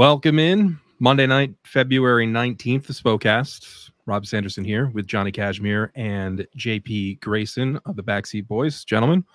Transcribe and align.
Welcome 0.00 0.38
in 0.38 0.80
Monday 0.98 1.26
night, 1.26 1.52
February 1.62 2.26
19th, 2.26 2.86
the 2.86 2.94
Spokecast. 2.94 3.90
Rob 4.06 4.24
Sanderson 4.24 4.64
here 4.64 4.88
with 4.94 5.06
Johnny 5.06 5.30
Kashmere 5.30 5.92
and 5.94 6.46
JP 6.56 7.20
Grayson 7.20 7.78
of 7.84 7.96
the 7.96 8.02
Backseat 8.02 8.48
Boys. 8.48 8.82
Gentlemen, 8.82 9.26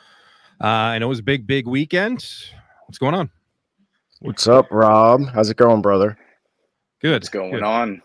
uh, 0.59 0.65
I 0.65 0.97
know 0.97 1.05
it 1.05 1.09
was 1.09 1.19
a 1.19 1.21
big, 1.21 1.45
big 1.45 1.67
weekend. 1.67 2.27
What's 2.87 2.97
going 2.97 3.13
on? 3.13 3.29
What's 4.21 4.47
up, 4.47 4.65
Rob? 4.71 5.27
How's 5.27 5.51
it 5.51 5.57
going, 5.57 5.83
brother? 5.83 6.17
Good. 6.99 7.21
What's 7.21 7.29
going 7.29 7.51
good. 7.51 7.61
on? 7.61 8.01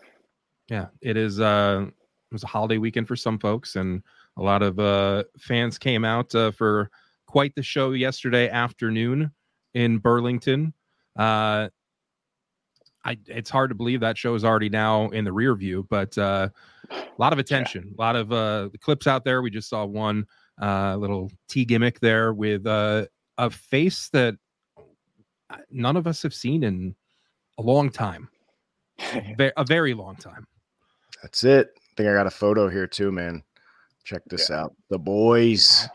Yeah, 0.69 0.89
it 1.01 1.17
is. 1.17 1.39
Uh, 1.39 1.85
it 1.87 2.31
was 2.31 2.43
a 2.43 2.47
holiday 2.47 2.77
weekend 2.77 3.07
for 3.07 3.15
some 3.15 3.39
folks, 3.39 3.75
and 3.75 4.03
a 4.37 4.43
lot 4.43 4.61
of 4.61 4.77
uh, 4.77 5.23
fans 5.39 5.79
came 5.79 6.05
out 6.05 6.35
uh, 6.35 6.51
for 6.51 6.91
quite 7.25 7.55
the 7.55 7.63
show 7.63 7.93
yesterday 7.93 8.49
afternoon 8.49 9.31
in 9.73 9.97
Burlington. 9.97 10.75
Uh, 11.15 11.69
I, 13.03 13.17
it's 13.27 13.49
hard 13.49 13.69
to 13.71 13.75
believe 13.75 13.99
that 14.01 14.17
show 14.17 14.35
is 14.35 14.43
already 14.45 14.69
now 14.69 15.09
in 15.09 15.25
the 15.25 15.33
rear 15.33 15.55
view, 15.55 15.87
but 15.89 16.15
uh, 16.17 16.49
a 16.91 17.03
lot 17.17 17.33
of 17.33 17.39
attention, 17.39 17.95
a 17.97 18.01
lot 18.01 18.15
of 18.15 18.31
uh, 18.31 18.69
clips 18.79 19.07
out 19.07 19.23
there. 19.25 19.41
We 19.41 19.49
just 19.49 19.69
saw 19.69 19.85
one 19.85 20.25
uh, 20.61 20.95
little 20.97 21.31
T 21.49 21.65
gimmick 21.65 21.99
there 21.99 22.33
with 22.33 22.67
uh, 22.67 23.05
a 23.37 23.49
face 23.49 24.09
that 24.09 24.35
none 25.71 25.97
of 25.97 26.05
us 26.05 26.21
have 26.23 26.33
seen 26.33 26.63
in 26.63 26.95
a 27.57 27.61
long 27.61 27.89
time, 27.89 28.29
a 29.57 29.65
very 29.65 29.93
long 29.93 30.15
time. 30.15 30.45
That's 31.23 31.43
it. 31.43 31.69
I 31.75 31.81
think 31.97 32.09
I 32.09 32.13
got 32.13 32.27
a 32.27 32.31
photo 32.31 32.69
here 32.69 32.87
too, 32.87 33.11
man. 33.11 33.43
Check 34.03 34.21
this 34.27 34.49
Yeah. 34.49 34.61
out. 34.63 34.75
The 34.89 34.99
boys. 34.99 35.87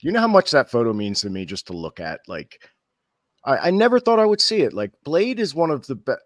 You 0.00 0.12
know 0.12 0.20
how 0.20 0.28
much 0.28 0.50
that 0.52 0.70
photo 0.70 0.92
means 0.92 1.20
to 1.22 1.30
me 1.30 1.44
just 1.44 1.66
to 1.68 1.72
look 1.72 2.00
at? 2.00 2.20
Like, 2.28 2.68
I, 3.44 3.56
I 3.58 3.70
never 3.70 3.98
thought 3.98 4.18
I 4.20 4.26
would 4.26 4.40
see 4.40 4.60
it. 4.62 4.72
Like, 4.72 4.92
Blade 5.04 5.40
is 5.40 5.54
one 5.54 5.70
of 5.70 5.86
the 5.86 5.96
best. 5.96 6.20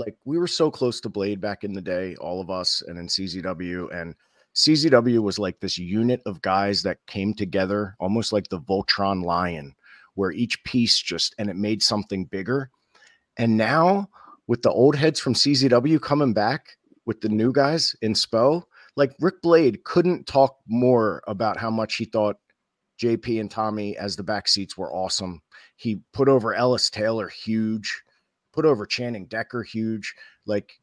Like, 0.00 0.16
we 0.24 0.38
were 0.38 0.46
so 0.46 0.70
close 0.70 1.00
to 1.02 1.10
Blade 1.10 1.40
back 1.40 1.62
in 1.62 1.74
the 1.74 1.82
day, 1.82 2.16
all 2.16 2.40
of 2.40 2.50
us, 2.50 2.82
and 2.86 2.98
in 2.98 3.06
CZW. 3.06 3.94
And 3.94 4.14
CZW 4.54 5.20
was 5.20 5.38
like 5.38 5.60
this 5.60 5.76
unit 5.76 6.22
of 6.24 6.40
guys 6.40 6.82
that 6.82 7.04
came 7.06 7.34
together, 7.34 7.96
almost 8.00 8.32
like 8.32 8.48
the 8.48 8.60
Voltron 8.60 9.22
lion, 9.22 9.74
where 10.14 10.32
each 10.32 10.64
piece 10.64 10.98
just, 10.98 11.34
and 11.38 11.50
it 11.50 11.56
made 11.56 11.82
something 11.82 12.24
bigger. 12.24 12.70
And 13.36 13.58
now, 13.58 14.08
with 14.46 14.62
the 14.62 14.72
old 14.72 14.96
heads 14.96 15.20
from 15.20 15.34
CZW 15.34 16.00
coming 16.00 16.32
back 16.32 16.78
with 17.04 17.20
the 17.20 17.28
new 17.28 17.52
guys 17.52 17.94
in 18.00 18.14
Spo, 18.14 18.62
like 18.96 19.12
Ric 19.20 19.42
Blade 19.42 19.84
couldn't 19.84 20.26
talk 20.26 20.56
more 20.66 21.22
about 21.28 21.56
how 21.56 21.70
much 21.70 21.96
he 21.96 22.06
thought 22.06 22.36
JP 23.00 23.40
and 23.40 23.50
Tommy 23.50 23.96
as 23.96 24.16
the 24.16 24.22
back 24.22 24.48
seats 24.48 24.76
were 24.76 24.92
awesome. 24.92 25.42
He 25.76 26.00
put 26.12 26.28
over 26.28 26.54
Ellis 26.54 26.90
Taylor 26.90 27.28
huge, 27.28 28.02
put 28.52 28.64
over 28.64 28.86
Channing 28.86 29.26
Decker 29.26 29.62
huge. 29.62 30.14
Like 30.46 30.80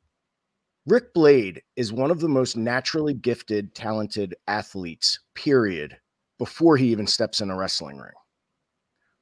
Ric 0.85 1.13
Blade 1.13 1.61
is 1.75 1.91
one 1.91 2.11
of 2.11 2.19
the 2.19 2.29
most 2.29 2.55
naturally 2.55 3.13
gifted, 3.13 3.73
talented 3.75 4.35
athletes, 4.47 5.19
period, 5.33 5.97
before 6.37 6.77
he 6.77 6.87
even 6.89 7.07
steps 7.07 7.41
in 7.41 7.49
a 7.49 7.55
wrestling 7.55 7.97
ring. 7.97 8.11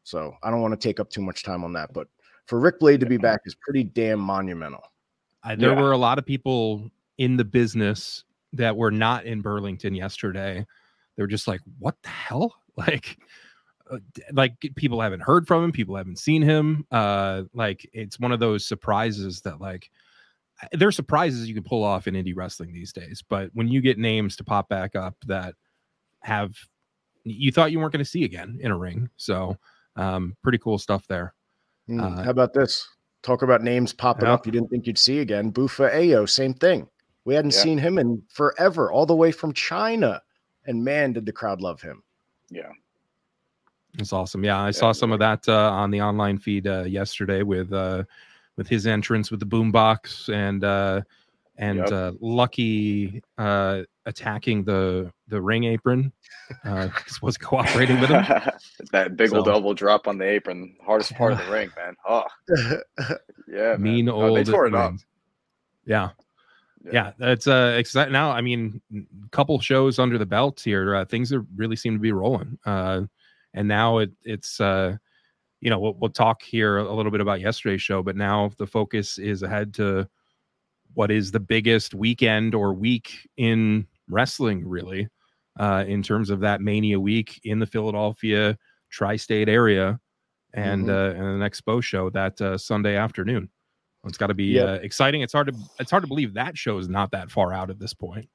So 0.03 0.35
I 0.43 0.51
don't 0.51 0.61
want 0.61 0.79
to 0.79 0.87
take 0.87 0.99
up 0.99 1.09
too 1.09 1.21
much 1.21 1.43
time 1.43 1.63
on 1.63 1.73
that, 1.73 1.91
but 1.93 2.07
for 2.45 2.59
Ric 2.59 2.79
Blade 2.79 2.99
to 2.99 3.07
be 3.07 3.17
back 3.17 3.41
is 3.45 3.55
pretty 3.55 3.83
damn 3.83 4.19
monumental. 4.19 4.83
I, 5.43 5.55
there 5.55 5.71
Yeah. 5.73 5.81
were 5.81 5.91
a 5.93 5.97
lot 5.97 6.19
of 6.19 6.25
people 6.25 6.91
in 7.17 7.37
the 7.37 7.45
business 7.45 8.23
that 8.53 8.75
were 8.75 8.91
not 8.91 9.25
in 9.25 9.41
Burlington 9.41 9.95
yesterday. 9.95 10.65
They 11.15 11.23
were 11.23 11.27
just 11.27 11.47
like, 11.47 11.61
"What 11.79 11.95
the 12.03 12.09
hell?" 12.09 12.55
Like, 12.77 13.03
d- 13.03 13.23
like 14.33 14.53
people 14.75 14.99
haven't 15.01 15.21
heard 15.21 15.47
from 15.47 15.63
him, 15.63 15.71
people 15.71 15.95
haven't 15.95 16.19
seen 16.19 16.41
him. 16.41 16.85
Uh, 16.91 17.43
like 17.53 17.87
it's 17.93 18.19
one 18.19 18.31
of 18.31 18.39
those 18.39 18.65
surprises 18.65 19.41
that 19.41 19.61
like 19.61 19.89
uh, 20.63 20.67
there 20.73 20.87
are 20.87 20.91
surprises 20.93 21.47
you 21.47 21.53
can 21.53 21.63
pull 21.63 21.83
off 21.83 22.07
in 22.07 22.13
indie 22.15 22.35
wrestling 22.35 22.73
these 22.73 22.91
days, 22.93 23.23
but 23.27 23.49
when 23.53 23.67
you 23.67 23.81
get 23.81 23.97
names 23.97 24.35
to 24.37 24.43
pop 24.43 24.69
back 24.69 24.95
up 24.95 25.15
that 25.27 25.53
have 26.21 26.55
you 27.23 27.51
thought 27.51 27.71
you 27.71 27.79
weren't 27.79 27.91
going 27.91 28.03
to 28.03 28.09
see 28.09 28.23
again 28.23 28.57
in 28.61 28.71
a 28.71 28.77
ring, 28.77 29.09
so 29.17 29.55
um, 29.95 30.35
pretty 30.43 30.57
cool 30.57 30.77
stuff 30.77 31.05
there. 31.07 31.33
Hmm, 31.87 31.99
Uh, 31.99 32.23
How 32.23 32.29
about 32.31 32.53
this? 32.53 32.87
Talk 33.23 33.41
about 33.41 33.63
names 33.63 33.93
popping 33.93 34.25
yeah. 34.25 34.33
up 34.33 34.45
you 34.45 34.51
didn't 34.51 34.69
think 34.69 34.85
you'd 34.85 34.97
see 34.97 35.19
again. 35.19 35.51
Bufa 35.51 35.91
Ayo, 35.93 36.29
same 36.29 36.53
thing. 36.53 36.87
We 37.25 37.33
hadn't 37.33 37.53
Yeah. 37.55 37.61
seen 37.61 37.77
him 37.79 37.97
in 37.97 38.21
forever, 38.29 38.91
all 38.91 39.05
the 39.07 39.15
way 39.15 39.31
from 39.31 39.51
China. 39.53 40.21
And 40.65 40.83
man, 40.83 41.13
did 41.13 41.25
the 41.25 41.31
crowd 41.31 41.61
love 41.61 41.81
him. 41.81 42.03
Yeah. 42.49 42.69
It's 43.97 44.13
awesome. 44.13 44.43
Yeah, 44.43 44.61
I 44.61 44.71
saw 44.71 44.91
some 44.91 45.11
of 45.11 45.19
that 45.19 45.47
uh, 45.47 45.71
on 45.71 45.91
the 45.91 46.01
online 46.01 46.37
feed 46.37 46.67
uh, 46.67 46.83
yesterday 46.83 47.43
with 47.43 47.71
uh, 47.73 48.03
with 48.57 48.67
his 48.67 48.87
entrance 48.87 49.31
with 49.31 49.39
the 49.39 49.45
boombox 49.45 50.33
and 50.33 50.63
uh, 50.63 51.01
and 51.57 51.77
Yep. 51.79 51.91
uh, 51.91 52.11
Lucky 52.19 53.21
uh, 53.37 53.83
attacking 54.05 54.63
the 54.65 55.11
the 55.29 55.41
ring 55.41 55.63
apron. 55.65 56.11
Uh, 56.63 56.89
was 57.21 57.37
cooperating 57.37 57.99
with 58.01 58.09
him. 58.09 58.23
that 58.91 59.15
big 59.15 59.33
old 59.33 59.45
So- 59.45 59.51
elbow 59.53 59.73
drop 59.73 60.07
on 60.07 60.17
the 60.17 60.25
apron, 60.25 60.75
hardest 60.85 61.13
part 61.15 61.31
of 61.33 61.37
the 61.39 61.51
ring, 61.51 61.69
man. 61.77 61.95
Oh, 62.07 62.23
yeah. 63.47 63.77
Mean 63.77 64.05
No, 64.05 64.21
old. 64.21 64.37
they 64.37 64.43
tore 64.43 64.67
it 64.67 64.75
up. 64.75 64.93
Yeah. 65.85 66.09
Yeah, 66.91 67.13
that's 67.17 67.47
uh 67.47 67.75
exciting. 67.79 68.13
Now, 68.13 68.29
I 68.29 68.41
mean, 68.41 68.79
a 68.93 69.29
couple 69.29 69.59
shows 69.59 69.97
under 69.97 70.19
the 70.19 70.25
belt 70.27 70.61
here. 70.63 70.95
Uh, 70.95 71.05
things 71.05 71.33
are 71.33 71.43
really 71.55 71.75
seem 71.75 71.93
to 71.95 71.99
be 71.99 72.11
rolling. 72.11 72.59
Uh, 72.63 73.01
and 73.55 73.67
now 73.67 73.97
it 73.97 74.11
it's 74.23 74.61
uh, 74.61 74.95
you 75.61 75.71
know, 75.71 75.79
we'll, 75.79 75.93
we'll 75.95 76.11
talk 76.11 76.43
here 76.43 76.77
a 76.77 76.93
little 76.93 77.11
bit 77.11 77.21
about 77.21 77.39
yesterday's 77.41 77.81
show, 77.81 78.03
but 78.03 78.15
now 78.15 78.51
the 78.59 78.67
focus 78.67 79.17
is 79.17 79.41
ahead 79.41 79.73
to 79.73 80.07
what 80.93 81.09
is 81.09 81.31
the 81.31 81.39
biggest 81.39 81.95
weekend 81.95 82.53
or 82.53 82.73
week 82.73 83.27
in 83.37 83.87
wrestling, 84.07 84.67
really, 84.67 85.07
uh, 85.59 85.83
in 85.87 86.03
terms 86.03 86.29
of 86.29 86.39
that 86.41 86.61
Mania 86.61 86.99
week 86.99 87.39
in 87.45 87.57
the 87.57 87.65
Philadelphia 87.65 88.57
tri-state 88.91 89.49
area, 89.49 89.99
and 90.53 90.85
Mhm. 90.85 90.89
uh, 90.89 91.15
and 91.19 91.41
the 91.41 91.49
Expo 91.49 91.81
show 91.81 92.09
that 92.11 92.39
uh, 92.41 92.57
Sunday 92.57 92.95
afternoon. 92.95 93.49
It's 94.05 94.17
got 94.19 94.27
to 94.27 94.35
be 94.35 94.53
Yep. 94.53 94.67
uh, 94.69 94.83
exciting. 94.83 95.21
It's 95.21 95.33
hard 95.33 95.47
to 95.47 95.55
it's 95.79 95.89
hard 95.89 96.03
to 96.03 96.07
believe 96.07 96.33
that 96.35 96.55
show 96.57 96.77
is 96.77 96.87
not 96.87 97.09
that 97.11 97.31
far 97.31 97.51
out 97.53 97.69
at 97.71 97.79
this 97.79 97.93
point. 97.93 98.29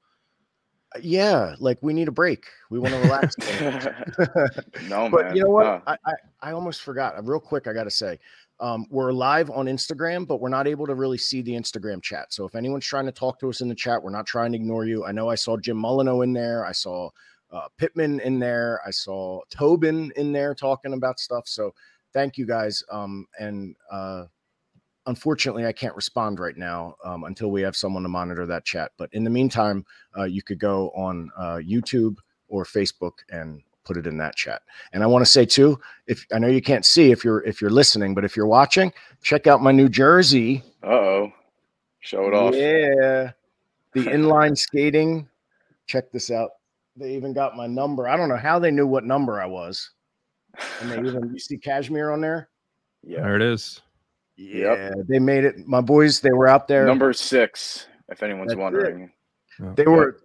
Yeah, 1.00 1.54
like 1.60 1.78
we 1.82 1.92
need 1.92 2.08
a 2.08 2.12
break. 2.12 2.46
We 2.70 2.78
want 2.78 2.94
to 2.94 3.00
relax. 3.00 3.36
no, 4.88 5.08
but 5.08 5.26
man. 5.26 5.36
you 5.36 5.44
know 5.44 5.50
what? 5.50 5.64
no. 5.64 5.82
I, 5.86 5.96
I 6.04 6.12
I 6.42 6.52
almost 6.52 6.82
forgot. 6.82 7.16
Uh, 7.16 7.22
Real 7.22 7.40
quick, 7.40 7.66
I 7.66 7.72
got 7.72 7.84
to 7.84 7.90
say, 7.90 8.18
um, 8.58 8.86
we're 8.90 9.12
live 9.12 9.50
on 9.50 9.66
Instagram, 9.66 10.26
but 10.26 10.40
we're 10.40 10.48
not 10.48 10.66
able 10.66 10.86
to 10.86 10.94
really 10.94 11.18
see 11.18 11.42
the 11.42 11.52
Instagram 11.52 12.02
chat. 12.02 12.32
So 12.32 12.44
if 12.44 12.54
anyone's 12.54 12.86
trying 12.86 13.06
to 13.06 13.12
talk 13.12 13.38
to 13.40 13.48
us 13.48 13.60
in 13.60 13.68
the 13.68 13.74
chat, 13.74 14.02
we're 14.02 14.10
not 14.10 14.26
trying 14.26 14.52
to 14.52 14.56
ignore 14.56 14.84
you. 14.84 15.04
I 15.04 15.12
know 15.12 15.28
I 15.28 15.36
saw 15.36 15.56
Jim 15.56 15.76
Molyneux 15.76 16.22
in 16.22 16.32
there. 16.32 16.66
I 16.66 16.72
saw 16.72 17.10
uh, 17.52 17.68
Pittman 17.78 18.20
in 18.20 18.38
there. 18.38 18.80
I 18.86 18.90
saw 18.90 19.40
Tobin 19.50 20.12
in 20.16 20.32
there 20.32 20.54
talking 20.54 20.92
about 20.92 21.20
stuff. 21.20 21.46
So 21.46 21.72
thank 22.12 22.36
you 22.36 22.46
guys. 22.46 22.82
Um, 22.90 23.26
and 23.38 23.74
uh, 23.90 24.24
unfortunately, 25.06 25.66
I 25.66 25.72
can't 25.72 25.96
respond 25.96 26.40
right 26.40 26.56
now 26.56 26.96
um, 27.04 27.24
until 27.24 27.50
we 27.50 27.62
have 27.62 27.76
someone 27.76 28.02
to 28.02 28.08
monitor 28.08 28.46
that 28.46 28.64
chat. 28.64 28.92
But 28.96 29.10
in 29.12 29.24
the 29.24 29.30
meantime, 29.30 29.84
uh, 30.16 30.24
you 30.24 30.42
could 30.42 30.58
go 30.58 30.90
on 30.90 31.30
uh, 31.36 31.56
YouTube 31.56 32.16
or 32.48 32.64
Facebook 32.64 33.12
and 33.30 33.62
put 33.84 33.96
it 33.96 34.06
in 34.06 34.16
that 34.18 34.36
chat. 34.36 34.62
And 34.92 35.02
I 35.02 35.06
want 35.06 35.24
to 35.24 35.30
say 35.30 35.44
too, 35.44 35.80
if 36.06 36.26
I 36.32 36.38
know 36.38 36.48
you 36.48 36.62
can't 36.62 36.84
see 36.84 37.10
if 37.10 37.24
you're 37.24 37.42
if 37.44 37.60
you're 37.60 37.70
listening, 37.70 38.14
but 38.14 38.24
if 38.24 38.36
you're 38.36 38.46
watching, 38.46 38.92
check 39.22 39.46
out 39.46 39.62
my 39.62 39.72
new 39.72 39.88
jersey. 39.88 40.62
Uh 40.82 40.86
oh. 40.86 41.32
Show 42.00 42.26
it 42.26 42.34
off. 42.34 42.54
Yeah, 42.54 43.32
the 43.92 44.10
inline 44.10 44.56
skating. 44.56 45.28
Check 45.86 46.10
this 46.12 46.30
out. 46.30 46.50
They 46.96 47.14
even 47.14 47.32
got 47.32 47.56
my 47.56 47.66
number. 47.66 48.08
I 48.08 48.16
don't 48.16 48.28
know 48.28 48.36
how 48.36 48.58
they 48.58 48.70
knew 48.70 48.86
what 48.86 49.04
number 49.04 49.40
I 49.40 49.46
was. 49.46 49.90
And 50.80 50.90
they 50.90 50.96
even 50.96 51.30
you 51.32 51.38
see 51.38 51.58
Kashmere 51.58 52.10
on 52.10 52.20
there. 52.20 52.48
Yeah. 53.02 53.22
There 53.22 53.36
it 53.36 53.42
is. 53.42 53.80
Yeah, 54.40 54.90
Yep. 54.96 55.06
they 55.08 55.18
made 55.18 55.44
it. 55.44 55.66
My 55.66 55.80
boys, 55.82 56.20
they 56.20 56.32
were 56.32 56.48
out 56.48 56.66
there. 56.66 56.86
Number 56.86 57.12
six, 57.12 57.86
if 58.08 58.22
anyone's 58.22 58.48
That's 58.48 58.58
it. 58.58 58.62
wondering. 58.62 59.12
They 59.76 59.84
were, 59.84 60.16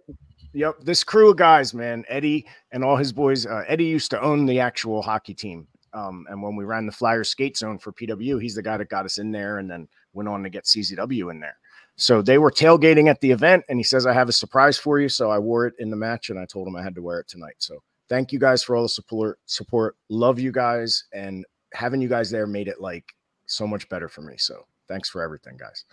yep. 0.54 0.76
This 0.80 1.04
crew 1.04 1.30
of 1.30 1.36
guys, 1.36 1.74
man, 1.74 2.04
Eddie 2.08 2.46
and 2.72 2.82
all 2.82 2.96
his 2.96 3.12
boys. 3.12 3.44
Uh, 3.44 3.64
Eddie 3.68 3.84
used 3.84 4.10
to 4.12 4.22
own 4.22 4.46
the 4.46 4.58
actual 4.58 5.02
hockey 5.02 5.34
team, 5.34 5.66
um, 5.92 6.26
and 6.30 6.42
when 6.42 6.56
we 6.56 6.64
ran 6.64 6.86
the 6.86 6.92
Flyer 6.92 7.24
Skate 7.24 7.58
Zone 7.58 7.78
for 7.78 7.92
PW, 7.92 8.40
he's 8.40 8.54
the 8.54 8.62
guy 8.62 8.78
that 8.78 8.88
got 8.88 9.04
us 9.04 9.18
in 9.18 9.30
there, 9.30 9.58
and 9.58 9.70
then 9.70 9.86
went 10.14 10.28
on 10.30 10.42
to 10.42 10.48
get 10.48 10.64
CZW 10.64 11.30
in 11.30 11.38
there. 11.40 11.58
So 11.96 12.22
they 12.22 12.38
were 12.38 12.50
tailgating 12.50 13.08
at 13.10 13.20
the 13.20 13.30
event, 13.30 13.64
and 13.68 13.78
he 13.78 13.82
says, 13.84 14.06
"I 14.06 14.14
have 14.14 14.30
a 14.30 14.32
surprise 14.32 14.78
for 14.78 14.98
you." 14.98 15.10
So 15.10 15.30
I 15.30 15.38
wore 15.38 15.66
it 15.66 15.74
in 15.78 15.90
the 15.90 15.96
match, 15.96 16.30
and 16.30 16.38
I 16.38 16.46
told 16.46 16.66
him 16.66 16.76
I 16.76 16.82
had 16.82 16.94
to 16.94 17.02
wear 17.02 17.20
it 17.20 17.28
tonight. 17.28 17.56
So 17.58 17.82
thank 18.08 18.32
you 18.32 18.38
guys 18.38 18.62
for 18.62 18.76
all 18.76 18.82
the 18.84 18.88
support. 18.88 19.38
Support, 19.44 19.96
love 20.08 20.38
you 20.38 20.52
guys, 20.52 21.04
and 21.12 21.44
having 21.74 22.00
you 22.00 22.08
guys 22.08 22.30
there 22.30 22.46
made 22.46 22.68
it 22.68 22.80
like 22.80 23.04
so 23.46 23.66
much 23.66 23.88
better 23.88 24.08
for 24.08 24.22
me. 24.22 24.34
So 24.36 24.66
thanks 24.88 25.08
for 25.08 25.22
everything, 25.22 25.56
guys. 25.56 25.84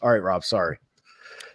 All 0.00 0.10
right, 0.10 0.22
Rob. 0.22 0.44
Sorry. 0.44 0.78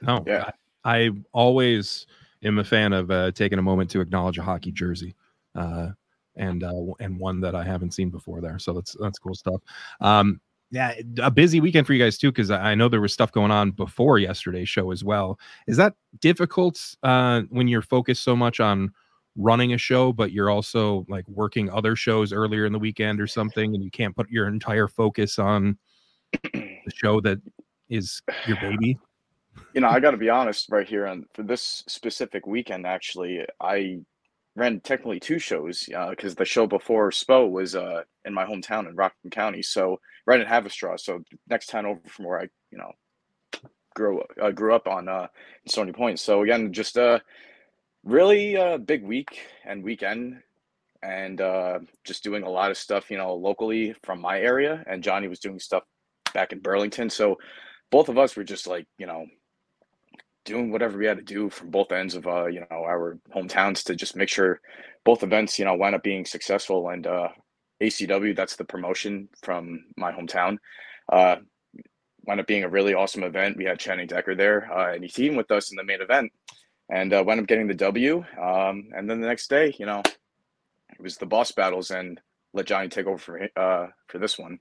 No, 0.01 0.23
Yeah. 0.25 0.51
I, 0.83 0.97
I 0.97 1.09
always 1.33 2.05
am 2.43 2.59
a 2.59 2.63
fan 2.63 2.93
of 2.93 3.11
uh, 3.11 3.31
taking 3.31 3.59
a 3.59 3.63
moment 3.63 3.89
to 3.91 4.01
acknowledge 4.01 4.37
a 4.37 4.43
hockey 4.43 4.71
jersey, 4.71 5.15
uh, 5.55 5.89
and 6.35 6.63
uh, 6.63 6.93
and 6.99 7.19
one 7.19 7.41
that 7.41 7.55
I 7.55 7.63
haven't 7.63 7.93
seen 7.93 8.09
before 8.09 8.41
there. 8.41 8.59
So 8.59 8.73
that's 8.73 8.95
that's 8.99 9.19
cool 9.19 9.35
stuff. 9.35 9.61
Um, 9.99 10.39
yeah, 10.69 10.93
a 11.19 11.31
busy 11.31 11.61
weekend 11.61 11.87
for 11.87 11.93
you 11.93 12.03
guys 12.03 12.17
too, 12.17 12.31
because 12.31 12.51
I 12.51 12.75
know 12.75 12.89
there 12.89 13.01
was 13.01 13.13
stuff 13.13 13.31
going 13.31 13.51
on 13.51 13.71
before 13.71 14.19
yesterday's 14.19 14.67
show 14.69 14.91
as 14.91 15.03
well. 15.03 15.39
Is 15.65 15.77
that 15.77 15.93
difficult 16.19 16.79
uh, 17.03 17.43
when 17.49 17.67
you're 17.67 17.81
focused 17.81 18.23
so 18.23 18.35
much 18.35 18.59
on 18.59 18.93
running 19.37 19.73
a 19.73 19.77
show, 19.77 20.11
but 20.11 20.31
you're 20.31 20.49
also 20.49 21.05
like 21.07 21.27
working 21.29 21.69
other 21.69 21.95
shows 21.95 22.33
earlier 22.33 22.65
in 22.65 22.73
the 22.73 22.79
weekend 22.79 23.21
or 23.21 23.27
something, 23.27 23.73
and 23.73 23.83
you 23.83 23.91
can't 23.91 24.15
put 24.15 24.29
your 24.29 24.47
entire 24.47 24.87
focus 24.87 25.39
on 25.39 25.77
the 26.53 26.91
show 26.93 27.21
that 27.21 27.39
is 27.89 28.21
your 28.47 28.57
baby? 28.59 28.99
You 29.73 29.81
know, 29.81 29.87
I 29.89 29.99
got 29.99 30.11
to 30.11 30.17
be 30.17 30.29
honest 30.29 30.69
right 30.69 30.87
here. 30.87 31.07
On 31.07 31.25
for 31.33 31.43
this 31.43 31.83
specific 31.87 32.45
weekend, 32.45 32.85
actually, 32.85 33.45
I 33.61 33.99
ran 34.55 34.79
technically 34.79 35.19
two 35.19 35.39
shows 35.39 35.85
because 35.85 36.33
uh, 36.33 36.35
the 36.37 36.45
show 36.45 36.67
before 36.67 37.11
SPO 37.11 37.49
was 37.51 37.75
uh, 37.75 38.03
in 38.25 38.33
my 38.33 38.45
hometown 38.45 38.89
in 38.89 38.95
Rockland 38.95 39.31
County. 39.31 39.61
So 39.61 39.99
right 40.25 40.39
in 40.39 40.47
Haverstraw. 40.47 40.99
So 40.99 41.23
next 41.47 41.67
town 41.67 41.85
over 41.85 42.01
from 42.07 42.25
where 42.25 42.39
I, 42.41 42.49
you 42.71 42.77
know, 42.77 42.91
grew 43.95 44.21
uh, 44.41 44.51
grew 44.51 44.75
up 44.75 44.87
on 44.87 45.07
uh, 45.07 45.27
Stony 45.67 45.91
Point. 45.91 46.19
So 46.19 46.43
again, 46.43 46.73
just 46.73 46.97
a 46.97 47.21
really 48.03 48.55
a 48.55 48.77
big 48.77 49.03
week 49.03 49.39
and 49.65 49.83
weekend, 49.83 50.41
and 51.03 51.41
uh, 51.41 51.79
just 52.03 52.23
doing 52.23 52.43
a 52.43 52.49
lot 52.49 52.71
of 52.71 52.77
stuff, 52.77 53.11
you 53.11 53.17
know, 53.17 53.35
locally 53.35 53.95
from 54.03 54.19
my 54.21 54.39
area. 54.39 54.83
And 54.87 55.03
Johnny 55.03 55.27
was 55.27 55.39
doing 55.39 55.59
stuff 55.59 55.83
back 56.33 56.51
in 56.51 56.59
Burlington. 56.59 57.09
So 57.09 57.37
both 57.91 58.09
of 58.09 58.17
us 58.17 58.35
were 58.35 58.43
just 58.43 58.67
like, 58.67 58.87
you 58.97 59.05
know, 59.05 59.25
doing 60.47 60.71
whatever 60.71 60.97
we 60.97 61.05
had 61.05 61.17
to 61.17 61.23
do 61.23 61.49
from 61.49 61.69
both 61.69 61.91
ends 61.91 62.15
of 62.15 62.25
uh, 62.25 62.45
you 62.45 62.61
know 62.61 62.67
our 62.71 63.19
hometowns 63.35 63.83
to 63.83 63.95
just 63.95 64.15
make 64.15 64.29
sure 64.29 64.61
both 65.03 65.21
events 65.21 65.59
you 65.59 65.65
know 65.65 65.75
wind 65.75 65.93
up 65.93 66.03
being 66.03 66.25
successful 66.25 66.89
and 66.89 67.05
uh, 67.05 67.27
ACW 67.83 68.35
that's 68.35 68.55
the 68.55 68.63
promotion 68.63 69.27
from 69.43 69.83
my 69.97 70.11
hometown 70.11 70.57
uh, 71.11 71.35
wound 72.25 72.39
up 72.39 72.47
being 72.47 72.63
a 72.63 72.69
really 72.69 72.93
awesome 72.93 73.23
event. 73.23 73.57
We 73.57 73.65
had 73.65 73.77
Channing 73.77 74.07
Decker 74.07 74.35
there 74.35 74.71
uh, 74.71 74.93
and 74.93 75.03
he 75.03 75.09
teamed 75.09 75.37
with 75.37 75.51
us 75.51 75.69
in 75.71 75.75
the 75.75 75.83
main 75.83 76.01
event 76.01 76.31
and 76.89 77.13
uh, 77.13 77.23
wound 77.25 77.39
up 77.39 77.47
getting 77.47 77.67
the 77.67 77.73
W. 77.73 78.23
Um, 78.41 78.89
and 78.95 79.09
then 79.09 79.21
the 79.21 79.27
next 79.27 79.49
day, 79.49 79.75
you 79.77 79.85
know, 79.85 80.01
it 80.05 81.01
was 81.01 81.17
the 81.17 81.25
boss 81.25 81.51
battles 81.51 81.91
and 81.91 82.19
let 82.53 82.65
Johnny 82.65 82.89
take 82.89 83.07
over 83.07 83.17
for 83.17 83.49
uh, 83.55 83.87
for 84.07 84.19
this 84.19 84.37
one. 84.37 84.59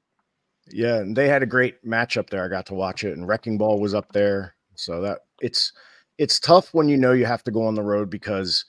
Yeah, 0.69 0.96
and 0.96 1.17
they 1.17 1.28
had 1.28 1.43
a 1.43 1.46
great 1.46 1.84
matchup 1.84 2.28
there. 2.28 2.44
I 2.44 2.49
got 2.49 2.67
to 2.67 2.75
watch 2.75 3.05
it, 3.05 3.17
and 3.17 3.26
Wrecking 3.26 3.58
Ball 3.58 3.81
was 3.81 3.94
up 3.94 4.12
there. 4.12 4.55
So 4.75 5.00
that 5.02 5.20
it's 5.40 5.73
it's 6.19 6.40
tough 6.40 6.75
when 6.75 6.88
you 6.88 6.96
know 6.96 7.12
you 7.12 7.26
have 7.26 7.44
to 7.44 7.50
go 7.50 7.67
on 7.67 7.75
the 7.75 7.82
road 7.82 8.11
because 8.11 8.64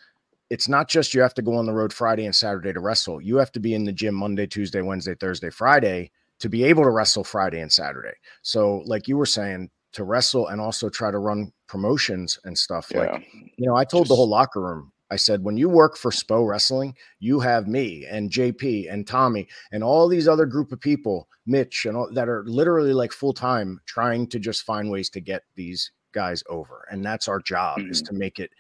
it's 0.50 0.70
not 0.70 0.88
just 0.88 1.14
you 1.14 1.22
have 1.22 1.34
to 1.34 1.42
go 1.42 1.56
on 1.56 1.66
the 1.66 1.74
road 1.74 1.92
Friday 1.92 2.26
and 2.26 2.36
Saturday 2.36 2.72
to 2.72 2.80
wrestle. 2.80 3.22
You 3.22 3.38
have 3.38 3.52
to 3.54 3.60
be 3.60 3.74
in 3.74 3.84
the 3.84 3.92
gym 3.92 4.16
Monday, 4.16 4.48
Tuesday, 4.48 4.82
Wednesday, 4.82 5.16
Thursday, 5.16 5.50
Friday 5.50 6.12
to 6.40 6.50
be 6.50 6.64
able 6.64 6.84
to 6.84 6.90
wrestle 6.90 7.24
Friday 7.24 7.60
and 7.60 7.72
Saturday. 7.72 8.14
So, 8.44 8.84
like 8.86 9.08
you 9.08 9.18
were 9.18 9.26
saying, 9.26 9.70
to 9.98 10.04
wrestle 10.04 10.48
and 10.48 10.62
also 10.62 10.90
try 10.90 11.10
to 11.10 11.18
run 11.18 11.52
promotions 11.68 12.40
and 12.46 12.56
stuff. 12.56 12.88
Yeah. 12.94 13.00
Like, 13.00 13.28
you 13.58 13.68
know, 13.68 13.76
I 13.76 13.84
told 13.84 14.04
just, 14.04 14.10
the 14.10 14.16
whole 14.16 14.30
locker 14.30 14.62
room, 14.62 14.92
I 15.10 15.16
said, 15.16 15.44
when 15.44 15.58
you 15.58 15.70
work 15.70 15.98
for 15.98 16.12
SPO 16.12 16.48
Wrestling, 16.48 16.96
you 17.20 17.40
have 17.40 17.68
me 17.68 18.06
and 18.06 18.30
JP 18.30 18.94
and 18.94 19.08
Tommy 19.08 19.48
and 19.72 19.84
all 19.84 20.08
these 20.08 20.28
other 20.28 20.46
group 20.46 20.72
of 20.72 20.80
people, 20.80 21.28
Mitch, 21.48 21.86
and 21.86 21.98
all 21.98 22.10
that 22.14 22.30
are 22.30 22.44
literally 22.46 22.94
like 22.94 23.12
full 23.12 23.34
time 23.34 23.82
trying 23.88 24.28
to 24.28 24.40
just 24.40 24.64
find 24.64 24.92
ways 24.92 25.10
to 25.10 25.20
get 25.20 25.44
these 25.56 25.92
guys 26.14 26.44
over. 26.48 26.88
And 26.92 27.04
that's 27.04 27.28
our 27.28 27.40
job 27.40 27.80
mm-hmm. 27.80 27.92
is 27.92 28.04
to 28.04 28.14
make 28.14 28.40
it 28.40 28.52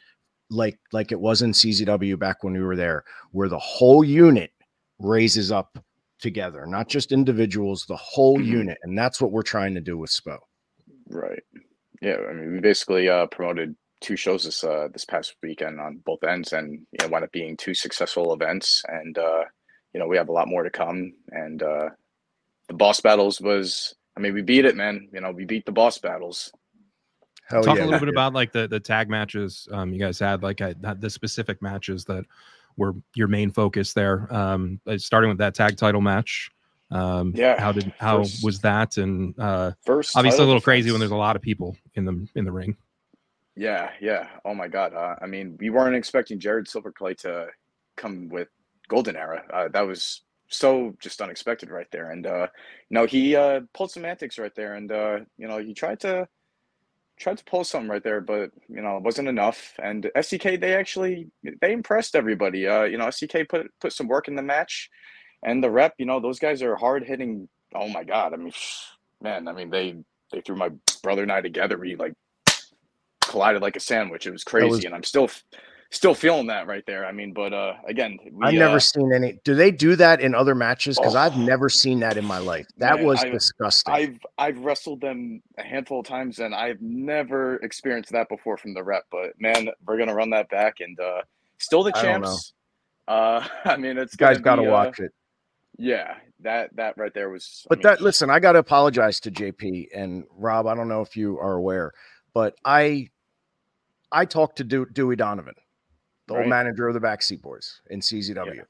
like 0.49 0.79
like 0.91 1.11
it 1.11 1.19
was 1.19 1.43
in 1.43 1.51
CZW 1.51 2.17
back 2.17 2.43
when 2.43 2.53
we 2.53 2.61
were 2.61 2.75
there, 2.75 3.03
where 3.31 3.49
the 3.49 3.59
whole 3.59 4.03
unit 4.03 4.51
raises 4.97 5.51
up 5.51 5.77
together, 6.19 6.65
not 6.65 6.87
just 6.87 7.11
individuals, 7.11 7.85
the 7.85 7.95
whole 7.95 8.39
mm-hmm. 8.39 8.51
unit. 8.51 8.77
And 8.81 8.97
that's 8.97 9.21
what 9.21 9.31
we're 9.31 9.43
trying 9.43 9.75
to 9.75 9.81
do 9.81 9.99
with 9.99 10.09
SPO. 10.09 10.39
Right. 11.09 11.43
Yeah. 12.01 12.17
I 12.29 12.33
mean, 12.33 12.53
we 12.53 12.59
basically 12.59 13.09
uh, 13.09 13.27
promoted 13.27 13.75
two 14.01 14.15
shows 14.15 14.43
this 14.43 14.63
uh, 14.63 14.87
this 14.93 15.05
past 15.05 15.35
weekend 15.41 15.79
on 15.79 16.01
both 16.05 16.23
ends, 16.23 16.53
and 16.53 16.85
you 16.91 16.99
know, 17.01 17.07
wound 17.07 17.25
up 17.25 17.31
being 17.31 17.57
two 17.57 17.73
successful 17.73 18.33
events. 18.33 18.83
And 18.87 19.17
uh, 19.17 19.43
you 19.93 19.99
know, 19.99 20.07
we 20.07 20.17
have 20.17 20.29
a 20.29 20.33
lot 20.33 20.47
more 20.47 20.63
to 20.63 20.69
come. 20.69 21.13
And 21.31 21.61
uh, 21.63 21.89
the 22.67 22.73
boss 22.73 23.01
battles 23.01 23.41
was, 23.41 23.95
I 24.15 24.19
mean, 24.19 24.33
we 24.33 24.41
beat 24.41 24.65
it, 24.65 24.75
man. 24.75 25.09
You 25.13 25.21
know, 25.21 25.31
we 25.31 25.45
beat 25.45 25.65
the 25.65 25.71
boss 25.71 25.97
battles. 25.97 26.51
Hell 27.49 27.63
Talk 27.63 27.77
yeah. 27.77 27.83
a 27.83 27.85
little 27.85 27.99
bit 27.99 28.09
about 28.13 28.33
like 28.33 28.51
the 28.51 28.67
the 28.67 28.79
tag 28.79 29.09
matches 29.09 29.67
um, 29.71 29.93
you 29.93 29.99
guys 29.99 30.19
had, 30.19 30.43
like 30.43 30.61
uh, 30.61 30.73
the 30.99 31.09
specific 31.09 31.61
matches 31.61 32.05
that 32.05 32.25
were 32.75 32.93
your 33.15 33.27
main 33.27 33.51
focus 33.51 33.93
there. 33.93 34.31
Um, 34.33 34.79
uh, 34.85 34.97
starting 34.97 35.29
with 35.29 35.39
that 35.39 35.55
tag 35.55 35.77
title 35.77 36.01
match. 36.01 36.51
Um, 36.89 37.33
yeah. 37.35 37.59
How 37.59 37.71
did 37.71 37.93
how 37.97 38.19
first, 38.19 38.43
was 38.43 38.59
that? 38.61 38.97
And 38.97 39.37
uh, 39.39 39.71
first, 39.85 40.15
obviously 40.15 40.39
a 40.39 40.41
little 40.41 40.55
defense. 40.55 40.63
crazy 40.63 40.91
when 40.91 40.99
there's 40.99 41.11
a 41.11 41.15
lot 41.15 41.35
of 41.35 41.41
people 41.41 41.75
in 41.95 42.05
the 42.05 42.27
in 42.35 42.45
the 42.45 42.51
ring. 42.51 42.77
Yeah, 43.55 43.89
yeah. 43.99 44.27
Oh 44.45 44.53
my 44.53 44.67
God. 44.67 44.93
Uh, 44.93 45.15
I 45.21 45.25
mean, 45.25 45.57
we 45.59 45.69
weren't 45.69 45.95
expecting 45.95 46.39
Jared 46.39 46.67
Silverclay 46.67 47.17
to 47.19 47.47
come 47.95 48.29
with 48.29 48.49
Golden 48.87 49.15
Era. 49.15 49.43
Uh, 49.51 49.67
that 49.69 49.81
was 49.81 50.21
so 50.49 50.95
just 50.99 51.21
unexpected 51.21 51.69
right 51.69 51.87
there. 51.91 52.11
And 52.11 52.25
uh, 52.25 52.47
you 52.89 52.95
know, 52.95 53.05
he 53.05 53.35
uh, 53.35 53.61
pulled 53.73 53.91
some 53.91 54.05
antics 54.05 54.37
right 54.37 54.53
there, 54.55 54.75
and 54.75 54.91
uh, 54.91 55.19
you 55.37 55.47
know, 55.47 55.57
he 55.57 55.73
tried 55.73 55.99
to 56.01 56.27
tried 57.19 57.37
to 57.37 57.43
pull 57.45 57.63
something 57.63 57.89
right 57.89 58.03
there, 58.03 58.21
but 58.21 58.51
you 58.69 58.81
know, 58.81 58.97
it 58.97 59.03
wasn't 59.03 59.27
enough. 59.27 59.73
And 59.81 60.09
SCK, 60.19 60.59
they 60.59 60.75
actually 60.75 61.27
they 61.61 61.73
impressed 61.73 62.15
everybody. 62.15 62.67
Uh, 62.67 62.83
you 62.83 62.97
know, 62.97 63.09
SCK 63.09 63.49
put 63.49 63.67
put 63.81 63.93
some 63.93 64.07
work 64.07 64.27
in 64.27 64.35
the 64.35 64.43
match, 64.43 64.89
and 65.43 65.63
the 65.63 65.69
rep. 65.69 65.93
You 65.97 66.05
know, 66.05 66.19
those 66.19 66.39
guys 66.39 66.61
are 66.61 66.75
hard 66.75 67.03
hitting. 67.03 67.47
Oh 67.73 67.87
my 67.89 68.03
god! 68.03 68.33
I 68.33 68.37
mean, 68.37 68.53
man, 69.21 69.47
I 69.47 69.53
mean 69.53 69.69
they 69.69 69.95
they 70.31 70.41
threw 70.41 70.55
my 70.55 70.69
brother 71.03 71.23
and 71.23 71.31
I 71.31 71.41
together. 71.41 71.77
We 71.77 71.95
like 71.95 72.13
collided 73.21 73.61
like 73.61 73.75
a 73.75 73.79
sandwich. 73.79 74.25
It 74.25 74.31
was 74.31 74.43
crazy, 74.43 74.69
was, 74.69 74.85
and 74.85 74.95
I'm 74.95 75.03
still 75.03 75.29
still 75.89 76.13
feeling 76.13 76.47
that 76.47 76.67
right 76.67 76.83
there. 76.85 77.05
I 77.05 77.11
mean, 77.11 77.33
but 77.33 77.53
uh 77.53 77.73
again, 77.87 78.17
we, 78.31 78.47
I've 78.47 78.53
never 78.53 78.75
uh, 78.75 78.79
seen 78.79 79.13
any. 79.13 79.39
Do 79.43 79.55
they 79.55 79.71
do 79.71 79.95
that 79.95 80.21
in 80.21 80.35
other 80.35 80.55
matches? 80.55 80.97
Because 80.97 81.15
oh, 81.15 81.19
I've 81.19 81.37
never 81.37 81.69
seen 81.69 81.99
that 82.01 82.17
in 82.17 82.25
my 82.25 82.39
life. 82.39 82.67
That 82.77 82.97
man, 82.97 83.05
was 83.05 83.23
I've, 83.23 83.31
disgusting. 83.31 83.93
I've 83.93 84.19
I've 84.37 84.57
wrestled 84.59 85.01
them 85.01 85.41
a 85.57 85.63
handful 85.63 86.01
of 86.01 86.05
times, 86.05 86.39
and 86.39 86.53
I've 86.53 86.81
never 86.81 87.57
experienced 87.57 88.11
that 88.11 88.29
before 88.29 88.57
from 88.57 88.73
the 88.73 88.83
rep. 88.83 89.03
But 89.11 89.39
man, 89.39 89.69
we're 89.85 89.97
gonna 89.97 90.15
run 90.15 90.29
that 90.31 90.49
back, 90.49 90.75
and 90.79 90.99
uh 90.99 91.21
still 91.57 91.83
the 91.83 91.91
champs. 91.91 92.53
I 92.53 92.57
uh, 93.07 93.47
I 93.65 93.77
mean, 93.77 93.97
it's 93.97 94.15
guys 94.15 94.39
got 94.39 94.57
to 94.57 94.63
uh, 94.63 94.71
watch 94.71 94.99
it. 94.99 95.11
Yeah, 95.77 96.15
that 96.41 96.75
that 96.75 96.97
right 96.97 97.13
there 97.13 97.29
was. 97.29 97.65
But 97.69 97.79
I 97.79 97.79
mean, 97.79 97.83
that 97.83 98.01
listen, 98.01 98.29
I 98.29 98.39
got 98.39 98.53
to 98.53 98.59
apologize 98.59 99.19
to 99.21 99.31
JP 99.31 99.87
and 99.93 100.23
Rob. 100.35 100.67
I 100.67 100.75
don't 100.75 100.87
know 100.87 101.01
if 101.01 101.15
you 101.15 101.37
are 101.39 101.53
aware, 101.53 101.91
but 102.33 102.55
I 102.65 103.09
I 104.11 104.25
talked 104.25 104.57
to 104.57 104.63
Dewey 104.63 105.15
Donovan 105.15 105.55
the 106.27 106.35
right. 106.35 106.41
old 106.41 106.49
manager 106.49 106.87
of 106.87 106.93
the 106.93 106.99
Backseat 106.99 107.41
Boys 107.41 107.81
in 107.89 108.01
CZW. 108.01 108.55
Yeah. 108.55 108.61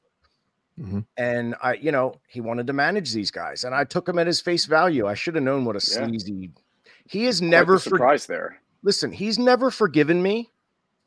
Mm-hmm. 0.80 1.00
And 1.16 1.56
I, 1.60 1.74
you 1.74 1.90
know, 1.90 2.20
he 2.28 2.40
wanted 2.40 2.68
to 2.68 2.72
manage 2.72 3.12
these 3.12 3.32
guys, 3.32 3.64
and 3.64 3.74
I 3.74 3.84
took 3.84 4.08
him 4.08 4.18
at 4.18 4.28
his 4.28 4.40
face 4.40 4.64
value. 4.64 5.06
I 5.06 5.14
should 5.14 5.34
have 5.34 5.42
known 5.42 5.64
what 5.64 5.74
a 5.74 5.84
yeah. 5.90 6.06
sleazy. 6.06 6.50
He 7.04 7.26
is 7.26 7.40
Quite 7.40 7.48
never 7.48 7.78
surprised 7.78 8.26
for, 8.26 8.32
there. 8.32 8.60
Listen, 8.82 9.10
he's 9.10 9.38
never 9.38 9.72
forgiven 9.72 10.22
me 10.22 10.50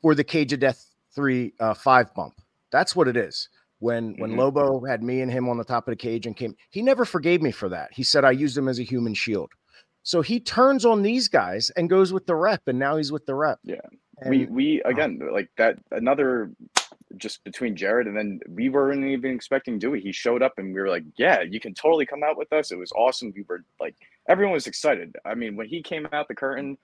for 0.02 0.14
the 0.14 0.24
Cage 0.24 0.52
of 0.52 0.60
Death 0.60 0.90
three 1.14 1.54
uh, 1.58 1.72
five 1.72 2.12
bump. 2.14 2.34
That's 2.70 2.94
what 2.94 3.08
it 3.08 3.16
is. 3.16 3.48
When 3.82 4.14
when 4.18 4.30
mm-hmm. 4.30 4.38
Lobo 4.38 4.84
had 4.86 5.02
me 5.02 5.22
and 5.22 5.30
him 5.30 5.48
on 5.48 5.58
the 5.58 5.64
top 5.64 5.88
of 5.88 5.92
the 5.92 5.96
cage 5.96 6.24
and 6.24 6.36
came, 6.36 6.54
he 6.70 6.82
never 6.82 7.04
forgave 7.04 7.42
me 7.42 7.50
for 7.50 7.68
that. 7.70 7.90
He 7.92 8.04
said 8.04 8.24
I 8.24 8.30
used 8.30 8.56
him 8.56 8.68
as 8.68 8.78
a 8.78 8.84
human 8.84 9.12
shield. 9.12 9.50
So 10.04 10.22
he 10.22 10.38
turns 10.38 10.84
on 10.84 11.02
these 11.02 11.26
guys 11.26 11.68
and 11.70 11.90
goes 11.90 12.12
with 12.12 12.26
the 12.26 12.36
rep, 12.36 12.62
and 12.68 12.78
now 12.78 12.96
he's 12.96 13.10
with 13.10 13.26
the 13.26 13.34
rep. 13.34 13.58
Yeah. 13.64 13.80
And, 14.18 14.30
we 14.30 14.46
we 14.46 14.82
again 14.82 15.18
like 15.32 15.50
that 15.56 15.78
another 15.90 16.52
just 17.16 17.42
between 17.42 17.74
Jared 17.74 18.06
and 18.06 18.16
then 18.16 18.38
we 18.48 18.68
weren't 18.68 19.04
even 19.04 19.34
expecting 19.34 19.80
Dewey. 19.80 20.00
He 20.00 20.12
showed 20.12 20.42
up 20.42 20.52
and 20.58 20.72
we 20.72 20.80
were 20.80 20.88
like, 20.88 21.04
yeah, 21.16 21.42
you 21.42 21.58
can 21.58 21.74
totally 21.74 22.06
come 22.06 22.22
out 22.22 22.38
with 22.38 22.52
us. 22.52 22.70
It 22.70 22.78
was 22.78 22.92
awesome. 22.92 23.32
We 23.34 23.44
were 23.48 23.64
like, 23.80 23.96
everyone 24.28 24.54
was 24.54 24.68
excited. 24.68 25.16
I 25.24 25.34
mean, 25.34 25.56
when 25.56 25.66
he 25.66 25.82
came 25.82 26.06
out 26.12 26.28
the 26.28 26.34
curtain, 26.34 26.78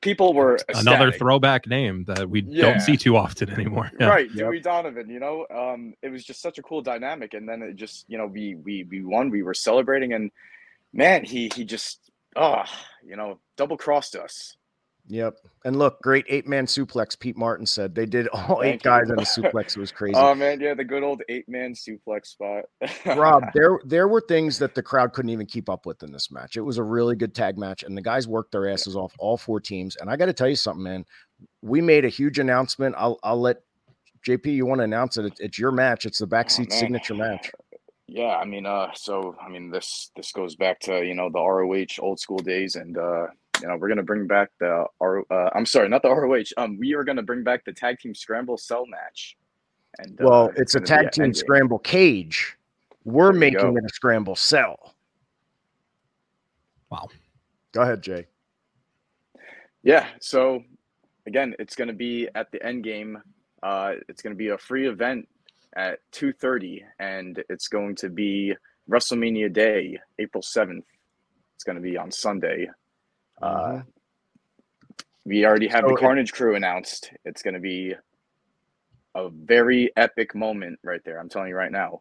people 0.00 0.34
were 0.34 0.56
ecstatic. 0.56 0.86
another 0.86 1.12
throwback 1.12 1.66
name 1.66 2.04
that 2.04 2.28
we 2.28 2.42
yeah. 2.42 2.62
don't 2.62 2.80
see 2.80 2.96
too 2.96 3.16
often 3.16 3.50
anymore. 3.58 3.90
Yeah. 3.98 4.08
Right, 4.08 4.28
yep. 4.28 4.46
Dewey 4.46 4.60
Donovan. 4.60 5.08
You 5.08 5.20
know, 5.20 5.46
um, 5.54 5.94
it 6.02 6.10
was 6.10 6.24
just 6.24 6.40
such 6.40 6.58
a 6.58 6.62
cool 6.62 6.82
dynamic. 6.82 7.34
And 7.34 7.48
then 7.48 7.62
it 7.62 7.76
just, 7.76 8.04
you 8.08 8.18
know, 8.18 8.26
we 8.26 8.56
we 8.56 8.84
we 8.84 9.02
won. 9.02 9.30
We 9.30 9.42
were 9.42 9.54
celebrating, 9.54 10.12
and 10.12 10.30
man, 10.92 11.24
he 11.24 11.50
he 11.54 11.64
just, 11.64 12.10
oh, 12.36 12.64
you 13.04 13.16
know, 13.16 13.38
double 13.56 13.76
crossed 13.76 14.16
us. 14.16 14.56
Yep. 15.08 15.38
And 15.66 15.78
look, 15.78 16.00
great 16.00 16.24
eight 16.28 16.46
man 16.46 16.66
suplex. 16.66 17.18
Pete 17.18 17.36
Martin 17.36 17.66
said 17.66 17.94
they 17.94 18.06
did 18.06 18.26
all 18.28 18.60
Thank 18.60 18.64
eight 18.64 18.84
you. 18.84 18.90
guys 18.90 19.10
on 19.10 19.18
a 19.18 19.22
suplex. 19.22 19.76
It 19.76 19.80
was 19.80 19.92
crazy. 19.92 20.14
Oh 20.16 20.34
man, 20.34 20.60
yeah, 20.60 20.74
the 20.74 20.84
good 20.84 21.02
old 21.02 21.22
eight 21.28 21.48
man 21.48 21.74
suplex 21.74 22.26
spot. 22.26 22.64
Rob, 23.04 23.44
there 23.54 23.78
there 23.84 24.08
were 24.08 24.22
things 24.22 24.58
that 24.58 24.74
the 24.74 24.82
crowd 24.82 25.12
couldn't 25.12 25.30
even 25.30 25.46
keep 25.46 25.68
up 25.68 25.84
with 25.84 26.02
in 26.02 26.10
this 26.10 26.30
match. 26.30 26.56
It 26.56 26.62
was 26.62 26.78
a 26.78 26.82
really 26.82 27.16
good 27.16 27.34
tag 27.34 27.58
match, 27.58 27.82
and 27.82 27.96
the 27.96 28.02
guys 28.02 28.26
worked 28.26 28.52
their 28.52 28.68
asses 28.68 28.96
off, 28.96 29.12
all 29.18 29.36
four 29.36 29.60
teams. 29.60 29.96
And 29.96 30.08
I 30.08 30.16
got 30.16 30.26
to 30.26 30.32
tell 30.32 30.48
you 30.48 30.56
something, 30.56 30.82
man. 30.82 31.04
We 31.60 31.82
made 31.82 32.06
a 32.06 32.10
huge 32.10 32.38
announcement. 32.38 32.94
I'll 32.96 33.18
I'll 33.22 33.40
let 33.40 33.58
JP. 34.26 34.46
You 34.46 34.64
want 34.64 34.78
to 34.78 34.84
announce 34.84 35.18
it? 35.18 35.34
It's 35.38 35.58
your 35.58 35.72
match. 35.72 36.06
It's 36.06 36.18
the 36.18 36.26
backseat 36.26 36.68
oh, 36.72 36.76
signature 36.76 37.14
match. 37.14 37.50
Yeah, 38.06 38.36
I 38.36 38.44
mean, 38.44 38.64
uh, 38.64 38.88
so 38.94 39.36
I 39.44 39.50
mean, 39.50 39.70
this 39.70 40.10
this 40.16 40.32
goes 40.32 40.56
back 40.56 40.80
to 40.80 41.04
you 41.04 41.14
know 41.14 41.28
the 41.30 41.40
ROH 41.40 42.00
old 42.02 42.20
school 42.20 42.38
days, 42.38 42.76
and 42.76 42.96
uh, 42.96 43.26
you 43.60 43.68
know 43.68 43.76
we're 43.76 43.88
gonna 43.88 44.02
bring 44.02 44.26
back 44.26 44.50
the 44.60 44.86
R. 45.00 45.24
Uh, 45.30 45.50
I'm 45.54 45.66
sorry, 45.66 45.88
not 45.88 46.02
the 46.02 46.08
ROH. 46.14 46.44
Um, 46.56 46.78
we 46.78 46.94
are 46.94 47.04
gonna 47.04 47.22
bring 47.22 47.42
back 47.42 47.64
the 47.64 47.72
tag 47.72 47.98
team 47.98 48.14
scramble 48.14 48.56
cell 48.56 48.86
match. 48.86 49.36
And 49.98 50.18
well, 50.20 50.46
uh, 50.46 50.48
it's, 50.56 50.74
it's 50.74 50.74
a 50.74 50.80
tag 50.80 51.12
team 51.12 51.32
scramble 51.32 51.78
cage. 51.78 52.56
We're 53.04 53.32
making 53.32 53.60
go. 53.60 53.76
it 53.76 53.84
a 53.84 53.88
scramble 53.92 54.34
cell. 54.34 54.94
Wow. 56.90 57.08
Go 57.72 57.82
ahead, 57.82 58.02
Jay. 58.02 58.26
Yeah. 59.82 60.06
So 60.20 60.64
again, 61.26 61.54
it's 61.58 61.76
going 61.76 61.88
to 61.88 61.94
be 61.94 62.28
at 62.34 62.50
the 62.50 62.64
end 62.64 62.82
game. 62.82 63.20
Uh, 63.62 63.94
it's 64.08 64.22
going 64.22 64.32
to 64.32 64.36
be 64.38 64.48
a 64.48 64.58
free 64.58 64.88
event 64.88 65.28
at 65.76 65.98
2.30 66.12 66.82
and 66.98 67.42
it's 67.48 67.68
going 67.68 67.94
to 67.96 68.08
be 68.08 68.54
wrestlemania 68.88 69.52
day 69.52 69.98
april 70.18 70.42
7th 70.42 70.84
it's 71.54 71.64
going 71.64 71.76
to 71.76 71.82
be 71.82 71.96
on 71.96 72.10
sunday 72.10 72.68
uh, 73.44 73.68
mm-hmm. 73.68 73.80
we 75.24 75.44
already 75.44 75.68
have 75.68 75.84
so 75.86 75.90
the 75.90 75.96
carnage 75.96 76.30
it, 76.30 76.34
crew 76.34 76.56
announced 76.56 77.10
it's 77.24 77.42
going 77.42 77.54
to 77.54 77.60
be 77.60 77.94
a 79.14 79.28
very 79.28 79.90
epic 79.96 80.34
moment 80.34 80.78
right 80.82 81.02
there 81.04 81.18
i'm 81.18 81.28
telling 81.28 81.48
you 81.48 81.56
right 81.56 81.72
now 81.72 82.00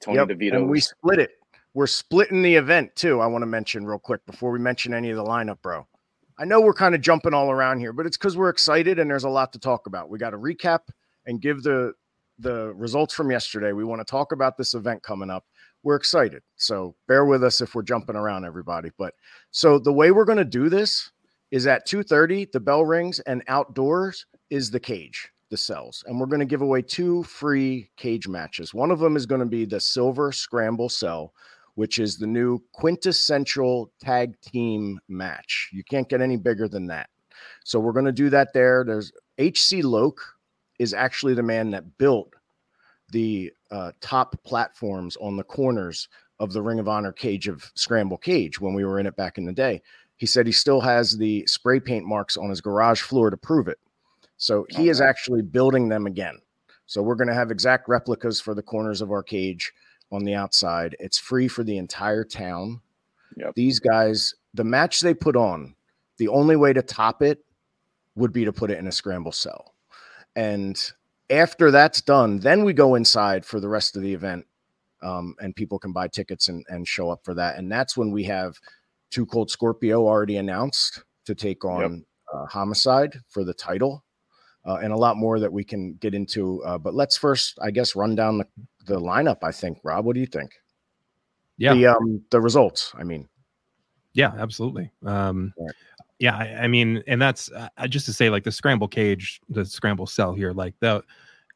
tony 0.00 0.16
yep, 0.16 0.28
devito 0.28 0.56
and 0.56 0.68
we 0.68 0.80
split 0.80 1.18
it 1.18 1.30
we're 1.74 1.86
splitting 1.86 2.42
the 2.42 2.54
event 2.54 2.94
too 2.96 3.20
i 3.20 3.26
want 3.26 3.42
to 3.42 3.46
mention 3.46 3.84
real 3.84 3.98
quick 3.98 4.24
before 4.26 4.50
we 4.50 4.58
mention 4.58 4.94
any 4.94 5.10
of 5.10 5.16
the 5.16 5.24
lineup 5.24 5.60
bro 5.62 5.86
i 6.38 6.44
know 6.44 6.60
we're 6.60 6.72
kind 6.72 6.94
of 6.94 7.00
jumping 7.00 7.34
all 7.34 7.50
around 7.50 7.78
here 7.78 7.92
but 7.92 8.06
it's 8.06 8.16
because 8.16 8.36
we're 8.36 8.48
excited 8.48 8.98
and 8.98 9.10
there's 9.10 9.24
a 9.24 9.28
lot 9.28 9.52
to 9.52 9.58
talk 9.58 9.86
about 9.86 10.08
we 10.08 10.18
got 10.18 10.30
to 10.30 10.38
recap 10.38 10.80
and 11.26 11.42
give 11.42 11.62
the 11.62 11.92
the 12.38 12.72
results 12.74 13.14
from 13.14 13.30
yesterday. 13.30 13.72
We 13.72 13.84
want 13.84 14.00
to 14.00 14.04
talk 14.04 14.32
about 14.32 14.56
this 14.56 14.74
event 14.74 15.02
coming 15.02 15.30
up. 15.30 15.44
We're 15.82 15.96
excited. 15.96 16.42
So 16.56 16.94
bear 17.06 17.24
with 17.24 17.44
us 17.44 17.60
if 17.60 17.74
we're 17.74 17.82
jumping 17.82 18.16
around 18.16 18.44
everybody. 18.44 18.90
But 18.98 19.14
so 19.50 19.78
the 19.78 19.92
way 19.92 20.10
we're 20.10 20.24
going 20.24 20.38
to 20.38 20.44
do 20.44 20.68
this 20.68 21.10
is 21.50 21.66
at 21.66 21.86
2:30 21.86 22.52
the 22.52 22.60
bell 22.60 22.84
rings 22.84 23.20
and 23.20 23.42
outdoors 23.48 24.26
is 24.50 24.70
the 24.70 24.80
cage, 24.80 25.28
the 25.50 25.56
cells. 25.56 26.04
And 26.06 26.18
we're 26.18 26.26
going 26.26 26.40
to 26.40 26.46
give 26.46 26.62
away 26.62 26.82
two 26.82 27.22
free 27.24 27.90
cage 27.96 28.28
matches. 28.28 28.74
One 28.74 28.90
of 28.90 28.98
them 28.98 29.16
is 29.16 29.26
going 29.26 29.40
to 29.40 29.46
be 29.46 29.64
the 29.64 29.80
Silver 29.80 30.32
Scramble 30.32 30.88
Cell, 30.88 31.32
which 31.74 31.98
is 31.98 32.16
the 32.16 32.26
new 32.26 32.60
quintessential 32.72 33.90
tag 34.00 34.40
team 34.40 34.98
match. 35.08 35.70
You 35.72 35.84
can't 35.84 36.08
get 36.08 36.20
any 36.20 36.36
bigger 36.36 36.68
than 36.68 36.86
that. 36.88 37.08
So 37.64 37.78
we're 37.78 37.92
going 37.92 38.04
to 38.04 38.12
do 38.12 38.30
that 38.30 38.52
there. 38.52 38.84
There's 38.84 39.12
HC 39.38 39.84
Loke 39.84 40.20
is 40.78 40.94
actually 40.94 41.34
the 41.34 41.42
man 41.42 41.70
that 41.70 41.98
built 41.98 42.34
the 43.10 43.52
uh, 43.70 43.92
top 44.00 44.42
platforms 44.44 45.16
on 45.20 45.36
the 45.36 45.44
corners 45.44 46.08
of 46.40 46.52
the 46.52 46.62
Ring 46.62 46.78
of 46.78 46.88
Honor 46.88 47.12
cage 47.12 47.48
of 47.48 47.70
Scramble 47.74 48.18
Cage 48.18 48.60
when 48.60 48.74
we 48.74 48.84
were 48.84 49.00
in 49.00 49.06
it 49.06 49.16
back 49.16 49.38
in 49.38 49.44
the 49.44 49.52
day. 49.52 49.82
He 50.16 50.26
said 50.26 50.46
he 50.46 50.52
still 50.52 50.80
has 50.80 51.16
the 51.16 51.46
spray 51.46 51.80
paint 51.80 52.04
marks 52.04 52.36
on 52.36 52.50
his 52.50 52.60
garage 52.60 53.02
floor 53.02 53.30
to 53.30 53.36
prove 53.36 53.68
it. 53.68 53.78
So 54.36 54.66
he 54.70 54.82
okay. 54.82 54.88
is 54.88 55.00
actually 55.00 55.42
building 55.42 55.88
them 55.88 56.06
again. 56.06 56.38
So 56.86 57.02
we're 57.02 57.16
going 57.16 57.28
to 57.28 57.34
have 57.34 57.50
exact 57.50 57.88
replicas 57.88 58.40
for 58.40 58.54
the 58.54 58.62
corners 58.62 59.00
of 59.00 59.10
our 59.10 59.22
cage 59.22 59.72
on 60.10 60.24
the 60.24 60.34
outside. 60.34 60.96
It's 60.98 61.18
free 61.18 61.48
for 61.48 61.62
the 61.62 61.76
entire 61.76 62.24
town. 62.24 62.80
Yep. 63.36 63.54
These 63.54 63.78
guys, 63.78 64.34
the 64.54 64.64
match 64.64 65.00
they 65.00 65.14
put 65.14 65.36
on, 65.36 65.74
the 66.16 66.28
only 66.28 66.56
way 66.56 66.72
to 66.72 66.82
top 66.82 67.22
it 67.22 67.44
would 68.14 68.32
be 68.32 68.44
to 68.44 68.52
put 68.52 68.70
it 68.70 68.78
in 68.78 68.86
a 68.86 68.92
scramble 68.92 69.32
cell. 69.32 69.74
And 70.34 70.80
after 71.30 71.70
that's 71.70 72.00
done, 72.00 72.38
then 72.38 72.64
we 72.64 72.72
go 72.72 72.94
inside 72.94 73.44
for 73.44 73.60
the 73.60 73.68
rest 73.68 73.96
of 73.96 74.02
the 74.02 74.12
event. 74.12 74.46
Um, 75.00 75.36
and 75.40 75.54
people 75.54 75.78
can 75.78 75.92
buy 75.92 76.08
tickets 76.08 76.48
and, 76.48 76.64
and 76.68 76.86
show 76.86 77.08
up 77.10 77.20
for 77.24 77.32
that. 77.34 77.56
And 77.56 77.70
that's 77.70 77.96
when 77.96 78.10
we 78.10 78.24
have 78.24 78.58
Two 79.10 79.26
Cold 79.26 79.48
Scorpio 79.50 80.04
already 80.04 80.38
announced 80.38 81.04
to 81.24 81.34
take 81.34 81.64
on 81.64 81.80
yep. 81.80 82.02
uh, 82.34 82.46
Homicide 82.46 83.16
for 83.28 83.44
the 83.44 83.54
title. 83.54 84.04
Uh, 84.66 84.78
and 84.82 84.92
a 84.92 84.96
lot 84.96 85.16
more 85.16 85.38
that 85.38 85.52
we 85.52 85.62
can 85.62 85.94
get 85.94 86.14
into. 86.14 86.62
Uh, 86.64 86.76
but 86.76 86.94
let's 86.94 87.16
first, 87.16 87.58
I 87.62 87.70
guess, 87.70 87.94
run 87.94 88.16
down 88.16 88.38
the, 88.38 88.46
the 88.86 89.00
lineup. 89.00 89.38
I 89.42 89.52
think, 89.52 89.78
Rob, 89.84 90.04
what 90.04 90.14
do 90.14 90.20
you 90.20 90.26
think? 90.26 90.50
Yeah, 91.56 91.74
the 91.74 91.86
um 91.86 92.22
the 92.30 92.40
results. 92.40 92.92
I 92.96 93.02
mean, 93.02 93.28
yeah, 94.12 94.32
absolutely. 94.36 94.90
Um, 95.04 95.52
right 95.58 95.74
yeah 96.18 96.36
I, 96.36 96.64
I, 96.64 96.68
mean 96.68 97.02
and 97.06 97.20
that's 97.20 97.50
uh, 97.52 97.86
just 97.88 98.06
to 98.06 98.12
say 98.12 98.30
like 98.30 98.44
the 98.44 98.52
scramble 98.52 98.88
cage 98.88 99.40
the 99.48 99.64
scramble 99.64 100.06
cell 100.06 100.34
here 100.34 100.52
like 100.52 100.74
the 100.80 101.02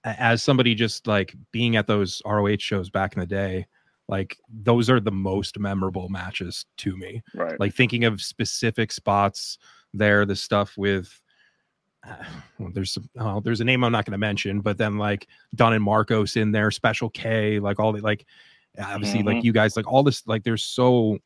as 0.04 0.42
somebody 0.42 0.74
just 0.74 1.06
like 1.06 1.34
being 1.52 1.76
at 1.76 1.86
those 1.86 2.22
roh 2.26 2.56
shows 2.58 2.90
back 2.90 3.14
in 3.14 3.20
the 3.20 3.26
day 3.26 3.66
like 4.08 4.36
those 4.48 4.90
are 4.90 5.00
the 5.00 5.12
most 5.12 5.58
memorable 5.58 6.08
matches 6.08 6.66
to 6.76 6.96
me 6.96 7.22
right 7.34 7.58
like 7.60 7.74
thinking 7.74 8.04
of 8.04 8.20
specific 8.20 8.92
spots 8.92 9.58
there 9.94 10.24
the 10.24 10.36
stuff 10.36 10.76
with 10.76 11.20
uh, 12.08 12.16
well, 12.58 12.70
there's 12.74 12.92
some, 12.92 13.08
oh, 13.18 13.40
there's 13.40 13.60
a 13.60 13.64
name 13.64 13.84
I'm 13.84 13.92
not 13.92 14.04
going 14.04 14.12
to 14.12 14.18
mention, 14.18 14.60
but 14.60 14.78
then 14.78 14.98
like 14.98 15.28
Dunn 15.54 15.72
and 15.72 15.84
Marcos 15.84 16.36
in 16.36 16.50
there, 16.50 16.70
Special 16.70 17.08
K, 17.10 17.60
like 17.60 17.78
all 17.78 17.92
the 17.92 18.00
like, 18.00 18.26
obviously 18.82 19.20
mm-hmm. 19.20 19.28
like 19.28 19.44
you 19.44 19.52
guys, 19.52 19.76
like 19.76 19.86
all 19.86 20.02
this, 20.02 20.26
like 20.26 20.42
there's 20.42 20.64
so 20.64 21.18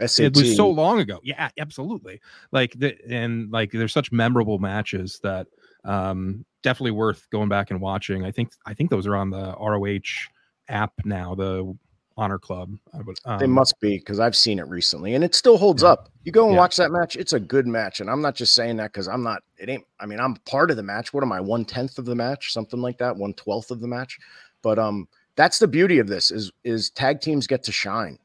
SAT. 0.00 0.26
It 0.26 0.36
was 0.36 0.56
so 0.56 0.68
long 0.68 1.00
ago. 1.00 1.20
Yeah, 1.22 1.50
absolutely. 1.58 2.20
Like 2.52 2.78
the 2.78 2.96
and 3.08 3.50
like 3.50 3.72
there's 3.72 3.92
such 3.92 4.12
memorable 4.12 4.58
matches 4.58 5.20
that 5.22 5.46
um 5.84 6.44
definitely 6.62 6.92
worth 6.92 7.28
going 7.30 7.48
back 7.48 7.70
and 7.70 7.80
watching. 7.80 8.24
I 8.24 8.30
think 8.30 8.50
I 8.66 8.74
think 8.74 8.90
those 8.90 9.06
are 9.06 9.16
on 9.16 9.30
the 9.30 9.54
ROH 9.60 10.28
app 10.68 10.92
now, 11.04 11.34
the 11.34 11.76
Honor 12.16 12.38
Club. 12.38 12.76
Would, 12.94 13.18
um, 13.24 13.38
they 13.38 13.46
must 13.46 13.78
be 13.80 13.98
because 13.98 14.20
I've 14.20 14.36
seen 14.36 14.58
it 14.58 14.66
recently 14.68 15.14
and 15.14 15.24
it 15.24 15.34
still 15.34 15.58
holds 15.58 15.82
yeah. 15.82 15.90
up. 15.90 16.08
You 16.24 16.32
go 16.32 16.46
and 16.46 16.54
yeah. 16.54 16.60
watch 16.60 16.76
that 16.76 16.90
match, 16.90 17.16
it's 17.16 17.32
a 17.32 17.40
good 17.40 17.66
match. 17.66 18.00
And 18.00 18.08
I'm 18.08 18.22
not 18.22 18.34
just 18.34 18.54
saying 18.54 18.76
that 18.76 18.92
because 18.92 19.08
I'm 19.08 19.22
not, 19.22 19.42
it 19.58 19.68
ain't, 19.68 19.84
I 20.00 20.06
mean, 20.06 20.20
I'm 20.20 20.36
part 20.46 20.70
of 20.70 20.76
the 20.76 20.82
match. 20.82 21.12
What 21.12 21.24
am 21.24 21.32
I, 21.32 21.40
one 21.40 21.64
tenth 21.64 21.98
of 21.98 22.04
the 22.04 22.14
match, 22.14 22.52
something 22.52 22.80
like 22.80 22.98
that, 22.98 23.16
one 23.16 23.34
twelfth 23.34 23.70
of 23.70 23.80
the 23.80 23.88
match. 23.88 24.18
But 24.62 24.78
um, 24.78 25.08
that's 25.36 25.58
the 25.58 25.68
beauty 25.68 25.98
of 25.98 26.06
this 26.06 26.30
is 26.30 26.50
is 26.62 26.90
tag 26.90 27.20
teams 27.20 27.46
get 27.46 27.62
to 27.64 27.72
shine 27.72 28.18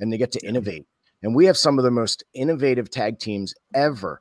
and 0.00 0.12
they 0.12 0.18
get 0.18 0.32
to 0.32 0.46
innovate 0.46 0.86
and 1.22 1.34
we 1.34 1.46
have 1.46 1.56
some 1.56 1.78
of 1.78 1.84
the 1.84 1.90
most 1.90 2.24
innovative 2.34 2.90
tag 2.90 3.18
teams 3.18 3.54
ever. 3.74 4.20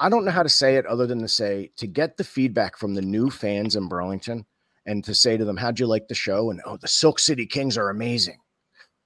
I 0.00 0.08
don't 0.08 0.24
know 0.24 0.30
how 0.30 0.44
to 0.44 0.48
say 0.48 0.76
it 0.76 0.86
other 0.86 1.06
than 1.06 1.20
to 1.20 1.28
say 1.28 1.70
to 1.76 1.86
get 1.86 2.16
the 2.16 2.24
feedback 2.24 2.78
from 2.78 2.94
the 2.94 3.02
new 3.02 3.30
fans 3.30 3.74
in 3.74 3.88
Burlington 3.88 4.46
and 4.86 5.02
to 5.04 5.14
say 5.14 5.36
to 5.36 5.44
them, 5.44 5.56
How'd 5.56 5.80
you 5.80 5.86
like 5.86 6.08
the 6.08 6.14
show? 6.14 6.50
And 6.50 6.60
oh, 6.64 6.76
the 6.76 6.88
Silk 6.88 7.18
City 7.18 7.46
Kings 7.46 7.76
are 7.76 7.90
amazing. 7.90 8.38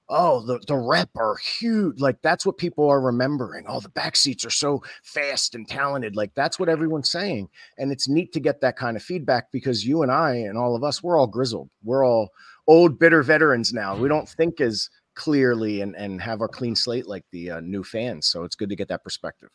Oh, 0.09 0.45
the, 0.45 0.59
the 0.67 0.75
rep 0.75 1.09
are 1.15 1.37
huge. 1.37 1.99
Like 1.99 2.21
that's 2.21 2.45
what 2.45 2.57
people 2.57 2.87
are 2.89 3.01
remembering. 3.01 3.65
Oh, 3.67 3.79
the 3.79 3.89
back 3.89 4.15
seats 4.15 4.45
are 4.45 4.51
so 4.51 4.83
fast 5.03 5.55
and 5.55 5.67
talented. 5.67 6.15
Like 6.15 6.35
that's 6.35 6.59
what 6.59 6.69
everyone's 6.69 7.09
saying. 7.09 7.49
And 7.77 7.91
it's 7.91 8.07
neat 8.07 8.31
to 8.33 8.39
get 8.39 8.61
that 8.61 8.75
kind 8.75 8.95
of 8.95 9.01
feedback 9.01 9.51
because 9.51 9.85
you 9.85 10.03
and 10.03 10.11
I 10.11 10.35
and 10.35 10.57
all 10.57 10.75
of 10.75 10.83
us, 10.83 11.01
we're 11.01 11.17
all 11.17 11.27
grizzled. 11.27 11.69
We're 11.83 12.05
all 12.05 12.29
old, 12.67 12.99
bitter 12.99 13.23
veterans 13.23 13.73
now. 13.73 13.95
We 13.95 14.09
don't 14.09 14.29
think 14.29 14.61
as 14.61 14.89
clearly 15.15 15.81
and 15.81 15.95
and 15.95 16.21
have 16.21 16.41
our 16.41 16.47
clean 16.47 16.75
slate 16.75 17.07
like 17.07 17.25
the 17.31 17.51
uh, 17.51 17.59
new 17.59 17.83
fans. 17.83 18.27
So 18.27 18.43
it's 18.43 18.55
good 18.55 18.69
to 18.69 18.75
get 18.75 18.87
that 18.89 19.03
perspective. 19.03 19.49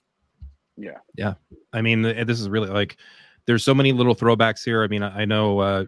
Yeah, 0.76 0.98
yeah. 1.16 1.34
I 1.72 1.82
mean, 1.82 2.02
this 2.02 2.40
is 2.40 2.48
really 2.48 2.68
like 2.68 2.96
there's 3.46 3.64
so 3.64 3.74
many 3.74 3.92
little 3.92 4.14
throwbacks 4.14 4.64
here. 4.64 4.82
I 4.82 4.88
mean, 4.88 5.02
I, 5.02 5.22
I 5.22 5.24
know 5.24 5.58
uh, 5.58 5.84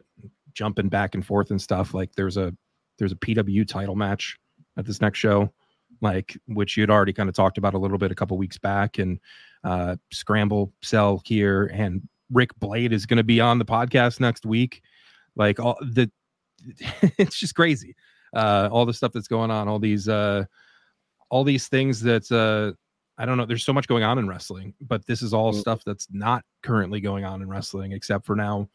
jumping 0.52 0.88
back 0.88 1.14
and 1.14 1.24
forth 1.24 1.50
and 1.50 1.60
stuff. 1.60 1.94
Like 1.94 2.14
there's 2.16 2.36
a 2.36 2.54
there's 2.98 3.12
a 3.12 3.16
PW 3.16 3.66
title 3.66 3.96
match 3.96 4.36
at 4.76 4.86
this 4.86 5.00
next 5.00 5.18
show, 5.18 5.52
like 6.00 6.36
which 6.48 6.76
you'd 6.76 6.90
already 6.90 7.12
kind 7.12 7.28
of 7.28 7.34
talked 7.34 7.58
about 7.58 7.74
a 7.74 7.78
little 7.78 7.98
bit 7.98 8.10
a 8.10 8.16
couple 8.16 8.36
weeks 8.36 8.58
back, 8.58 8.98
and 8.98 9.20
uh, 9.62 9.96
scramble 10.12 10.72
cell 10.82 11.22
here 11.24 11.70
and 11.72 12.06
Ric 12.32 12.50
Blade 12.58 12.92
is 12.92 13.06
going 13.06 13.18
to 13.18 13.24
be 13.24 13.40
on 13.40 13.58
the 13.58 13.64
podcast 13.64 14.20
next 14.20 14.46
week. 14.46 14.82
Like 15.36 15.60
all 15.60 15.76
the, 15.80 16.10
it's 17.18 17.38
just 17.38 17.54
crazy 17.54 17.94
uh, 18.34 18.68
all 18.70 18.87
the 18.87 18.94
stuff 18.94 19.12
that's 19.12 19.28
going 19.28 19.50
on, 19.50 19.68
all 19.68 19.78
these 19.78 20.08
uh, 20.08 20.44
all 21.30 21.44
these 21.44 21.68
things 21.68 22.00
that 22.00 22.30
uh, 22.30 22.72
I 23.20 23.26
don't 23.26 23.37
know. 23.37 23.46
There's 23.46 23.64
so 23.64 23.72
much 23.72 23.87
going 23.87 24.02
on 24.02 24.18
in 24.18 24.28
wrestling, 24.28 24.75
but 24.80 25.06
this 25.06 25.22
is 25.22 25.34
all 25.34 25.52
mm. 25.52 25.60
stuff 25.60 25.82
that's 25.84 26.08
not 26.10 26.44
currently 26.62 27.00
going 27.00 27.25
on 27.25 27.42
in 27.42 27.49
wrestling, 27.49 27.92
except 27.92 28.25
for 28.25 28.37
now 28.37 28.68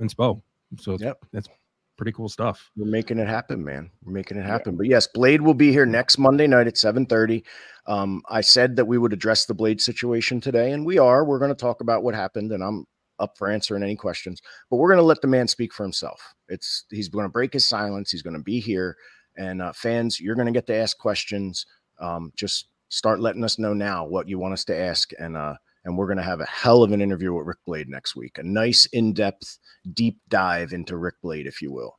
in 0.00 0.08
SPO. 0.08 0.40
So 0.78 0.96
yep. 1.00 1.18
that's 1.32 1.48
pretty 1.96 2.12
cool 2.12 2.28
stuff. 2.28 2.70
We're 2.76 2.86
making 2.86 3.18
it 3.18 3.28
happen, 3.28 3.62
man. 3.62 3.90
We're 4.04 4.12
making 4.12 4.38
it 4.38 4.46
happen. 4.46 4.72
Yeah. 4.72 4.78
But 4.78 4.86
yes, 4.86 5.06
Blade 5.06 5.42
will 5.42 5.54
be 5.54 5.70
here 5.70 5.84
next 5.86 6.18
Monday 6.18 6.46
night 6.46 6.66
at 6.66 6.76
7:30. 6.76 7.44
Um, 7.86 8.22
I 8.28 8.40
said 8.40 8.76
that 8.76 8.86
we 8.86 8.96
would 8.96 9.12
address 9.12 9.46
the 9.46 9.54
Blade 9.54 9.80
situation 9.80 10.40
today, 10.40 10.72
and 10.72 10.86
we 10.86 10.98
are. 10.98 11.24
We're 11.24 11.38
going 11.38 11.50
to 11.50 11.54
talk 11.54 11.80
about 11.80 12.02
what 12.02 12.14
happened, 12.14 12.52
and 12.52 12.62
I'm 12.62 12.86
up 13.20 13.36
for 13.38 13.48
answering 13.50 13.82
any 13.82 13.94
questions. 13.96 14.42
But 14.70 14.76
we're 14.76 14.88
going 14.88 14.98
to 14.98 15.04
let 15.04 15.20
the 15.20 15.28
man 15.28 15.46
speak 15.46 15.72
for 15.72 15.82
himself. 15.84 16.34
It's 16.48 16.84
he's 16.90 17.08
going 17.08 17.24
to 17.24 17.28
break 17.30 17.52
his 17.52 17.66
silence. 17.66 18.10
He's 18.10 18.22
going 18.22 18.36
to 18.36 18.42
be 18.42 18.58
here, 18.60 18.96
and 19.36 19.62
uh, 19.62 19.72
fans, 19.72 20.20
you're 20.20 20.34
going 20.34 20.46
to 20.46 20.52
get 20.52 20.66
to 20.68 20.74
ask 20.74 20.98
questions. 20.98 21.66
Um, 21.98 22.32
just 22.34 22.66
start 22.88 23.20
letting 23.20 23.44
us 23.44 23.58
know 23.58 23.72
now 23.74 24.04
what 24.04 24.28
you 24.28 24.38
want 24.38 24.54
us 24.54 24.64
to 24.64 24.76
ask, 24.76 25.12
and 25.18 25.36
uh, 25.36 25.54
and 25.84 25.96
we're 25.96 26.06
going 26.06 26.16
to 26.18 26.22
have 26.22 26.40
a 26.40 26.46
hell 26.46 26.82
of 26.82 26.92
an 26.92 27.00
interview 27.00 27.32
with 27.32 27.46
Ric 27.46 27.58
Blade 27.66 27.88
next 27.88 28.16
week. 28.16 28.38
A 28.38 28.42
nice 28.42 28.86
in-depth, 28.86 29.58
deep 29.94 30.18
dive 30.28 30.72
into 30.72 30.96
Ric 30.96 31.14
Blade, 31.22 31.46
if 31.46 31.62
you 31.62 31.70
will. 31.72 31.98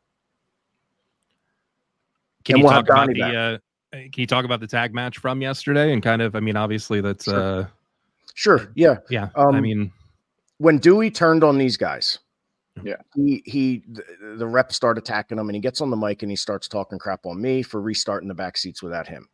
Can 2.44 2.56
And 2.56 2.60
you 2.60 2.66
we'll 2.66 2.74
talk 2.74 2.90
about 2.90 3.08
the 3.14 3.36
uh, 3.36 3.58
can 3.92 4.12
you 4.16 4.28
talk 4.28 4.46
about 4.46 4.60
the 4.60 4.68
tag 4.68 4.94
match 4.94 5.18
from 5.20 5.42
yesterday 5.42 5.94
and 5.94 6.02
kind 6.02 6.22
of 6.22 6.36
I 6.36 6.40
mean 6.40 6.58
obviously 6.58 7.02
that's 7.02 7.26
Sure. 7.26 7.40
uh 7.62 7.68
Sure. 8.34 8.72
Yeah. 8.76 8.98
yeah 9.10 9.30
I 9.36 9.42
Um, 9.44 9.62
mean 9.62 9.92
when 10.62 10.78
Dewey 10.78 11.10
turned 11.10 11.44
on 11.44 11.58
these 11.58 11.76
guys, 11.76 12.20
Yeah. 12.84 12.98
he 13.16 13.42
he 13.46 13.84
the, 13.92 14.36
the 14.38 14.48
reps 14.48 14.76
start 14.76 14.98
attacking 15.00 15.40
him, 15.40 15.50
and 15.50 15.56
he 15.56 15.60
gets 15.62 15.82
on 15.82 15.90
the 15.90 15.98
mic 15.98 16.22
and 16.22 16.32
he 16.32 16.36
starts 16.36 16.68
talking 16.68 17.00
crap 17.00 17.26
on 17.26 17.42
me 17.42 17.64
for 17.64 17.82
restarting 17.82 18.28
the 18.28 18.36
back 18.36 18.58
seats 18.58 18.84
without 18.84 19.08
him. 19.08 19.28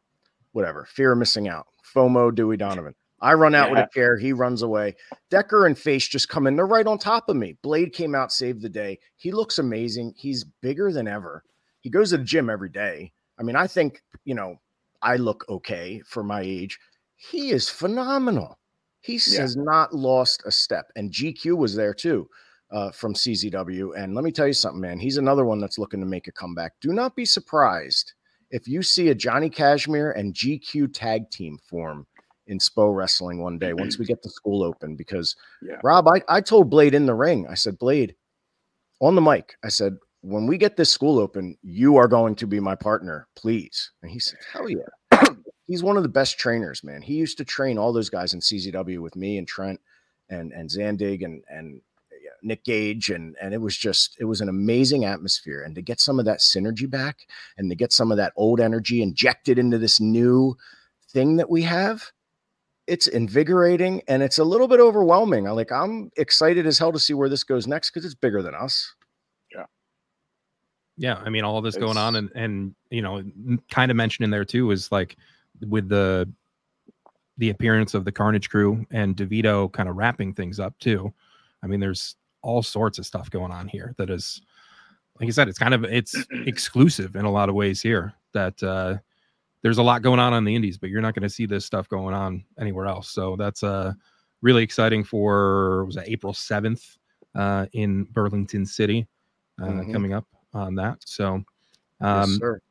Whatever, 0.54 0.86
fear 0.86 1.12
of 1.12 1.18
missing 1.18 1.50
out, 1.50 1.68
FOMO, 1.94 2.34
Dewey 2.34 2.56
Donovan. 2.58 2.96
I 3.20 3.34
run 3.34 3.56
out 3.56 3.72
with 3.72 3.80
a 3.80 3.90
chair, 3.94 4.18
he 4.18 4.32
runs 4.32 4.62
away. 4.62 4.96
Decker 5.30 5.66
and 5.66 5.78
Face 5.78 6.08
just 6.08 6.30
come 6.30 6.48
in, 6.48 6.56
they're 6.56 6.66
right 6.68 6.88
on 6.88 6.98
top 6.98 7.30
of 7.30 7.36
me. 7.36 7.58
Blade 7.62 7.92
came 7.92 8.16
out, 8.16 8.32
saved 8.32 8.62
the 8.62 8.70
day. 8.70 9.00
He 9.18 9.32
looks 9.32 9.58
amazing. 9.60 10.14
He's 10.16 10.44
bigger 10.62 10.92
than 10.94 11.08
ever. 11.08 11.44
He 11.82 11.90
goes 11.90 12.12
to 12.12 12.18
the 12.18 12.24
gym 12.24 12.50
every 12.50 12.70
day. 12.70 13.12
I 13.40 13.44
mean, 13.44 13.56
I 13.56 13.68
think 13.68 14.02
you 14.24 14.34
know 14.36 14.56
I 15.02 15.18
look 15.18 15.44
okay 15.50 16.02
for 16.06 16.24
my 16.24 16.42
age. 16.42 16.80
He 17.18 17.50
is 17.50 17.68
phenomenal. 17.70 18.58
He 19.02 19.20
Yeah. 19.28 19.42
has 19.42 19.56
not 19.56 19.94
lost 19.94 20.44
a 20.46 20.52
step. 20.52 20.92
And 20.96 21.12
GQ 21.12 21.56
was 21.58 21.76
there 21.76 21.94
too 21.94 22.30
uh, 22.72 22.92
from 22.92 23.14
CZW. 23.14 23.98
And 23.98 24.14
let 24.16 24.24
me 24.24 24.32
tell 24.32 24.48
you 24.48 24.54
something, 24.54 24.82
man. 24.82 25.00
He's 25.00 25.18
another 25.18 25.46
one 25.46 25.60
that's 25.60 25.78
looking 25.78 26.00
to 26.02 26.06
make 26.06 26.28
a 26.28 26.32
comeback. 26.32 26.74
Do 26.82 26.92
not 26.94 27.16
be 27.16 27.26
surprised 27.26 28.14
if 28.52 28.68
you 28.68 28.82
see 28.84 29.10
a 29.10 29.16
Johnny 29.16 29.50
Kashmere 29.50 30.12
and 30.12 30.34
GQ 30.34 30.94
tag 30.94 31.30
team 31.32 31.58
form 31.70 32.06
in 32.48 32.60
Spo 32.60 32.96
Wrestling 32.96 33.42
one 33.42 33.58
day 33.60 33.74
once 33.74 33.98
we 34.00 34.06
get 34.06 34.22
the 34.24 34.30
school 34.30 34.64
open. 34.64 34.96
Because 34.96 35.36
Yeah. 35.62 35.80
Rob, 35.84 36.08
I, 36.08 36.22
I 36.30 36.42
told 36.42 36.70
Blade 36.70 36.94
in 36.94 37.06
the 37.06 37.14
ring, 37.16 37.46
I 37.50 37.56
said, 37.56 37.78
Blade, 37.78 38.16
on 39.00 39.16
the 39.16 39.22
mic, 39.22 39.56
I 39.64 39.70
said, 39.70 39.98
when 40.22 40.48
we 40.48 40.58
get 40.58 40.76
this 40.76 40.92
school 40.92 41.20
open, 41.20 41.56
you 41.62 41.98
are 41.98 42.08
going 42.08 42.36
to 42.36 42.48
be 42.48 42.60
my 42.60 42.74
partner, 42.76 43.28
please. 43.36 43.92
And 44.02 44.12
he 44.12 44.20
said, 44.20 44.40
Hell 44.52 44.70
yeah. 44.70 44.78
He's 45.68 45.84
one 45.84 45.98
of 45.98 46.04
the 46.04 46.10
best 46.10 46.40
trainers, 46.40 46.84
man. 46.84 47.02
He 47.02 47.16
used 47.16 47.38
to 47.38 47.46
train 47.46 47.78
all 47.78 47.94
those 47.94 48.10
guys 48.10 48.34
in 48.34 48.40
CZW 48.40 49.00
with 49.00 49.16
me 49.16 49.38
and 49.38 49.48
Trent 49.48 49.80
and 50.30 50.52
and 50.52 50.70
Zandig 50.70 51.24
and 51.24 51.44
and 51.50 51.82
Nick 52.42 52.64
Gage 52.64 53.10
and 53.10 53.36
and 53.42 53.54
it 53.54 53.62
was 53.62 53.78
just 53.78 54.16
it 54.20 54.26
was 54.26 54.42
an 54.42 54.50
amazing 54.50 55.06
atmosphere. 55.06 55.62
And 55.64 55.76
to 55.76 55.82
get 55.82 56.00
some 56.00 56.20
of 56.20 56.26
that 56.26 56.40
synergy 56.40 56.90
back 56.90 57.28
and 57.58 57.70
to 57.70 57.76
get 57.76 57.92
some 57.92 58.12
of 58.12 58.18
that 58.18 58.34
old 58.36 58.60
energy 58.60 59.02
injected 59.02 59.60
into 59.60 59.78
this 59.78 60.00
new 60.00 60.56
thing 61.12 61.38
that 61.38 61.50
we 61.50 61.64
have 61.64 62.12
it's 62.88 63.08
invigorating 63.08 64.02
and 64.08 64.24
it's 64.24 64.38
a 64.38 64.44
little 64.44 64.68
bit 64.68 64.80
overwhelming. 64.80 65.46
I 65.48 65.52
like 65.52 65.72
I'm 65.72 66.10
excited 66.16 66.66
as 66.66 66.80
hell 66.80 66.94
to 66.94 67.00
see 67.00 67.14
where 67.14 67.30
this 67.30 67.44
goes 67.44 67.68
next 67.68 67.92
because 67.92 68.06
it's 68.06 68.16
bigger 68.16 68.42
than 68.42 68.56
us. 68.56 68.96
Yeah. 69.54 69.66
Yeah, 70.98 71.16
I 71.16 71.30
mean 71.30 71.44
all 71.44 71.58
of 71.58 71.66
this 71.66 71.76
going 71.76 71.98
on 71.98 72.16
and 72.16 72.32
and 72.34 72.76
you 72.90 73.02
know 73.02 73.22
kind 73.70 73.92
of 73.92 73.98
mentioned 73.98 74.24
in 74.24 74.32
there 74.32 74.46
too 74.46 74.72
is 74.72 74.92
like 74.92 75.18
with 75.68 75.90
the 75.90 76.32
the 77.38 77.50
appearance 77.52 77.94
of 77.94 78.04
the 78.04 78.12
Carnage 78.12 78.50
crew 78.50 78.86
and 78.92 79.16
DeVito 79.16 79.72
kind 79.72 79.88
of 79.88 79.96
wrapping 79.96 80.34
things 80.34 80.60
up 80.60 80.78
too. 80.80 81.14
I 81.62 81.68
mean, 81.68 81.80
there's 81.80 82.16
all 82.42 82.64
sorts 82.64 82.98
of 82.98 83.06
stuff 83.06 83.30
going 83.30 83.52
on 83.52 83.68
here 83.68 83.94
that 83.98 84.10
is, 84.10 84.42
like 85.20 85.28
I 85.28 85.32
said, 85.32 85.48
it's 85.48 85.60
kind 85.60 85.74
of 85.74 85.84
it's 85.84 86.16
exclusive 86.32 87.16
in 87.16 87.26
a 87.26 87.32
lot 87.32 87.50
of 87.50 87.56
ways 87.56 87.82
here. 87.82 88.14
That 88.34 88.62
uh, 88.64 88.98
there's 89.62 89.78
a 89.78 89.84
lot 89.84 90.02
going 90.02 90.20
on 90.20 90.34
on 90.34 90.46
the 90.46 90.56
Indies, 90.56 90.78
but 90.78 90.90
you're 90.90 91.02
not 91.02 91.14
going 91.14 91.24
to 91.24 91.30
see 91.30 91.46
this 91.46 91.66
stuff 91.66 91.88
going 91.90 92.16
on 92.16 92.44
anywhere 92.60 92.86
else. 92.88 93.10
So 93.10 93.36
that's 93.36 93.64
uh, 93.64 93.94
really 94.42 94.64
exciting 94.64 95.04
for 95.04 95.86
was 95.86 95.96
that 95.96 96.10
April 96.10 96.34
seventh 96.34 96.98
uh, 97.36 97.68
in 97.74 98.04
Burlington 98.06 98.66
City 98.66 99.08
uh, 99.62 99.66
Mhm. 99.66 99.92
coming 99.94 100.14
up 100.14 100.26
on 100.54 100.76
that. 100.76 100.98
So 101.06 101.44
Yes, 102.00 102.24
um, 102.24 102.30
sir. 102.38 102.62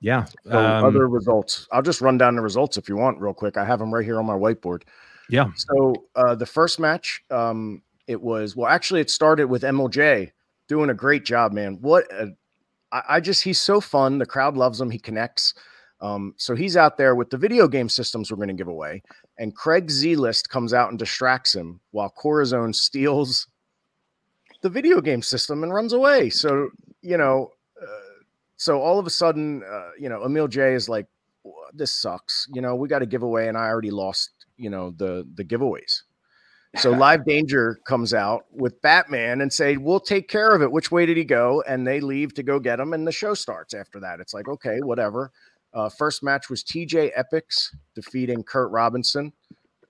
Yeah, 0.00 0.24
So 0.44 0.58
um, 0.58 0.84
other 0.84 1.08
results 1.08 1.68
I'll 1.72 1.82
just 1.82 2.00
run 2.00 2.18
down 2.18 2.36
the 2.36 2.42
results 2.42 2.76
if 2.76 2.88
you 2.88 2.96
want 2.96 3.20
real 3.20 3.34
quick 3.34 3.56
I 3.56 3.64
have 3.64 3.78
them 3.78 3.92
right 3.92 4.04
here 4.04 4.18
on 4.18 4.26
my 4.26 4.34
whiteboard 4.34 4.82
yeah, 5.30 5.50
So 5.54 5.94
uh, 6.16 6.34
the 6.34 6.46
first 6.46 6.80
match, 6.80 7.22
um, 7.30 7.82
it 8.08 8.20
was 8.20 8.56
well. 8.56 8.68
Actually, 8.68 9.00
it 9.00 9.10
started 9.10 9.46
with 9.46 9.62
MLJ 9.62 10.32
doing 10.68 10.90
a 10.90 10.94
great 10.94 11.24
job, 11.24 11.52
man. 11.52 11.78
What 11.80 12.12
a, 12.12 12.32
I, 12.90 13.02
I 13.08 13.20
just 13.20 13.44
he's 13.44 13.60
so 13.60 13.80
fun. 13.80 14.18
The 14.18 14.26
crowd 14.26 14.56
loves 14.56 14.80
him. 14.80 14.90
He 14.90 14.98
connects. 14.98 15.54
Um, 16.00 16.34
so 16.36 16.56
he's 16.56 16.76
out 16.76 16.96
there 16.96 17.14
with 17.14 17.30
the 17.30 17.36
video 17.36 17.68
game 17.68 17.88
systems 17.88 18.30
we're 18.30 18.38
going 18.38 18.48
to 18.48 18.54
give 18.54 18.66
away, 18.66 19.04
and 19.38 19.54
Craig 19.54 19.88
Z 19.88 20.16
List 20.16 20.50
comes 20.50 20.74
out 20.74 20.90
and 20.90 20.98
distracts 20.98 21.54
him 21.54 21.80
while 21.92 22.10
Corazon 22.10 22.72
steals 22.72 23.46
the 24.62 24.70
video 24.70 25.00
game 25.00 25.22
system 25.22 25.62
and 25.62 25.72
runs 25.72 25.92
away. 25.92 26.28
So 26.30 26.70
you 27.02 27.16
know, 27.16 27.52
so 28.60 28.82
all 28.82 28.98
of 28.98 29.06
a 29.06 29.10
sudden, 29.10 29.62
uh, 29.64 29.88
you 29.98 30.10
know, 30.10 30.22
Emil 30.22 30.46
J 30.46 30.74
is 30.74 30.86
like, 30.86 31.06
"This 31.72 31.94
sucks." 31.94 32.46
You 32.52 32.60
know, 32.60 32.74
we 32.74 32.88
got 32.88 33.00
a 33.00 33.06
giveaway, 33.06 33.48
and 33.48 33.56
I 33.56 33.68
already 33.68 33.90
lost 33.90 34.32
you 34.58 34.68
know 34.68 34.90
the 34.90 35.26
the 35.34 35.46
giveaways. 35.46 36.02
So 36.76 36.90
live 37.06 37.24
danger 37.24 37.80
comes 37.86 38.12
out 38.12 38.44
with 38.52 38.80
batman 38.82 39.40
and 39.40 39.50
say 39.50 39.78
we'll 39.78 39.98
take 39.98 40.28
care 40.28 40.54
of 40.54 40.60
it. 40.60 40.70
Which 40.70 40.90
way 40.90 41.06
did 41.06 41.16
he 41.16 41.24
go? 41.24 41.64
And 41.66 41.86
they 41.86 42.00
leave 42.00 42.34
to 42.34 42.42
go 42.42 42.60
get 42.60 42.78
him 42.78 42.92
and 42.92 43.06
the 43.06 43.12
show 43.12 43.32
starts 43.32 43.72
after 43.72 43.98
that. 44.00 44.20
It's 44.20 44.34
like 44.34 44.46
okay 44.46 44.80
whatever. 44.82 45.32
Uh, 45.72 45.88
first 45.88 46.22
match 46.22 46.50
was 46.50 46.62
tj 46.62 47.12
epics 47.16 47.74
defeating 47.94 48.42
kurt 48.42 48.70
robinson. 48.70 49.32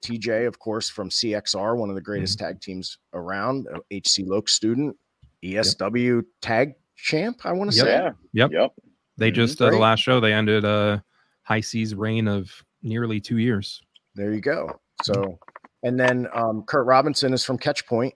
Tj 0.00 0.46
of 0.46 0.61
course 0.61 0.88
from 0.88 1.11
cxr 1.11 1.76
one 1.76 1.88
of 1.88 1.96
the 1.96 2.00
greatest 2.00 2.38
tag 2.38 2.61
teams 2.61 2.98
around 3.14 3.66
hc 3.90 4.26
loke 4.26 4.48
student 4.48 4.96
esw 5.42 6.24
tag 6.40 6.74
champ 7.02 7.40
i 7.44 7.52
want 7.52 7.70
to 7.70 7.76
Yep. 7.76 7.86
say 7.86 7.92
Yeah. 7.92 8.10
Yep. 8.32 8.50
Yep. 8.52 8.72
they 9.16 9.30
Mhm. 9.30 9.34
just 9.34 9.60
uh, 9.62 9.70
the 9.70 9.78
last 9.78 10.00
show 10.00 10.20
they 10.20 10.32
ended 10.32 10.64
uh, 10.64 11.00
High 11.42 11.60
seas 11.60 11.94
reign 11.94 12.28
of 12.28 12.50
nearly 12.82 13.20
two 13.20 13.38
years. 13.38 13.82
There 14.14 14.32
you 14.32 14.40
go. 14.40 14.80
So, 15.02 15.38
and 15.82 15.98
then 15.98 16.28
um, 16.32 16.62
Kurt 16.62 16.86
Robinson 16.86 17.32
is 17.32 17.44
from 17.44 17.58
Catch 17.58 17.86
Point, 17.86 18.14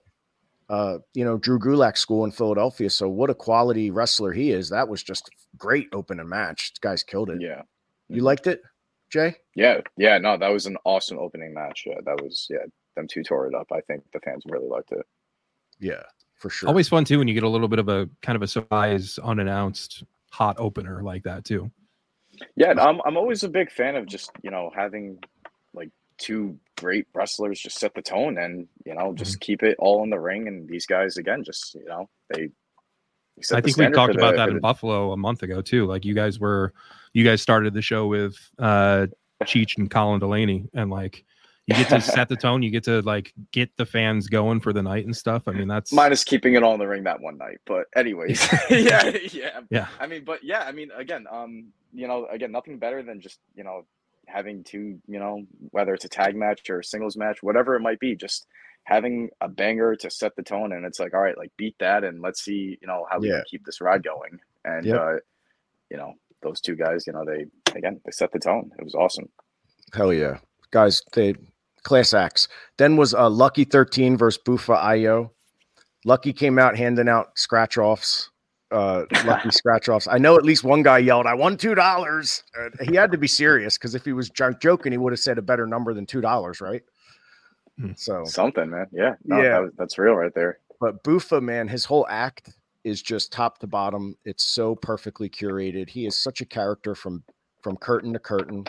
uh, 0.69 0.99
you 1.13 1.25
know, 1.25 1.37
Drew 1.37 1.59
Gulak 1.59 1.97
School 1.97 2.23
in 2.23 2.31
Philadelphia. 2.31 2.89
So, 2.89 3.09
what 3.09 3.29
a 3.29 3.33
quality 3.35 3.91
wrestler 3.91 4.31
he 4.31 4.51
is. 4.51 4.69
That 4.69 4.87
was 4.87 5.03
just 5.03 5.29
great 5.57 5.89
opening 5.91 6.29
match. 6.29 6.71
This 6.71 6.79
guy's 6.79 7.03
killed 7.03 7.29
it. 7.29 7.41
Yeah. 7.41 7.63
You 8.07 8.21
liked 8.21 8.47
it, 8.47 8.61
Jay? 9.09 9.35
Yeah. 9.53 9.81
Yeah. 9.97 10.17
No, 10.19 10.37
that 10.37 10.49
was 10.49 10.65
an 10.65 10.77
awesome 10.85 11.19
opening 11.19 11.53
match. 11.53 11.83
Yeah. 11.85 11.99
That 12.05 12.21
was, 12.23 12.47
yeah, 12.49 12.65
them 12.95 13.07
two 13.07 13.23
tore 13.23 13.47
it 13.47 13.53
up. 13.55 13.67
I 13.73 13.81
think 13.81 14.03
the 14.13 14.19
fans 14.21 14.43
really 14.47 14.69
liked 14.69 14.91
it. 14.93 15.05
Yeah, 15.79 16.03
for 16.45 16.51
sure. 16.51 16.69
Always 16.69 16.87
fun 16.87 17.05
too 17.05 17.17
when 17.17 17.27
you 17.27 17.33
get 17.33 17.41
a 17.41 17.49
little 17.49 17.67
bit 17.67 17.79
of 17.79 17.89
a 17.89 18.07
kind 18.21 18.35
of 18.35 18.43
a 18.43 18.47
surprise, 18.47 19.17
unannounced 19.17 20.03
hot 20.29 20.57
opener 20.59 21.01
like 21.01 21.23
that 21.23 21.43
too. 21.43 21.71
Yeah. 22.55 22.73
I'm, 22.79 23.01
I'm 23.03 23.17
always 23.17 23.43
a 23.43 23.49
big 23.49 23.71
fan 23.71 23.95
of 23.95 24.05
just, 24.05 24.29
you 24.43 24.51
know, 24.51 24.69
having 24.75 25.17
like 25.73 25.89
two 26.19 26.59
great 26.77 27.07
wrestlers 27.15 27.59
just 27.59 27.79
set 27.79 27.95
the 27.95 28.01
tone 28.03 28.37
and, 28.37 28.67
you 28.85 28.93
know, 28.93 29.13
just 29.15 29.39
keep 29.39 29.63
it 29.63 29.75
all 29.79 30.03
in 30.03 30.11
the 30.11 30.19
ring. 30.19 30.47
And 30.47 30.69
these 30.69 30.85
guys, 30.85 31.17
again, 31.17 31.43
just, 31.43 31.73
you 31.73 31.85
know, 31.85 32.07
they, 32.29 32.49
they 33.49 33.57
I 33.57 33.61
think 33.61 33.77
we 33.77 33.89
talked 33.89 34.13
about 34.13 34.31
the- 34.31 34.37
that 34.37 34.49
in 34.49 34.55
the- 34.55 34.61
Buffalo 34.61 35.13
a 35.13 35.17
month 35.17 35.41
ago 35.41 35.63
too. 35.63 35.87
Like 35.87 36.05
you 36.05 36.13
guys 36.13 36.39
were, 36.39 36.73
you 37.13 37.23
guys 37.23 37.41
started 37.41 37.73
the 37.73 37.81
show 37.81 38.05
with 38.05 38.37
uh 38.59 39.07
Cheech 39.43 39.77
and 39.77 39.89
Colin 39.89 40.19
Delaney, 40.19 40.69
and 40.73 40.89
like 40.91 41.25
you 41.67 41.75
get 41.75 41.89
to 41.89 42.01
set 42.01 42.29
the 42.29 42.35
tone. 42.35 42.61
You 42.63 42.69
get 42.71 42.83
to 42.85 43.01
like 43.01 43.33
get 43.51 43.75
the 43.77 43.85
fans 43.85 44.27
going 44.27 44.59
for 44.59 44.73
the 44.73 44.83
night 44.83 45.05
and 45.05 45.15
stuff. 45.15 45.47
I 45.47 45.51
mean, 45.51 45.67
that's 45.67 45.91
minus 45.91 46.23
keeping 46.23 46.53
it 46.55 46.63
all 46.63 46.73
in 46.73 46.79
the 46.79 46.87
ring 46.87 47.03
that 47.03 47.19
one 47.21 47.37
night. 47.37 47.57
But 47.65 47.85
anyways, 47.95 48.47
yeah, 48.69 49.05
yeah, 49.31 49.61
Yeah. 49.69 49.87
I 49.99 50.07
mean, 50.07 50.23
but 50.25 50.43
yeah, 50.43 50.63
I 50.63 50.71
mean, 50.71 50.91
again, 50.95 51.25
um, 51.31 51.67
you 51.93 52.07
know, 52.07 52.27
again, 52.31 52.51
nothing 52.51 52.77
better 52.79 53.01
than 53.03 53.21
just 53.21 53.39
you 53.55 53.63
know 53.63 53.85
having 54.27 54.63
two, 54.63 54.99
you 55.07 55.19
know, 55.19 55.43
whether 55.71 55.93
it's 55.93 56.05
a 56.05 56.09
tag 56.09 56.35
match 56.35 56.67
or 56.69 56.79
a 56.79 56.83
singles 56.83 57.15
match, 57.15 57.43
whatever 57.43 57.75
it 57.75 57.81
might 57.81 57.99
be, 57.99 58.15
just 58.15 58.47
having 58.83 59.29
a 59.41 59.47
banger 59.47 59.95
to 59.95 60.09
set 60.09 60.35
the 60.35 60.43
tone, 60.43 60.71
and 60.71 60.85
it's 60.85 60.99
like, 60.99 61.13
all 61.13 61.19
right, 61.21 61.37
like 61.37 61.51
beat 61.57 61.75
that, 61.79 62.03
and 62.03 62.21
let's 62.21 62.43
see, 62.43 62.77
you 62.81 62.87
know, 62.87 63.05
how 63.09 63.19
we 63.19 63.27
Yeah. 63.29 63.35
can 63.37 63.43
keep 63.49 63.65
this 63.65 63.81
ride 63.81 64.03
going, 64.03 64.39
and 64.63 64.85
Yep. 64.85 64.99
uh, 64.99 65.13
you 65.89 65.97
know, 65.97 66.13
those 66.43 66.61
two 66.61 66.75
guys, 66.75 67.05
you 67.07 67.13
know, 67.13 67.23
they 67.25 67.45
again 67.75 67.99
they 68.05 68.11
set 68.11 68.31
the 68.31 68.39
tone. 68.39 68.71
It 68.77 68.83
was 68.83 68.93
awesome. 68.95 69.29
Hell 69.93 70.11
yeah, 70.13 70.37
guys! 70.71 71.01
They 71.13 71.35
class 71.85 72.13
acts. 72.13 72.49
Then 72.77 72.97
was 72.97 73.13
uh, 73.13 73.29
Lucky 73.29 73.63
Thirteen 73.63 74.17
versus 74.17 74.41
Bufa 74.45 74.75
Io. 74.83 75.31
Lucky 76.03 76.33
came 76.33 76.59
out 76.59 76.75
handing 76.77 77.07
out 77.07 77.37
scratch 77.39 77.77
offs. 77.77 78.29
Uh, 78.71 79.03
lucky 79.25 79.49
scratch 79.51 79.87
offs. 79.87 80.07
I 80.07 80.17
know 80.17 80.35
at 80.35 80.43
least 80.43 80.63
one 80.65 80.83
guy 80.83 80.97
yelled, 80.97 81.25
"I 81.27 81.33
won 81.33 81.55
two 81.55 81.75
dollars." 81.75 82.43
Uh, 82.59 82.69
he 82.83 82.95
had 82.95 83.11
to 83.13 83.17
be 83.17 83.27
serious 83.27 83.77
because 83.77 83.95
if 83.95 84.03
he 84.03 84.11
was 84.11 84.29
jo- 84.29 84.51
joking, 84.53 84.91
he 84.91 84.97
would 84.97 85.13
have 85.13 85.19
said 85.19 85.37
a 85.37 85.41
better 85.41 85.65
number 85.65 85.93
than 85.93 86.05
two 86.05 86.19
dollars, 86.21 86.59
right? 86.59 86.81
Hmm. 87.79 87.91
So, 87.95 88.23
Something, 88.25 88.69
man. 88.69 88.87
Yeah, 88.91 89.15
no, 89.23 89.41
Yeah. 89.41 89.61
that 89.61 89.71
that's 89.77 89.97
real 89.97 90.13
right 90.15 90.33
there. 90.33 90.59
but 90.81 91.03
Bufa, 91.03 91.41
man, 91.41 91.67
his 91.67 91.85
whole 91.85 92.05
act 92.09 92.51
is 92.83 93.01
just 93.01 93.31
top 93.31 93.57
to 93.59 93.67
bottom. 93.67 94.15
It's 94.25 94.43
so 94.45 94.75
perfectly 94.75 95.29
curated. 95.29 95.89
He 95.89 96.05
is 96.05 96.17
such 96.19 96.41
a 96.41 96.45
character 96.45 96.95
from 96.95 97.23
from 97.61 97.77
curtain 97.77 98.13
to 98.13 98.19
curtain, 98.19 98.63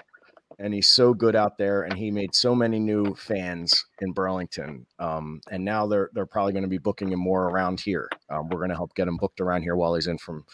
and 0.58 0.72
he's 0.72 0.88
so 0.88 1.12
good 1.12 1.36
out 1.36 1.58
there. 1.58 1.82
And 1.82 1.94
he 1.94 2.10
made 2.10 2.34
so 2.34 2.54
many 2.54 2.78
new 2.78 3.14
fans 3.14 3.84
in 4.00 4.12
Burlington. 4.12 4.86
Um, 4.98 5.40
and 5.50 5.64
now 5.64 5.86
they're 5.86 6.10
they're 6.14 6.26
probably 6.26 6.52
going 6.52 6.62
to 6.64 6.68
be 6.68 6.78
booking 6.78 7.10
him 7.12 7.20
more 7.20 7.50
around 7.50 7.80
here. 7.80 8.08
Um, 8.30 8.48
we're 8.48 8.58
going 8.58 8.70
to 8.70 8.76
help 8.76 8.94
get 8.94 9.08
him 9.08 9.16
booked 9.16 9.40
around 9.40 9.62
here 9.62 9.76
while 9.76 9.94
he's 9.94 10.06
in 10.06 10.18
from 10.18 10.44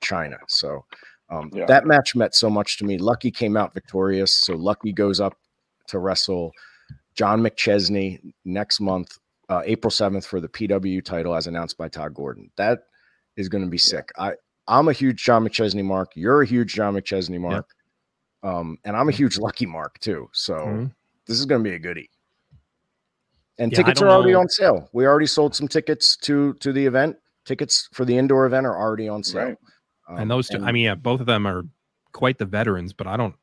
China. 0.00 0.36
So. 0.48 0.84
Um, 1.30 1.50
Yeah. 1.54 1.64
That 1.64 1.86
match 1.86 2.14
meant 2.14 2.34
so 2.34 2.50
much 2.50 2.76
to 2.78 2.84
me. 2.84 2.98
Lucky 2.98 3.30
came 3.30 3.56
out 3.56 3.72
victorious, 3.72 4.34
so 4.44 4.54
Lucky 4.54 4.92
goes 4.92 5.18
up 5.18 5.34
to 5.86 5.98
wrestle 5.98 6.52
John 7.14 7.40
McChesney 7.40 8.20
next 8.44 8.80
month, 8.80 9.16
uh, 9.48 9.62
April 9.64 9.90
seventh, 9.90 10.26
for 10.26 10.40
the 10.40 10.48
PW 10.48 11.02
title, 11.02 11.34
as 11.34 11.46
announced 11.46 11.78
by 11.78 11.88
Todd 11.88 12.12
Gordon. 12.12 12.50
That 12.56 12.80
is 13.38 13.48
going 13.48 13.64
to 13.64 13.70
be 13.70 13.78
sick. 13.78 14.10
I 14.18 14.32
I'm 14.68 14.88
a 14.88 14.92
huge 14.92 15.24
John 15.24 15.46
McChesney 15.46 15.84
mark. 15.84 16.10
You're 16.16 16.42
a 16.42 16.46
huge 16.46 16.74
John 16.74 16.94
McChesney 16.94 17.40
mark, 17.40 17.66
um, 18.42 18.78
and 18.84 18.96
I'm 18.96 19.08
a 19.08 19.12
huge 19.12 19.38
Lucky 19.38 19.66
mark 19.66 19.98
too. 20.00 20.28
So 20.32 20.54
Mhm. 20.54 20.94
this 21.26 21.38
is 21.38 21.46
going 21.46 21.62
to 21.62 21.68
be 21.68 21.74
a 21.74 21.78
goodie. 21.78 22.10
And 23.58 23.70
Yeah, 23.70 23.78
tickets 23.78 24.00
are 24.02 24.08
already 24.08 24.32
know. 24.32 24.40
on 24.40 24.48
sale. 24.48 24.88
We 24.92 25.06
already 25.06 25.26
sold 25.26 25.54
some 25.54 25.68
tickets 25.68 26.16
to 26.18 26.54
to 26.54 26.72
the 26.72 26.86
event. 26.86 27.16
Tickets 27.44 27.88
for 27.92 28.04
the 28.04 28.16
indoor 28.16 28.46
event 28.46 28.66
are 28.66 28.76
already 28.76 29.08
on 29.08 29.22
sale. 29.22 29.44
Right. 29.48 29.58
Um, 30.08 30.18
and 30.18 30.30
those 30.30 30.48
two, 30.48 30.58
I 30.64 30.72
mean, 30.72 30.84
yeah, 30.84 30.94
both 30.94 31.20
of 31.20 31.26
them 31.26 31.46
are 31.46 31.64
quite 32.12 32.38
the 32.38 32.46
veterans, 32.46 32.92
but 32.92 33.06
I 33.06 33.16
don't. 33.16 33.34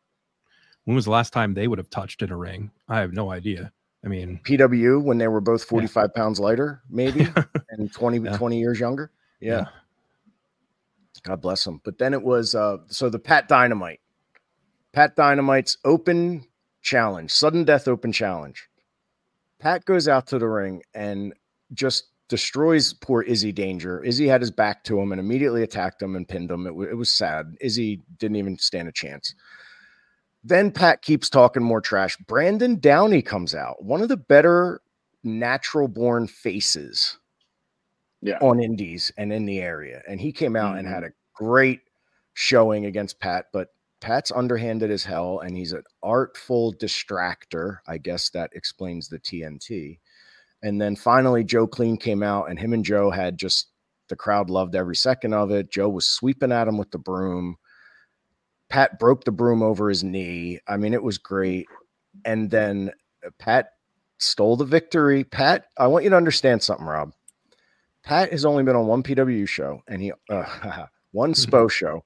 When 0.85 0.95
was 0.95 1.05
the 1.05 1.11
last 1.11 1.31
time 1.33 1.53
they 1.53 1.67
would 1.67 1.77
have 1.77 1.89
touched 1.89 2.21
in 2.21 2.31
a 2.31 2.37
ring? 2.37 2.71
I 2.87 2.99
have 2.99 3.13
no 3.13 3.31
idea. 3.31 3.71
I 4.03 4.07
mean, 4.07 4.39
PW 4.43 5.03
when 5.03 5.17
they 5.17 5.27
were 5.27 5.41
both 5.41 5.63
45 5.63 6.13
pounds 6.13 6.39
lighter, 6.39 6.81
maybe, 6.89 7.27
and 7.69 7.91
20, 7.93 8.19
Yeah. 8.19 8.37
20 8.37 8.57
years 8.59 8.79
younger. 8.79 9.11
Yeah. 9.41 9.57
Yeah. 9.59 9.65
God 11.23 11.41
bless 11.41 11.63
them. 11.65 11.81
But 11.83 11.97
then 11.97 12.13
it 12.13 12.21
was 12.23 12.55
uh 12.55 12.77
so 12.87 13.09
the 13.09 13.19
Pat 13.19 13.47
Dynamite. 13.47 13.99
Pat 14.93 15.15
Dynamite's 15.15 15.77
open 15.85 16.45
challenge, 16.81 17.31
sudden 17.31 17.63
death 17.63 17.87
open 17.87 18.11
challenge. 18.11 18.67
Pat 19.59 19.85
goes 19.85 20.07
out 20.07 20.27
to 20.27 20.39
the 20.39 20.47
ring 20.47 20.81
and 20.93 21.33
just 21.73 22.05
destroys 22.29 22.93
poor 22.93 23.21
Izzy 23.23 23.51
Danger. 23.51 24.03
Izzy 24.03 24.27
had 24.27 24.41
his 24.41 24.51
back 24.51 24.83
to 24.85 24.99
him 24.99 25.11
and 25.11 25.19
immediately 25.19 25.63
attacked 25.63 26.01
him 26.01 26.15
and 26.15 26.27
pinned 26.27 26.49
him. 26.49 26.65
It, 26.67 26.75
wa- 26.75 26.85
it 26.85 26.97
was 26.97 27.09
sad. 27.09 27.55
Izzy 27.59 28.01
didn't 28.17 28.37
even 28.37 28.57
stand 28.57 28.87
a 28.87 28.91
chance. 28.91 29.35
Then 30.43 30.71
Pat 30.71 31.01
keeps 31.01 31.29
talking 31.29 31.63
more 31.63 31.81
trash. 31.81 32.15
Brandon 32.27 32.79
Downey 32.79 33.21
comes 33.21 33.53
out, 33.53 33.83
one 33.83 34.01
of 34.01 34.07
the 34.07 34.17
better 34.17 34.81
natural 35.23 35.89
born 35.89 36.27
faces 36.27 37.17
Yeah. 38.21 38.37
on 38.41 38.61
indies 38.61 39.11
and 39.17 39.33
in 39.33 39.45
the 39.45 39.59
area. 39.59 40.01
And 40.07 40.21
he 40.21 40.31
came 40.31 40.55
out 40.55 40.77
and 40.77 40.87
had 40.87 41.03
mm-hmm. 41.03 41.07
a 41.07 41.33
great 41.33 41.81
showing 42.35 42.85
against 42.85 43.19
Pat, 43.19 43.47
but 43.51 43.73
Pat's 44.01 44.31
underhanded 44.31 44.91
as 44.91 45.03
hell 45.03 45.39
and 45.39 45.55
he's 45.57 45.73
an 45.73 45.83
artful 46.03 46.73
distractor. 46.75 47.77
I 47.87 47.97
guess 47.97 48.29
that 48.29 48.51
explains 48.53 49.07
the 49.07 49.19
TNT. 49.19 49.99
And 50.61 50.79
then 50.79 50.95
finally, 50.95 51.43
Joe 51.43 51.67
Clean 51.67 51.97
came 51.97 52.23
out 52.23 52.49
and 52.49 52.59
him 52.59 52.73
and 52.73 52.83
Joe 52.83 53.09
had 53.09 53.37
just 53.37 53.67
the 54.09 54.15
crowd 54.15 54.49
loved 54.49 54.75
every 54.75 54.95
second 54.95 55.33
of 55.33 55.51
it. 55.51 55.71
Joe 55.71 55.89
was 55.89 56.07
sweeping 56.07 56.51
at 56.51 56.67
him 56.67 56.77
with 56.77 56.91
the 56.91 56.97
broom. 56.97 57.57
Pat 58.69 58.99
broke 58.99 59.23
the 59.23 59.31
broom 59.31 59.63
over 59.63 59.89
his 59.89 60.03
knee. 60.03 60.59
I 60.67 60.77
mean, 60.77 60.93
it 60.93 61.03
was 61.03 61.17
great. 61.17 61.67
And 62.25 62.49
then 62.49 62.91
uh, 63.25 63.29
Pat 63.39 63.71
stole 64.17 64.57
the 64.57 64.65
victory. 64.65 65.23
Pat, 65.23 65.65
I 65.77 65.87
want 65.87 66.03
you 66.03 66.09
to 66.11 66.17
understand 66.17 66.61
something, 66.61 66.85
Rob. 66.85 67.13
Pat 68.03 68.31
has 68.31 68.45
only 68.45 68.63
been 68.63 68.75
on 68.75 68.87
one 68.87 69.03
PW 69.03 69.47
show 69.47 69.81
and 69.87 70.01
he 70.01 70.11
uh, 70.29 70.85
one 71.11 71.33
SPO 71.33 71.69
show, 71.69 72.03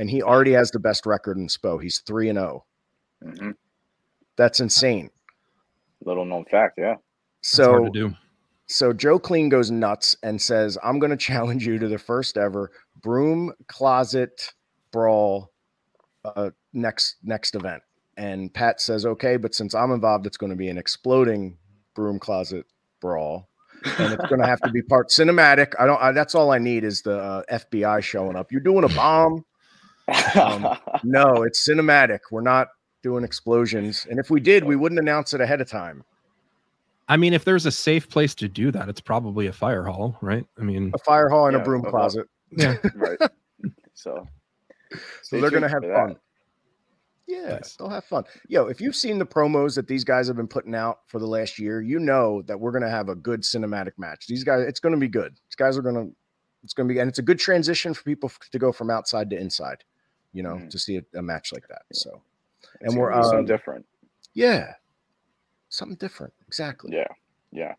and 0.00 0.10
he 0.10 0.22
already 0.22 0.52
has 0.52 0.70
the 0.70 0.78
best 0.80 1.04
record 1.06 1.36
in 1.36 1.46
SPO. 1.46 1.82
He's 1.82 1.98
three 2.00 2.28
and 2.30 2.38
zero. 2.38 2.64
hmm 3.22 3.50
That's 4.36 4.60
insane. 4.60 5.10
Little 6.04 6.24
known 6.24 6.46
fact. 6.46 6.78
Yeah. 6.78 6.96
it's 7.40 7.56
hard 7.56 7.82
So 7.82 7.84
to 7.84 7.90
do. 7.90 8.14
so 8.66 8.92
Joe 8.94 9.18
Clean 9.18 9.48
goes 9.50 9.70
nuts 9.70 10.16
and 10.22 10.40
says, 10.40 10.78
"I'm 10.82 10.98
going 10.98 11.10
to 11.16 11.16
challenge 11.16 11.66
you 11.66 11.78
to 11.78 11.86
the 11.88 11.98
first 11.98 12.38
ever 12.38 12.70
broom 13.02 13.52
closet 13.68 14.52
brawl 14.90 15.52
uh, 16.24 16.50
next 16.72 17.16
next 17.22 17.54
event." 17.54 17.82
And 18.16 18.52
Pat 18.52 18.80
says, 18.80 19.04
"Okay, 19.04 19.36
but 19.36 19.54
since 19.54 19.74
I'm 19.74 19.92
involved, 19.92 20.26
it's 20.26 20.38
going 20.38 20.50
to 20.50 20.56
be 20.56 20.68
an 20.68 20.78
exploding 20.78 21.58
broom 21.94 22.18
closet 22.18 22.64
brawl." 23.00 23.46
and 23.98 24.12
it's 24.12 24.26
going 24.28 24.40
to 24.40 24.46
have 24.46 24.60
to 24.60 24.70
be 24.70 24.82
part 24.82 25.08
cinematic. 25.08 25.72
I 25.78 25.86
don't. 25.86 26.00
I, 26.02 26.12
that's 26.12 26.34
all 26.34 26.50
I 26.50 26.58
need 26.58 26.84
is 26.84 27.00
the 27.02 27.16
uh, 27.18 27.42
FBI 27.50 28.02
showing 28.02 28.36
up. 28.36 28.52
You're 28.52 28.60
doing 28.60 28.84
a 28.84 28.88
bomb. 28.88 29.42
Um, 30.40 30.76
No, 31.04 31.42
it's 31.42 31.66
cinematic. 31.66 32.20
We're 32.30 32.40
not 32.42 32.68
doing 33.02 33.24
explosions. 33.24 34.06
And 34.10 34.18
if 34.18 34.30
we 34.30 34.40
did, 34.40 34.64
we 34.64 34.76
wouldn't 34.76 34.98
announce 34.98 35.32
it 35.34 35.40
ahead 35.40 35.60
of 35.60 35.68
time. 35.68 36.04
I 37.08 37.16
mean, 37.16 37.32
if 37.32 37.44
there's 37.44 37.66
a 37.66 37.72
safe 37.72 38.08
place 38.08 38.34
to 38.36 38.48
do 38.48 38.70
that, 38.72 38.88
it's 38.88 39.00
probably 39.00 39.46
a 39.48 39.52
fire 39.52 39.84
hall, 39.84 40.16
right? 40.20 40.44
I 40.58 40.62
mean, 40.62 40.92
A 40.94 40.98
fire 40.98 41.28
hall 41.28 41.46
and 41.46 41.54
Yeah, 41.56 41.62
a 41.62 41.64
broom 41.64 41.80
uh-huh. 41.82 41.90
closet. 41.90 42.26
yeah, 42.50 42.76
right. 42.94 43.18
So. 43.94 44.26
So 45.22 45.40
they're 45.40 45.50
going 45.50 45.62
to 45.62 45.68
have 45.68 45.84
fun. 45.84 46.16
Yeah, 47.28 47.50
Nice. 47.50 47.76
they'll 47.76 47.88
have 47.88 48.04
fun. 48.06 48.24
Yo, 48.48 48.66
if 48.66 48.80
you've 48.80 48.96
seen 48.96 49.20
the 49.20 49.24
promos 49.24 49.76
that 49.76 49.86
these 49.86 50.02
guys 50.02 50.26
have 50.26 50.36
been 50.36 50.48
putting 50.48 50.74
out 50.74 50.98
for 51.06 51.20
the 51.20 51.26
last 51.28 51.60
year, 51.60 51.80
you 51.80 52.00
know 52.00 52.42
that 52.42 52.58
we're 52.58 52.72
going 52.72 52.82
to 52.82 52.90
have 52.90 53.08
a 53.08 53.14
good 53.14 53.42
cinematic 53.42 53.92
match. 53.98 54.26
These 54.26 54.42
guys, 54.42 54.64
it's 54.66 54.80
going 54.80 54.92
to 54.94 54.98
be 54.98 55.06
good. 55.06 55.32
These 55.32 55.54
guys 55.56 55.78
are 55.78 55.82
going 55.82 55.94
to, 55.94 56.12
it's 56.64 56.72
going 56.74 56.88
to 56.88 56.92
be, 56.92 56.98
and 56.98 57.08
it's 57.08 57.20
a 57.20 57.22
good 57.22 57.38
transition 57.38 57.94
for 57.94 58.02
people 58.02 58.28
f- 58.28 58.50
to 58.50 58.58
go 58.58 58.72
from 58.72 58.90
outside 58.90 59.30
to 59.30 59.38
inside, 59.38 59.84
you 60.32 60.42
know, 60.42 60.54
Mhm. 60.56 60.70
to 60.70 60.78
see 60.78 60.96
a, 60.96 61.04
a 61.18 61.22
match 61.22 61.52
like 61.52 61.66
that. 61.68 61.82
So, 61.92 62.22
It's 62.80 62.92
and 62.92 63.00
we're, 63.00 63.12
something 63.22 63.38
um, 63.40 63.44
different. 63.46 63.86
yeah, 64.34 64.74
something 65.68 65.96
different. 65.96 66.32
Exactly. 66.46 66.92
Yeah. 66.94 67.08
Yeah. 67.52 67.74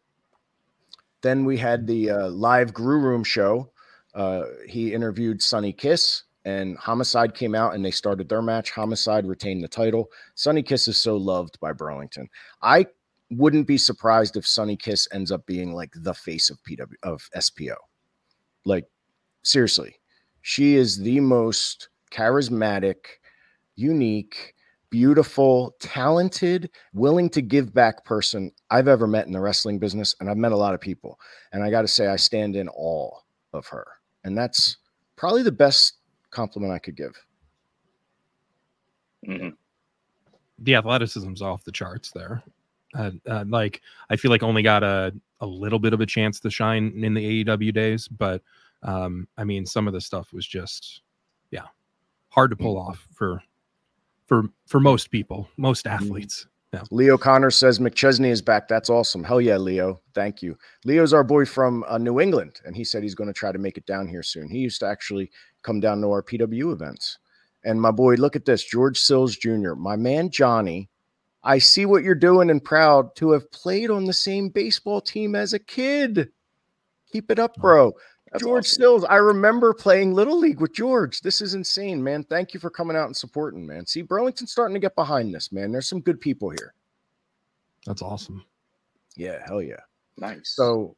Then 1.22 1.46
we 1.46 1.58
had 1.58 1.86
the 1.88 2.10
uh, 2.10 2.30
live 2.30 2.74
Grew 2.74 3.00
Room 3.00 3.24
show. 3.24 3.72
Uh, 4.14 4.46
he 4.68 4.94
interviewed 4.94 5.42
Sonny 5.42 5.72
Kiss, 5.72 6.24
and 6.46 6.76
Homicide 6.78 7.36
came 7.36 7.54
out 7.56 7.76
and 7.76 7.86
they 7.86 7.92
started 7.92 8.28
their 8.28 8.42
match. 8.42 8.72
Homicide 8.72 9.26
retained 9.28 9.64
the 9.64 9.68
title. 9.68 10.10
Sonny 10.36 10.64
Kiss 10.64 10.88
is 10.88 10.98
so 10.98 11.16
loved 11.16 11.60
by 11.60 11.72
Burlington. 11.72 12.28
I 12.62 12.88
wouldn't 13.30 13.68
be 13.68 13.78
surprised 13.78 14.36
if 14.36 14.46
Sonny 14.48 14.76
Kiss 14.76 15.08
ends 15.14 15.32
up 15.32 15.46
being 15.46 15.74
like 15.74 15.94
the 15.96 16.14
face 16.14 16.50
of 16.50 16.58
PW 16.64 16.96
of 17.04 17.22
SPO. 17.36 17.76
Like 18.66 18.86
seriously, 19.44 19.96
she 20.42 20.76
is 20.76 20.98
the 20.98 21.20
most 21.20 21.90
charismatic, 22.12 22.96
unique, 23.76 24.54
beautiful, 24.90 25.76
talented, 25.80 26.70
willing 26.94 27.30
to 27.30 27.42
give 27.42 27.74
back 27.74 28.04
person 28.06 28.52
I've 28.70 28.88
ever 28.88 29.08
met 29.08 29.26
in 29.26 29.32
the 29.32 29.40
wrestling 29.40 29.80
business. 29.80 30.16
And 30.20 30.30
I've 30.30 30.38
met 30.38 30.52
a 30.52 30.58
lot 30.58 30.74
of 30.74 30.82
people. 30.82 31.20
And 31.54 31.64
I 31.64 31.72
got 31.72 31.82
to 31.84 31.88
say, 31.88 32.08
I 32.08 32.18
stand 32.18 32.56
in 32.56 32.68
awe 32.70 33.18
of 33.54 33.66
her. 33.68 33.88
And 34.24 34.38
that's 34.38 34.78
probably 35.16 35.44
the 35.44 35.52
best 35.52 35.94
compliment 36.30 36.74
I 36.74 36.80
could 36.80 36.96
give. 36.96 37.16
Mhm. 39.28 39.56
the 40.60 40.76
athleticism's 40.76 41.42
off 41.42 41.64
the 41.64 41.72
charts 41.72 42.12
there. 42.12 42.44
Uh, 42.94 43.12
uh, 43.28 43.46
like 43.48 43.82
I 44.10 44.16
feel 44.16 44.30
like 44.32 44.44
only 44.44 44.62
got 44.64 44.84
a 44.84 45.14
a 45.40 45.46
little 45.46 45.80
bit 45.80 45.94
of 45.94 46.02
a 46.02 46.06
chance 46.06 46.40
to 46.40 46.50
shine 46.50 47.04
in 47.04 47.14
the 47.14 47.44
AEW 47.44 47.74
days, 47.74 48.08
but 48.08 48.42
um, 48.84 49.28
I 49.38 49.44
mean, 49.44 49.66
some 49.66 49.88
of 49.88 49.94
the 49.94 50.02
stuff 50.02 50.34
was 50.34 50.46
just, 50.46 51.02
yeah, 51.52 51.66
hard 52.32 52.50
to 52.50 52.58
pull 52.58 52.78
off 52.78 53.08
for 53.14 53.44
for 54.26 54.46
for 54.66 54.80
most 54.80 55.12
people, 55.12 55.48
most 55.58 55.86
athletes. 55.86 56.48
Leo 56.90 57.18
Connor 57.18 57.52
says 57.52 57.80
McChesney 57.80 58.30
is 58.30 58.42
back. 58.42 58.70
That's 58.70 58.90
awesome. 58.90 59.26
Hell 59.26 59.42
yeah, 59.42 59.58
Leo. 59.58 60.00
Thank 60.16 60.42
you. 60.42 60.58
Leo's 60.86 61.14
our 61.14 61.24
boy 61.24 61.46
from 61.46 61.84
uh, 61.86 61.98
New 61.98 62.22
England, 62.22 62.62
and 62.66 62.76
he 62.76 62.86
said 62.86 63.04
he's 63.04 63.16
going 63.16 63.28
to 63.28 63.34
try 63.34 63.52
to 63.52 63.60
make 63.60 63.78
it 63.78 63.86
down 63.86 64.08
here 64.08 64.24
soon. 64.24 64.50
He 64.50 64.60
used 64.60 64.80
to 64.80 64.88
actually 64.88 65.30
come 65.64 65.82
down 65.82 66.00
to 66.02 66.08
our 66.08 66.24
PW 66.24 66.72
events. 66.72 67.18
And 67.66 67.80
my 67.80 67.92
boy, 67.92 68.16
look 68.16 68.38
at 68.38 68.46
this 68.46 68.64
George 68.64 68.98
Sills 68.98 69.36
Jr., 69.36 69.74
my 69.74 69.98
man 69.98 70.30
Johnny. 70.30 70.90
I 71.44 71.58
see 71.58 71.86
what 71.86 72.04
you're 72.04 72.16
doing 72.16 72.50
and 72.50 72.64
proud 72.64 73.16
to 73.18 73.32
have 73.32 73.52
played 73.52 73.90
on 73.90 74.06
the 74.06 74.14
same 74.14 74.48
baseball 74.50 75.02
team 75.02 75.36
as 75.36 75.54
a 75.54 75.60
kid. 75.60 76.30
Keep 77.12 77.32
it 77.32 77.40
up, 77.40 77.56
bro. 77.56 77.94
That's 78.32 78.44
George 78.44 78.66
awesome. 78.66 78.82
Sills, 78.82 79.06
I 79.06 79.18
remember 79.18 79.74
playing 79.74 80.14
Little 80.14 80.40
League 80.40 80.62
with 80.62 80.74
George. 80.74 81.20
This 81.22 81.42
is 81.42 81.54
insane, 81.54 82.02
man. 82.02 82.24
Thank 82.24 82.54
you 82.54 82.60
for 82.62 82.70
coming 82.70 82.96
out 82.96 83.08
and 83.08 83.16
supporting, 83.16 83.66
man. 83.66 83.86
See, 83.86 84.02
Burlington's 84.04 84.52
starting 84.52 84.74
to 84.74 84.80
get 84.80 84.96
behind 84.96 85.34
this, 85.34 85.52
man. 85.52 85.72
There's 85.72 85.88
some 85.88 86.00
good 86.00 86.20
people 86.22 86.50
here. 86.50 86.74
That's 87.86 88.02
awesome. 88.02 88.46
Yeah, 89.18 89.40
hell 89.46 89.62
yeah. 89.62 89.82
Nice. 90.18 90.54
So, 90.56 90.96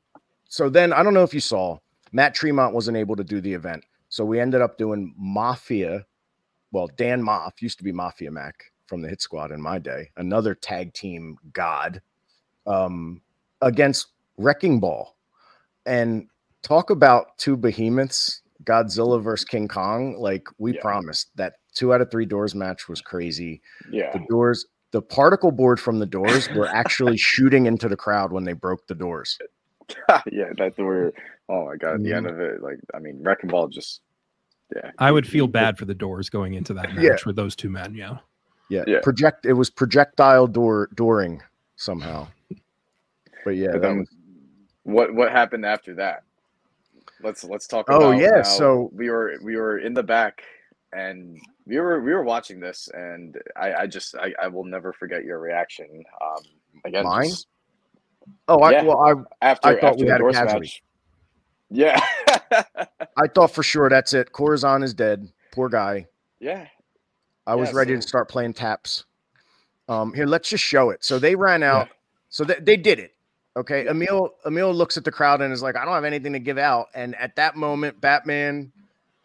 so 0.47 0.69
then 0.69 0.93
I 0.93 1.01
don't 1.01 1.15
know 1.15 1.23
if 1.23 1.33
you 1.33 1.39
saw 1.39 1.79
Matt 2.11 2.35
Tremont 2.35 2.75
wasn't 2.75 2.97
able 2.97 3.15
to 3.15 3.23
do 3.23 3.41
the 3.41 3.53
event, 3.53 3.83
so 4.09 4.23
we 4.23 4.39
ended 4.39 4.61
up 4.61 4.77
doing 4.77 5.15
Mafia. 5.17 6.05
Well, 6.71 6.87
Dan 6.97 7.23
Moff 7.23 7.61
used 7.61 7.79
to 7.79 7.83
be 7.83 7.91
Mafia 7.91 8.29
Mac 8.29 8.71
from 8.85 9.01
the 9.01 9.09
Hit 9.09 9.21
Squad 9.21 9.51
in 9.51 9.61
my 9.61 9.79
day, 9.79 10.11
another 10.17 10.53
tag 10.53 10.93
team 10.93 11.37
god, 11.51 11.99
um, 12.67 13.21
against 13.61 14.07
Wrecking 14.37 14.79
Ball, 14.79 15.15
and 15.87 16.27
talk 16.63 16.89
about 16.89 17.37
two 17.37 17.55
behemoths, 17.55 18.41
Godzilla 18.63 19.17
mm-hmm. 19.17 19.23
versus 19.23 19.45
King 19.45 19.67
Kong. 19.67 20.15
Like 20.17 20.47
we 20.57 20.73
Yeah. 20.73 20.81
promised, 20.81 21.29
that 21.35 21.53
two 21.73 21.93
out 21.93 22.01
of 22.01 22.09
three 22.09 22.25
doors 22.25 22.55
match 22.55 22.87
was 22.87 23.01
crazy 23.01 23.59
yeah. 23.91 24.11
the 24.11 24.23
doors 24.29 24.67
the 24.91 25.01
particle 25.01 25.51
board 25.51 25.79
from 25.79 25.97
the 25.97 26.05
doors 26.05 26.47
were 26.51 26.67
actually 26.67 27.17
shooting 27.17 27.65
into 27.65 27.89
the 27.89 27.97
crowd 27.97 28.31
when 28.31 28.43
they 28.43 28.53
broke 28.53 28.85
the 28.85 28.93
doors 28.93 29.39
yeah, 30.31 30.51
that's 30.57 30.77
where. 30.77 31.13
Oh 31.49 31.65
my 31.65 31.75
god! 31.75 31.95
At 31.95 32.03
the 32.03 32.13
end 32.13 32.25
mm-hmm. 32.25 32.35
of 32.35 32.41
it, 32.41 32.61
like 32.61 32.79
I 32.93 32.99
mean, 32.99 33.19
Wrecking 33.21 33.49
Ball 33.49 33.67
just 33.67 34.01
Yeah, 34.75 34.91
I 34.99 35.11
would 35.11 35.27
feel 35.27 35.47
bad 35.47 35.77
for 35.77 35.85
the 35.85 35.93
doors 35.93 36.29
going 36.29 36.53
into 36.53 36.73
that 36.75 36.93
match 36.95 37.03
Yeah. 37.03 37.15
with 37.25 37.35
those 37.35 37.55
two 37.55 37.69
men. 37.69 37.95
Yeah. 37.95 38.17
Yeah, 38.69 38.83
Yeah. 38.87 38.99
project. 39.01 39.45
It 39.45 39.53
was 39.53 39.69
projectile 39.69 40.47
door 40.47 40.89
dooring 40.95 41.41
somehow. 41.75 42.27
But 43.43 43.51
yeah, 43.51 43.67
But 43.73 43.73
that 43.73 43.81
then 43.81 43.99
was- 43.99 44.15
what 44.83 45.13
what 45.13 45.31
happened 45.31 45.65
after 45.65 45.93
that? 45.95 46.23
Let's 47.23 47.43
let's 47.43 47.67
talk. 47.67 47.85
Oh, 47.89 48.11
about 48.11 48.21
yeah, 48.21 48.41
so- 48.41 48.89
we 48.93 49.09
were 49.09 49.35
we 49.41 49.55
were 49.55 49.79
in 49.79 49.93
the 49.93 50.03
back 50.03 50.43
and 50.91 51.39
we 51.65 51.79
were 51.79 52.01
we 52.01 52.13
were 52.13 52.23
watching 52.23 52.59
this 52.59 52.89
and 52.93 53.37
I 53.55 53.73
I 53.73 53.87
just 53.87 54.15
I, 54.15 54.33
I 54.41 54.47
will 54.47 54.65
never 54.65 54.93
forget 54.93 55.23
your 55.23 55.39
reaction. 55.39 56.03
Um, 56.21 56.43
again, 56.85 57.05
Mine? 57.05 57.29
just 57.29 57.47
oh, 58.47 58.59
I 58.59 58.71
yeah. 58.71 58.83
well, 58.83 58.99
I 59.41 59.47
after 59.47 59.67
I 59.69 59.79
thought 59.79 59.91
after 59.93 60.03
we 60.05 60.09
had 60.11 60.21
a 60.21 60.31
casualty. 60.31 60.59
match. 60.65 60.83
Yeah, 61.69 61.99
I 63.17 63.27
thought 63.33 63.49
for 63.51 63.63
sure 63.63 63.89
that's 63.89 64.13
it. 64.13 64.31
Corazon 64.31 64.83
is 64.83 64.93
dead. 64.93 65.27
Poor 65.51 65.69
guy. 65.69 66.05
yeah. 66.39 66.67
I 67.45 67.55
was 67.55 67.71
Yeah, 67.71 67.77
ready 67.77 67.95
to 67.95 68.01
start 68.01 68.29
playing 68.29 68.53
taps. 68.53 69.03
Um, 69.89 70.13
here, 70.13 70.25
let's 70.25 70.47
just 70.49 70.63
show 70.63 70.91
it. 70.91 71.03
So 71.03 71.19
they 71.19 71.35
ran 71.35 71.61
out. 71.61 71.87
Yeah. 71.87 71.93
So 72.29 72.43
they, 72.45 72.55
they 72.61 72.77
did 72.77 72.99
it. 72.99 73.12
Okay. 73.55 73.87
Emil 73.87 74.33
Emil 74.45 74.73
looks 74.73 74.97
at 74.97 75.03
the 75.03 75.11
crowd 75.11 75.41
and 75.41 75.53
is 75.53 75.61
like, 75.61 75.75
I 75.75 75.85
don't 75.85 75.93
have 75.93 76.03
anything 76.03 76.33
to 76.33 76.39
give 76.39 76.57
out. 76.57 76.87
And 76.95 77.15
at 77.15 77.35
that 77.35 77.55
moment, 77.55 78.01
Batman 78.01 78.71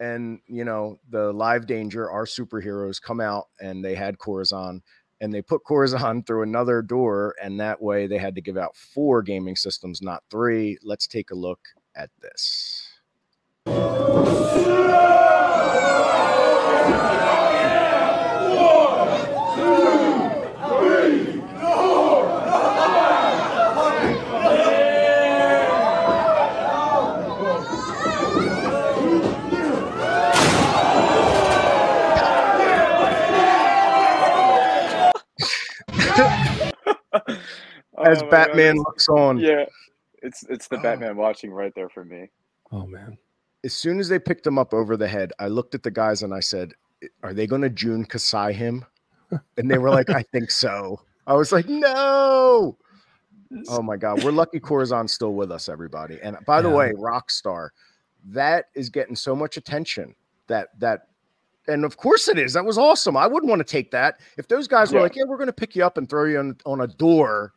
and 0.01 0.41
you 0.47 0.65
know 0.65 0.99
the 1.11 1.33
Live 1.33 1.67
Danger, 1.67 2.11
our 2.11 2.25
superheroes, 2.25 3.01
come 3.01 3.21
out 3.21 3.49
and 3.61 3.85
they 3.85 3.95
had 3.95 4.19
Corazon 4.19 4.83
and 5.21 5.33
they 5.33 5.43
put 5.43 5.65
Corazon 5.65 6.23
through 6.27 6.43
another 6.43 6.83
door, 6.83 7.35
and 7.43 7.59
that 7.61 7.81
way 7.83 8.07
they 8.07 8.19
had 8.19 8.35
to 8.35 8.41
give 8.41 8.57
out 8.57 8.77
four 8.77 9.23
gaming 9.23 9.57
systems, 9.57 10.03
not 10.03 10.23
three. 10.31 10.79
Let's 10.83 11.07
take 11.07 11.31
a 11.31 11.35
look 11.35 11.61
at 11.97 12.11
this. 12.21 12.85
As 36.19 37.39
Oh 37.97 38.03
my 38.05 38.15
God, 38.21 38.31
Batman 38.31 38.77
looks 38.79 39.09
on, 39.09 39.39
Yeah, 39.39 39.65
it's 40.23 40.45
it's 40.49 40.69
the 40.69 40.79
Oh. 40.79 40.83
Batman 40.83 41.17
watching 41.17 41.51
right 41.51 41.73
there 41.75 41.89
for 41.89 42.05
me. 42.05 42.29
Oh 42.73 42.87
man. 42.87 43.17
as 43.65 43.73
soon 43.75 43.99
as 43.99 44.09
they 44.09 44.19
picked 44.19 44.47
him 44.47 44.59
up 44.59 44.73
over 44.75 44.97
the 44.97 45.09
head, 45.09 45.33
I 45.39 45.49
looked 45.49 45.75
at 45.75 45.83
the 45.83 45.91
guys 45.91 46.23
and 46.23 46.33
I 46.35 46.41
said, 46.41 46.73
"Are 47.23 47.33
they 47.35 47.47
going 47.47 47.63
to 47.63 47.71
Jun 47.71 48.05
Kasai 48.05 48.53
him?" 48.53 48.85
And 49.57 49.71
they 49.71 49.79
were 49.79 49.91
like, 49.91 50.11
"I 50.11 50.23
think 50.23 50.51
so." 50.51 51.01
I 51.27 51.35
was 51.35 51.51
like, 51.53 51.69
"No!" 51.69 52.77
Oh 53.69 53.83
my 53.83 53.97
god, 53.97 54.23
we're 54.23 54.31
lucky 54.33 54.61
Corazon's 54.61 55.13
still 55.13 55.35
with 55.35 55.51
us, 55.51 55.69
everybody. 55.69 56.19
And 56.23 56.37
by 56.47 56.61
the 56.63 56.69
Yeah. 56.69 56.75
way, 56.77 56.93
Rockstar, 56.93 57.71
that 58.27 58.67
is 58.75 58.91
getting 58.91 59.17
so 59.17 59.35
much 59.35 59.57
attention. 59.57 60.15
That 60.47 60.69
that, 60.81 61.08
and 61.69 61.85
of 61.85 61.97
course 61.97 62.29
it 62.29 62.39
is. 62.39 62.53
That 62.55 62.65
was 62.65 62.79
awesome. 62.79 63.17
I 63.17 63.27
wouldn't 63.27 63.49
want 63.49 63.61
to 63.61 63.65
take 63.65 63.91
that 63.93 64.21
if 64.37 64.49
those 64.49 64.67
guys 64.67 64.91
were 64.93 64.99
Yeah. 64.99 65.03
like, 65.05 65.17
"Yeah, 65.17 65.25
we're 65.27 65.37
going 65.37 65.47
to 65.49 65.53
pick 65.53 65.77
you 65.77 65.85
up 65.85 65.97
and 65.99 66.09
throw 66.09 66.25
you 66.25 66.39
on, 66.39 66.57
on 66.67 66.81
a 66.81 66.87
door." 66.87 67.53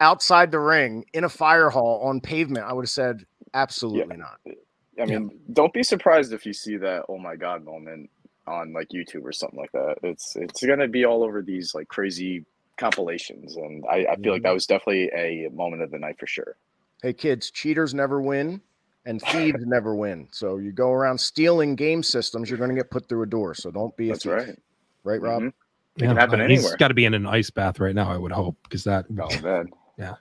Outside 0.00 0.50
the 0.50 0.58
ring 0.58 1.04
in 1.12 1.22
a 1.24 1.28
fire 1.28 1.70
hall 1.70 2.00
on 2.02 2.20
pavement, 2.20 2.66
I 2.66 2.72
would 2.72 2.82
have 2.84 2.90
said 2.90 3.24
absolutely 3.54 4.16
not. 4.16 4.40
I 4.46 4.52
Yeah. 4.96 5.04
mean, 5.06 5.38
don't 5.52 5.72
be 5.72 5.82
surprised 5.84 6.32
if 6.32 6.44
you 6.46 6.52
see 6.52 6.76
that 6.78 7.04
"Oh 7.08 7.18
my 7.18 7.36
God" 7.36 7.64
moment 7.64 8.10
on 8.46 8.72
like 8.72 8.88
YouTube 8.88 9.24
or 9.24 9.32
something 9.32 9.58
like 9.58 9.72
that. 9.72 9.98
It's 10.02 10.34
it's 10.36 10.64
gonna 10.64 10.88
be 10.88 11.04
all 11.04 11.22
over 11.22 11.42
these 11.42 11.74
like 11.74 11.88
crazy 11.88 12.44
compilations, 12.76 13.56
and 13.56 13.84
I, 13.88 13.98
I 14.10 14.16
feel 14.16 14.32
like 14.32 14.40
mm-hmm. 14.40 14.42
that 14.42 14.52
was 14.52 14.66
definitely 14.66 15.10
a 15.14 15.48
moment 15.50 15.82
of 15.82 15.90
the 15.92 15.98
night 15.98 16.18
for 16.18 16.26
sure. 16.26 16.56
hey 17.02 17.12
kids 17.12 17.50
cheaters 17.50 17.94
never 17.94 18.20
win 18.20 18.60
and 19.06 19.20
thieves 19.22 19.64
never 19.66 19.94
win 19.94 20.26
so 20.32 20.56
you 20.56 20.72
go 20.72 20.90
around 20.90 21.18
stealing 21.18 21.74
game 21.76 22.02
systems 22.02 22.48
you're 22.48 22.58
going 22.58 22.70
to 22.70 22.76
get 22.76 22.90
put 22.90 23.08
through 23.08 23.22
a 23.22 23.26
door 23.26 23.54
so 23.54 23.70
don't 23.70 23.96
be 23.96 24.08
a 24.08 24.12
That's 24.12 24.24
thief. 24.24 24.32
right. 24.32 24.58
right 25.04 25.20
rob 25.20 25.42
Mhm. 25.42 25.52
Yeah, 25.96 26.06
can 26.08 26.16
happen 26.16 26.40
uh, 26.40 26.48
He's 26.48 26.58
anywhere. 26.60 26.76
got 26.78 26.88
to 26.88 26.94
be 26.94 27.04
in 27.04 27.14
an 27.14 27.24
ice 27.24 27.50
bath 27.50 27.78
right 27.78 27.94
now. 27.94 28.10
I 28.10 28.16
would 28.16 28.32
hope 28.32 28.56
because 28.64 28.82
that 28.84 29.06
Oh 29.20 29.40
man. 29.42 29.68
Yeah. 29.98 30.14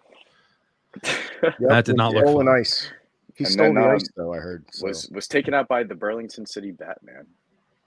Yep, 1.43 1.55
That 1.59 1.85
did 1.85 1.97
not 1.97 2.13
look 2.13 2.25
stolen 2.25 2.45
fun. 2.47 2.55
ice 2.59 2.91
he 3.35 3.43
And 3.45 3.53
stole 3.53 3.65
then, 3.73 3.75
the 3.75 3.89
um, 3.89 3.95
ice 3.95 4.07
though 4.15 4.33
i 4.33 4.37
heard 4.37 4.65
so. 4.71 4.85
was 4.87 5.09
was 5.09 5.27
taken 5.27 5.53
out 5.55 5.67
by 5.67 5.83
the 5.83 5.95
Burlington 5.95 6.45
City 6.45 6.71
Batman. 6.71 7.25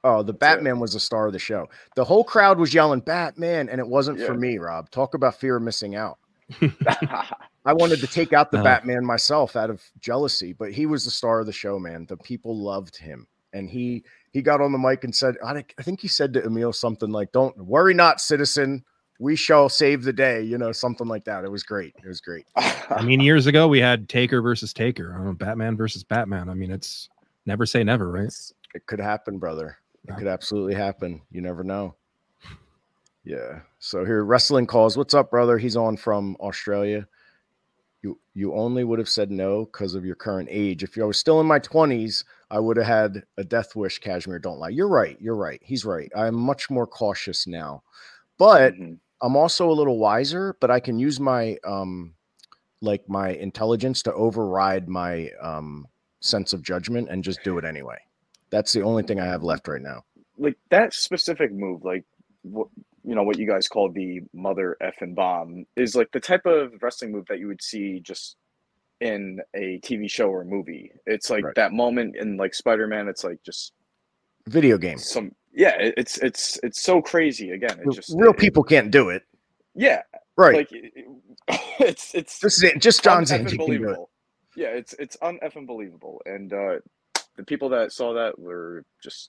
oh 0.03 0.23
the 0.23 0.33
that's 0.33 0.37
it. 0.37 0.41
batman 0.41 0.81
was 0.81 0.93
the 0.95 1.01
star 1.01 1.27
of 1.29 1.33
the 1.33 1.39
show 1.39 1.69
the 1.95 2.03
whole 2.05 2.25
crowd 2.25 2.59
was 2.59 2.75
yelling 2.75 2.99
batman 3.01 3.69
and 3.69 3.79
it 3.81 3.87
wasn't 3.87 4.21
for 4.21 4.35
me 4.35 4.59
rob 4.59 4.91
talk 4.91 5.15
about 5.15 5.37
fear 5.37 5.57
of 5.57 5.63
missing 5.63 5.95
out 5.95 6.19
i 7.67 7.73
wanted 7.73 8.01
to 8.01 8.07
take 8.07 8.33
out 8.33 8.51
the 8.51 8.57
No. 8.59 8.65
batman 8.65 9.05
myself 9.05 9.55
out 9.57 9.69
of 9.71 9.83
jealousy 10.01 10.53
but 10.55 10.73
he 10.73 10.87
was 10.87 11.05
the 11.05 11.11
star 11.11 11.41
of 11.41 11.47
the 11.47 11.53
show 11.53 11.79
man. 11.79 12.07
The 12.07 12.17
people 12.17 12.57
loved 12.57 12.97
him 12.97 13.27
and 13.53 13.69
he 13.69 14.05
he 14.33 14.41
got 14.43 14.61
on 14.61 14.73
the 14.73 14.79
mic 14.79 15.05
and 15.05 15.15
said 15.15 15.37
i, 15.45 15.53
think- 15.53 15.75
I 15.79 15.83
think 15.83 16.01
he 16.01 16.09
said 16.09 16.33
to 16.35 16.45
emil 16.45 16.73
something 16.73 17.11
like 17.11 17.33
don't 17.33 17.57
worry 17.59 17.93
not 17.95 18.21
citizen. 18.21 18.85
We 19.19 19.35
shall 19.35 19.71
save 19.71 20.03
the 20.05 20.13
day 20.13 20.43
you 20.43 20.59
know 20.59 20.73
something 20.73 21.09
like 21.09 21.25
that. 21.25 21.43
It 21.45 21.51
was 21.51 21.63
great. 21.63 21.95
It 22.05 22.07
was 22.07 22.21
great. 22.21 22.45
I 22.57 23.03
mean, 23.03 23.19
years 23.21 23.47
ago 23.47 23.67
we 23.67 23.81
had 23.81 24.11
Taker 24.11 24.43
versus 24.43 24.75
Taker, 24.75 25.17
I 25.19 25.25
know, 25.25 25.33
Batman 25.33 25.75
versus 25.75 26.05
Batman. 26.05 26.51
I 26.51 26.55
mean, 26.55 26.71
it's 26.71 27.09
never 27.47 27.65
say 27.65 27.83
never, 27.83 28.11
right? 28.11 28.31
it 28.75 28.85
could 28.85 29.01
happen 29.01 29.39
brother. 29.39 29.79
It 30.05 30.11
Yeah. 30.11 30.17
could 30.17 30.27
absolutely 30.27 30.75
happen. 30.75 31.23
You 31.31 31.41
never 31.41 31.65
know. 31.65 31.95
Yeah. 33.25 33.61
So 33.79 34.05
here 34.05 34.23
wrestling 34.25 34.67
calls. 34.67 34.97
What's 34.99 35.15
up 35.15 35.31
brother? 35.31 35.57
He's 35.59 35.77
on 35.77 35.97
from 35.97 36.37
australia 36.41 37.09
you 38.03 38.19
you 38.35 38.55
only 38.55 38.85
would 38.85 38.99
have 38.99 39.09
said 39.09 39.31
no 39.31 39.65
because 39.67 39.95
of 39.95 40.05
your 40.05 40.15
current 40.17 40.49
age. 40.51 40.83
If 40.83 40.97
I 40.99 41.05
was 41.05 41.19
still 41.19 41.41
in 41.41 41.47
my 41.47 41.59
20s 41.59 42.25
i 42.51 42.61
would 42.61 42.77
have 42.77 42.87
had 42.87 43.25
a 43.39 43.45
death 43.45 43.75
wish 43.75 43.99
Kashmere 43.99 44.39
don't 44.39 44.59
lie. 44.61 44.69
You're 44.69 44.89
right 44.89 45.17
you're 45.21 45.35
right 45.37 45.61
he's 45.65 45.85
right 45.85 46.11
i'm 46.17 46.35
much 46.35 46.71
more 46.71 46.87
cautious 46.87 47.47
now. 47.47 47.83
But 48.39 48.75
Mhm. 48.75 48.99
i'm 49.23 49.37
also 49.37 49.69
a 49.71 49.73
little 49.81 49.99
wiser 49.99 50.57
but 50.61 50.71
i 50.71 50.79
can 50.81 50.99
use 50.99 51.19
my 51.19 51.57
um 51.65 52.15
like 52.83 53.09
my 53.09 53.31
intelligence 53.31 54.03
to 54.03 54.13
override 54.15 54.89
my 54.89 55.31
um 55.41 55.87
sense 56.21 56.53
of 56.53 56.63
judgment 56.63 57.09
and 57.11 57.25
just 57.25 57.43
do 57.43 57.59
it 57.59 57.65
anyway. 57.65 57.99
That's 58.51 58.73
the 58.73 58.83
only 58.83 59.03
thing 59.03 59.19
i 59.21 59.25
have 59.25 59.43
left 59.43 59.67
right 59.69 59.83
now. 59.83 60.05
Like 60.39 60.57
that 60.71 60.93
specific 60.95 61.51
move, 61.53 61.85
like 61.85 62.05
what 62.43 62.69
you 63.07 63.15
know 63.15 63.23
what 63.23 63.39
you 63.39 63.47
guys 63.47 63.69
call 63.69 63.91
the 63.91 64.21
mother 64.35 64.77
effing 64.83 65.15
bomb, 65.15 65.65
is 65.77 65.95
like 65.95 66.11
the 66.13 66.21
type 66.21 66.45
of 66.45 66.73
wrestling 66.83 67.13
move 67.13 67.27
that 67.29 67.39
you 67.39 67.47
would 67.47 67.63
see 67.63 68.01
just 68.01 68.37
in 69.01 69.41
a 69.55 69.79
TV 69.81 70.11
show 70.11 70.29
or 70.29 70.45
movie. 70.45 70.91
It's 71.07 71.31
like 71.31 71.45
Right. 71.45 71.55
that 71.55 71.73
moment 71.73 72.17
in 72.17 72.37
like 72.37 72.55
Spider 72.55 72.87
Man. 72.87 73.09
It's 73.09 73.25
like 73.25 73.43
just 73.45 73.73
video 74.49 74.77
game 74.79 74.99
some 74.99 75.33
yeah. 75.55 75.75
It's 75.79 76.19
it's 76.19 76.59
it's 76.63 76.83
so 76.83 77.01
crazy. 77.01 77.51
Again, 77.53 77.79
it 77.81 77.93
just 77.95 78.15
real 78.17 78.31
it- 78.33 78.39
people 78.39 78.63
can't 78.65 78.91
do 78.91 79.09
it 79.11 79.23
yeah, 79.79 80.01
right 80.39 80.57
like 80.57 80.73
it- 80.73 80.93
it- 80.97 81.07
it's 81.79 82.15
it's 82.15 82.39
this 82.39 82.57
is 82.57 82.63
it 82.63 82.81
just 82.81 83.05
john 83.05 83.19
un-effing 83.19 83.45
Zandig 83.45 83.49
can 83.49 83.57
do 83.59 83.63
it 83.63 83.67
believable. 83.67 84.11
Yeah, 84.57 84.69
it's 84.69 84.95
it's 84.95 85.17
uneffing 85.19 85.67
believable, 85.67 86.23
and 86.25 86.51
uh, 86.51 86.77
the 87.37 87.45
people 87.45 87.69
that 87.69 87.93
saw 87.93 88.15
that 88.15 88.39
were 88.39 88.85
just 89.03 89.29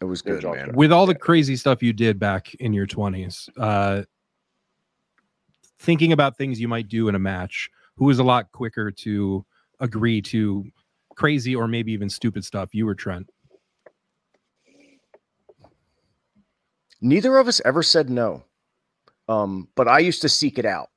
it 0.00 0.04
was 0.04 0.22
Their 0.22 0.34
good 0.34 0.42
jaw 0.42 0.52
man. 0.52 0.64
Dropped. 0.64 0.76
With 0.76 0.92
all 0.92 1.06
the 1.06 1.14
crazy 1.14 1.56
stuff 1.56 1.82
you 1.82 1.92
did 1.92 2.18
back 2.18 2.54
in 2.54 2.72
your 2.72 2.86
20s, 2.86 3.48
uh, 3.56 4.02
thinking 5.78 6.12
about 6.12 6.36
things 6.36 6.60
you 6.60 6.68
might 6.68 6.88
do 6.88 7.08
in 7.08 7.14
a 7.14 7.18
match, 7.18 7.70
who 7.96 8.06
was 8.06 8.18
a 8.18 8.24
lot 8.24 8.50
quicker 8.52 8.90
to 8.90 9.44
agree 9.80 10.22
to 10.22 10.64
crazy 11.16 11.54
or 11.54 11.68
maybe 11.68 11.92
even 11.92 12.08
stupid 12.08 12.44
stuff? 12.44 12.74
You 12.74 12.86
were 12.86 12.94
Trent. 12.94 13.28
neither 17.04 17.36
of 17.36 17.48
us 17.48 17.60
ever 17.64 17.82
said 17.82 18.08
no. 18.08 18.44
Um 19.28 19.68
but 19.74 19.88
i 19.88 19.98
used 19.98 20.22
to 20.22 20.28
seek 20.28 20.58
it 20.58 20.64
out. 20.64 20.88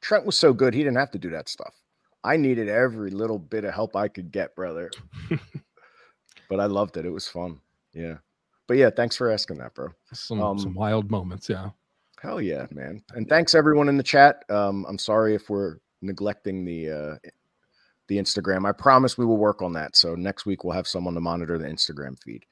Trent 0.00 0.24
was 0.24 0.36
so 0.38 0.52
good 0.52 0.74
he 0.74 0.80
didn't 0.80 0.96
have 0.96 1.10
to 1.10 1.18
do 1.18 1.30
that 1.30 1.48
stuff. 1.48 1.74
I 2.22 2.36
needed 2.36 2.68
every 2.68 3.10
little 3.10 3.38
bit 3.38 3.64
of 3.64 3.74
help 3.74 3.96
i 3.96 4.08
could 4.08 4.30
get 4.32 4.54
brother. 4.54 4.90
But 6.50 6.60
i 6.60 6.66
loved 6.66 6.96
it. 6.96 7.06
It 7.06 7.10
was 7.10 7.26
fun 7.26 7.58
yeah. 7.94 8.16
But 8.66 8.76
yeah 8.78 8.90
thanks 8.90 9.16
for 9.16 9.30
asking 9.30 9.58
that 9.58 9.74
bro. 9.74 9.88
Some, 10.12 10.40
Um, 10.42 10.58
some 10.58 10.74
wild 10.74 11.10
moments. 11.10 11.48
Yeah. 11.48 11.70
hell 12.20 12.40
yeah 12.40 12.66
man. 12.70 13.02
And 13.14 13.28
thanks 13.28 13.54
everyone 13.54 13.88
in 13.88 13.96
the 13.96 14.02
chat. 14.02 14.44
Um 14.50 14.84
i'm 14.88 14.98
sorry 14.98 15.34
if 15.34 15.48
we're 15.50 15.76
neglecting 16.02 16.64
the 16.64 16.90
uh 16.90 17.28
the 18.08 18.18
instagram. 18.18 18.66
I 18.68 18.72
promise 18.72 19.16
we 19.16 19.24
will 19.26 19.36
work 19.38 19.62
on 19.62 19.72
that. 19.74 19.96
So 19.96 20.14
next 20.14 20.44
week 20.46 20.64
we'll 20.64 20.74
have 20.74 20.86
someone 20.86 21.14
to 21.14 21.20
monitor 21.20 21.56
the 21.58 21.66
instagram 21.66 22.18
feed. 22.22 22.44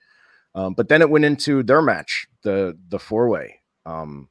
Um, 0.55 0.75
but 0.75 0.89
then 0.89 1.01
it 1.03 1.09
went 1.11 1.25
into 1.25 1.63
their 1.63 1.83
match 1.83 2.27
the 2.43 2.79
the 2.89 2.99
four 2.99 3.29
way 3.29 3.61
um 3.87 4.29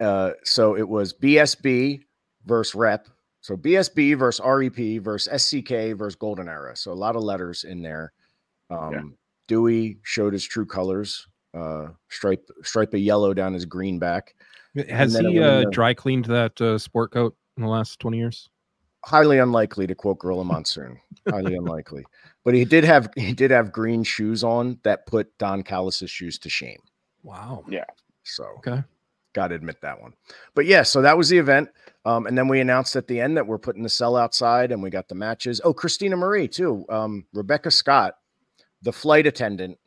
uh 0.00 0.32
so 0.42 0.76
it 0.76 0.88
was 0.88 1.12
bsb 1.14 2.02
versus 2.44 2.74
rep. 2.74 3.08
So 3.40 3.56
bsb 3.56 4.16
versus 4.18 4.44
rep 4.44 5.02
versus 5.02 5.42
sck 5.42 5.96
versus 5.96 6.16
golden 6.16 6.48
era. 6.48 6.76
So 6.76 6.92
a 6.92 6.94
lot 6.94 7.16
of 7.16 7.22
letters 7.22 7.64
in 7.64 7.80
there. 7.82 8.12
Um, 8.70 8.92
Yeah. 8.92 9.02
Dewey 9.48 9.98
showed 10.02 10.32
his 10.32 10.44
true 10.44 10.66
colors. 10.66 11.26
Uh, 11.52 11.88
stripe 12.08 12.48
stripe 12.62 12.92
of 12.94 13.00
yellow 13.00 13.32
down 13.32 13.52
his 13.54 13.64
green 13.64 13.98
back. 13.98 14.34
Has 14.88 15.16
he 15.16 15.38
uh, 15.40 15.58
into- 15.60 15.70
dry 15.70 15.94
cleaned 15.94 16.24
that 16.24 16.60
uh, 16.60 16.78
sport 16.78 17.12
coat 17.12 17.36
in 17.56 17.62
the 17.62 17.68
last 17.68 18.00
20 18.00 18.16
years? 18.18 18.48
Highly 19.04 19.38
unlikely 19.38 19.86
to 19.86 19.94
quote 19.94 20.18
Gorilla 20.18 20.44
Monsoon. 20.44 20.98
Highly 21.28 21.54
unlikely. 21.54 22.04
But 22.42 22.54
he 22.54 22.64
did 22.64 22.84
have 22.84 23.08
he 23.16 23.32
did 23.32 23.50
have 23.50 23.70
green 23.70 24.02
shoes 24.02 24.42
on 24.42 24.78
that 24.82 25.06
put 25.06 25.36
Don 25.38 25.62
Callis's 25.62 26.10
shoes 26.10 26.38
to 26.38 26.48
shame. 26.48 26.80
Wow. 27.22 27.64
Yeah. 27.68 27.84
So 28.24 28.44
Okay. 28.58 28.82
got 29.34 29.48
to 29.48 29.54
admit 29.54 29.80
that 29.82 30.00
one. 30.00 30.14
But 30.54 30.66
yeah, 30.66 30.82
so 30.82 31.02
that 31.02 31.16
was 31.16 31.28
the 31.28 31.38
event. 31.38 31.68
Um, 32.06 32.26
and 32.26 32.36
then 32.36 32.48
we 32.48 32.60
announced 32.60 32.96
at 32.96 33.06
the 33.06 33.20
end 33.20 33.36
that 33.36 33.46
we're 33.46 33.58
putting 33.58 33.82
the 33.82 33.88
cell 33.88 34.16
outside 34.16 34.72
and 34.72 34.82
we 34.82 34.90
got 34.90 35.08
the 35.08 35.14
matches. 35.14 35.60
Oh, 35.64 35.72
Christina 35.72 36.16
Marie, 36.16 36.48
too. 36.48 36.84
Um, 36.88 37.24
Rebecca 37.32 37.70
Scott, 37.70 38.14
the 38.84 38.92
flight 38.92 39.26
attendant, 39.26 39.78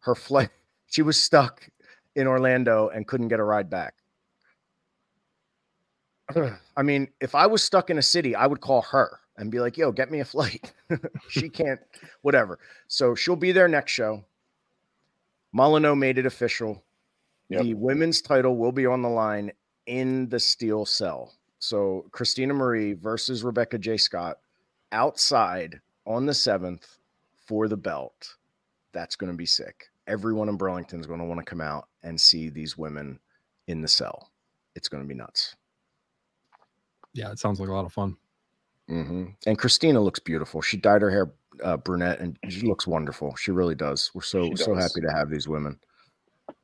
her 0.00 0.14
flight, 0.14 0.50
she 0.86 1.02
was 1.02 1.20
stuck 1.20 1.68
in 2.14 2.26
Orlando 2.26 2.88
and 2.88 3.08
couldn't 3.08 3.28
get 3.28 3.40
a 3.40 3.44
ride 3.44 3.68
back. 3.68 3.94
I 6.76 6.82
mean, 6.82 7.08
if 7.20 7.34
I 7.34 7.46
was 7.46 7.62
stuck 7.62 7.90
in 7.90 7.98
a 7.98 8.02
city, 8.02 8.36
I 8.36 8.46
would 8.46 8.60
call 8.60 8.82
her 8.82 9.18
and 9.36 9.50
be 9.50 9.60
like, 9.60 9.76
yo, 9.76 9.90
get 9.90 10.10
me 10.10 10.20
a 10.20 10.24
flight. 10.24 10.72
she 11.28 11.48
can't, 11.48 11.80
whatever. 12.22 12.58
So 12.86 13.14
she'll 13.14 13.34
be 13.34 13.52
there 13.52 13.66
next 13.66 13.92
show. 13.92 14.24
Molyneux 15.52 15.96
made 15.96 16.18
it 16.18 16.26
official. 16.26 16.82
Yep. 17.48 17.62
The 17.62 17.74
women's 17.74 18.22
title 18.22 18.56
will 18.56 18.72
be 18.72 18.86
on 18.86 19.02
the 19.02 19.08
line 19.08 19.52
in 19.86 20.28
the 20.28 20.40
steel 20.40 20.86
cell. 20.86 21.34
So 21.58 22.06
Christina 22.10 22.54
Marie 22.54 22.94
versus 22.94 23.42
Rebecca 23.42 23.78
J. 23.78 23.96
Scott 23.96 24.38
outside 24.92 25.80
on 26.06 26.26
the 26.26 26.32
7th 26.32 26.98
for 27.46 27.68
the 27.68 27.76
belt. 27.76 28.36
That's 28.92 29.16
going 29.16 29.32
to 29.32 29.36
be 29.36 29.46
sick. 29.46 29.86
Everyone 30.06 30.48
in 30.48 30.56
Burlington 30.56 31.00
is 31.00 31.06
going 31.06 31.20
to 31.20 31.26
want 31.26 31.40
to 31.40 31.44
come 31.44 31.60
out 31.60 31.88
and 32.02 32.20
see 32.20 32.48
these 32.48 32.76
women 32.76 33.18
in 33.66 33.80
the 33.80 33.88
cell. 33.88 34.30
It's 34.74 34.88
going 34.88 35.02
to 35.02 35.08
be 35.08 35.14
nuts. 35.14 35.56
Yeah, 37.14 37.30
it 37.30 37.38
sounds 37.38 37.60
like 37.60 37.68
a 37.68 37.72
lot 37.72 37.86
of 37.86 37.92
fun. 37.92 38.16
hmm 38.88 39.26
And 39.46 39.58
Christina 39.58 40.00
looks 40.00 40.20
beautiful. 40.20 40.60
She 40.60 40.76
dyed 40.76 41.02
her 41.02 41.10
hair 41.10 41.32
uh, 41.62 41.76
brunette, 41.76 42.20
and 42.20 42.38
she 42.48 42.62
looks 42.62 42.86
wonderful. 42.86 43.34
She 43.36 43.50
really 43.50 43.74
does. 43.74 44.10
We're 44.14 44.22
so 44.22 44.50
She 44.50 44.56
so 44.56 44.74
happy 44.74 45.00
to 45.00 45.12
have 45.12 45.30
these 45.30 45.48
women. 45.48 45.78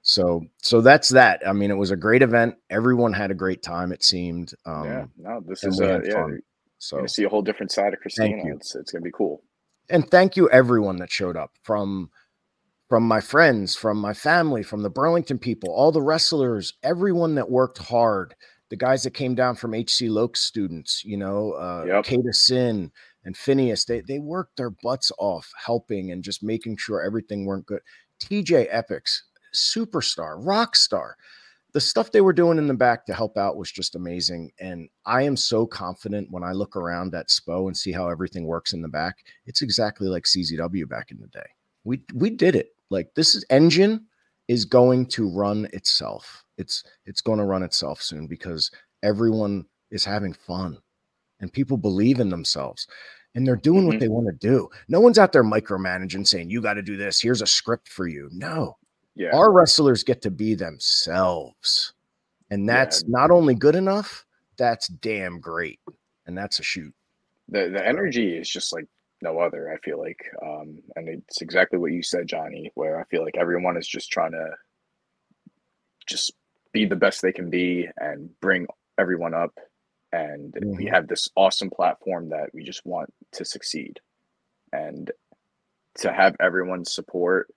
So 0.03 0.45
so 0.59 0.81
that's 0.81 1.09
that. 1.11 1.43
I 1.47 1.53
mean, 1.53 1.71
it 1.71 1.77
was 1.77 1.91
a 1.91 1.97
great 1.97 2.23
event. 2.23 2.57
Everyone 2.71 3.13
had 3.13 3.31
a 3.31 3.35
great 3.35 3.63
time. 3.63 3.93
It 3.93 4.03
seemed. 4.03 4.55
Um, 4.67 4.85
yeah, 4.85 5.05
no, 5.17 5.41
this 5.47 5.63
is 5.65 5.81
we 5.81 5.87
uh, 5.87 6.01
yeah, 6.03 6.13
fun. 6.15 6.41
So 6.79 6.97
gonna 6.99 7.09
see 7.09 7.25
a 7.25 7.29
whole 7.29 7.43
different 7.43 7.71
side 7.71 7.93
of 7.93 8.01
Christina. 8.01 8.43
you. 8.45 8.55
It's 8.57 8.75
it's 8.75 8.93
gonna 8.93 9.03
be 9.03 9.13
cool. 9.13 9.43
And 9.91 10.11
thank 10.11 10.37
you 10.37 10.49
everyone 10.51 10.97
that 10.99 11.11
showed 11.11 11.37
up 11.37 11.53
from 11.63 12.11
from 12.89 13.05
my 13.05 13.21
friends, 13.21 13.77
from 13.77 13.99
my 13.99 14.13
family, 14.13 14.65
from 14.65 14.83
the 14.83 14.91
Burlington 14.91 15.39
people, 15.39 15.71
all 15.71 15.93
the 15.93 16.03
wrestlers, 16.03 16.73
everyone 16.83 17.37
that 17.37 17.49
worked 17.51 17.79
hard. 17.79 18.35
The 18.69 18.77
guys 18.77 19.03
that 19.05 19.13
came 19.15 19.35
down 19.35 19.57
from 19.57 19.75
HC 19.75 20.03
Loc 20.03 20.37
students, 20.37 21.05
you 21.05 21.17
know, 21.17 21.53
uh, 21.53 21.85
Yep. 21.87 22.05
Kata 22.05 22.33
Sin 22.33 22.93
and 23.25 23.37
Phineas, 23.37 23.85
they 23.85 24.01
they 24.01 24.19
worked 24.21 24.57
their 24.57 24.71
butts 24.71 25.11
off 25.19 25.53
helping 25.65 26.11
and 26.13 26.23
just 26.23 26.43
making 26.43 26.77
sure 26.77 27.03
everything 27.03 27.45
weren't 27.47 27.67
good. 27.67 27.81
TJ 28.21 28.69
Epics, 28.71 29.25
superstar, 29.55 30.37
rock 30.39 30.77
star. 30.77 31.17
The 31.73 31.81
stuff 31.81 32.11
they 32.11 32.21
were 32.21 32.33
doing 32.33 32.59
in 32.59 32.67
the 32.67 32.75
back 32.75 33.07
to 33.07 33.15
help 33.15 33.37
out 33.39 33.57
was 33.57 33.71
just 33.71 33.95
amazing. 33.95 34.51
And 34.61 34.89
I 35.07 35.23
am 35.23 35.37
so 35.37 35.67
confident 35.67 36.29
when 36.31 36.43
I 36.43 36.53
look 36.53 36.75
around 36.77 37.15
at 37.15 37.29
SPO 37.29 37.67
and 37.69 37.77
see 37.77 37.93
how 37.93 38.09
everything 38.09 38.45
works 38.47 38.73
in 38.73 38.83
the 38.83 38.89
back. 38.89 39.17
It's 39.47 39.63
exactly 39.63 40.09
like 40.09 40.25
CZW 40.25 40.89
back 40.89 41.11
in 41.11 41.21
the 41.21 41.29
day. 41.29 41.47
We 41.85 42.03
we 42.15 42.31
did 42.31 42.57
it. 42.57 42.71
Like 42.91 43.09
this 43.15 43.35
is 43.35 43.45
engine 43.51 44.07
is 44.49 44.65
going 44.65 45.07
to 45.07 45.29
run 45.29 45.69
itself. 45.73 46.45
It's 46.59 46.83
it's 47.07 47.21
going 47.21 47.39
to 47.39 47.45
run 47.45 47.63
itself 47.63 48.03
soon 48.03 48.27
because 48.27 48.71
everyone 49.03 49.65
is 49.91 50.05
having 50.05 50.33
fun 50.33 50.79
and 51.41 51.53
people 51.53 51.77
believe 51.77 52.21
in 52.21 52.29
themselves 52.29 52.87
and 53.35 53.47
they're 53.47 53.57
doing 53.57 53.87
what 53.87 53.97
Mhm. 53.97 54.01
they 54.01 54.09
want 54.09 54.27
to 54.27 54.47
do. 54.49 54.69
No 54.89 55.01
one's 55.01 55.19
out 55.19 55.33
there 55.33 55.45
micromanaging 55.45 56.27
saying 56.27 56.51
you 56.51 56.61
got 56.61 56.75
to 56.75 56.83
do 56.83 56.97
this. 56.97 57.21
Here's 57.21 57.43
a 57.43 57.47
script 57.47 57.89
for 57.89 58.07
you. 58.09 58.29
No. 58.33 58.77
Yeah, 59.21 59.37
Our 59.37 59.53
wrestlers 59.53 60.03
get 60.03 60.23
to 60.23 60.31
be 60.31 60.55
themselves. 60.55 61.93
And 62.51 62.67
Yeah. 62.67 62.73
that's 62.85 63.05
not 63.07 63.31
only 63.31 63.55
good 63.55 63.77
enough, 63.77 64.25
that's 64.57 64.89
damn 64.89 65.41
great. 65.41 65.79
And 66.27 66.37
that's 66.39 66.59
a 66.59 66.63
shoot. 66.63 66.95
the 67.49 67.69
the 67.69 67.85
energy 67.87 68.37
is 68.39 68.49
just 68.49 68.73
like 68.73 68.87
no 69.21 69.39
other. 69.41 69.71
I 69.71 69.77
feel 69.85 69.99
like, 69.99 70.25
um, 70.43 70.79
and 70.97 71.07
it's 71.09 71.43
exactly 71.43 71.79
what 71.79 71.93
you 71.93 72.03
said, 72.03 72.27
Johnny. 72.29 72.71
Where 72.77 72.99
I 72.99 73.05
feel 73.05 73.23
like 73.25 73.37
everyone 73.37 73.77
is 73.77 73.87
just 73.87 74.11
trying 74.11 74.33
to 74.33 74.51
just 76.07 76.33
be 76.73 76.87
the 76.87 76.97
best 76.97 77.21
they 77.21 77.33
can 77.33 77.51
be 77.51 77.89
and 77.99 78.31
bring 78.41 78.67
everyone 78.97 79.35
up. 79.35 79.53
And 80.13 80.55
we 80.79 80.87
Mhm. 80.87 80.91
have 80.95 81.09
this 81.09 81.29
awesome 81.37 81.69
platform 81.71 82.31
that 82.31 82.55
we 82.55 82.63
just 82.65 82.87
want 82.87 83.13
to 83.33 83.45
succeed, 83.45 84.01
and 84.73 85.11
to 85.97 86.11
have 86.13 86.37
everyone's 86.41 86.93
support, 86.95 87.53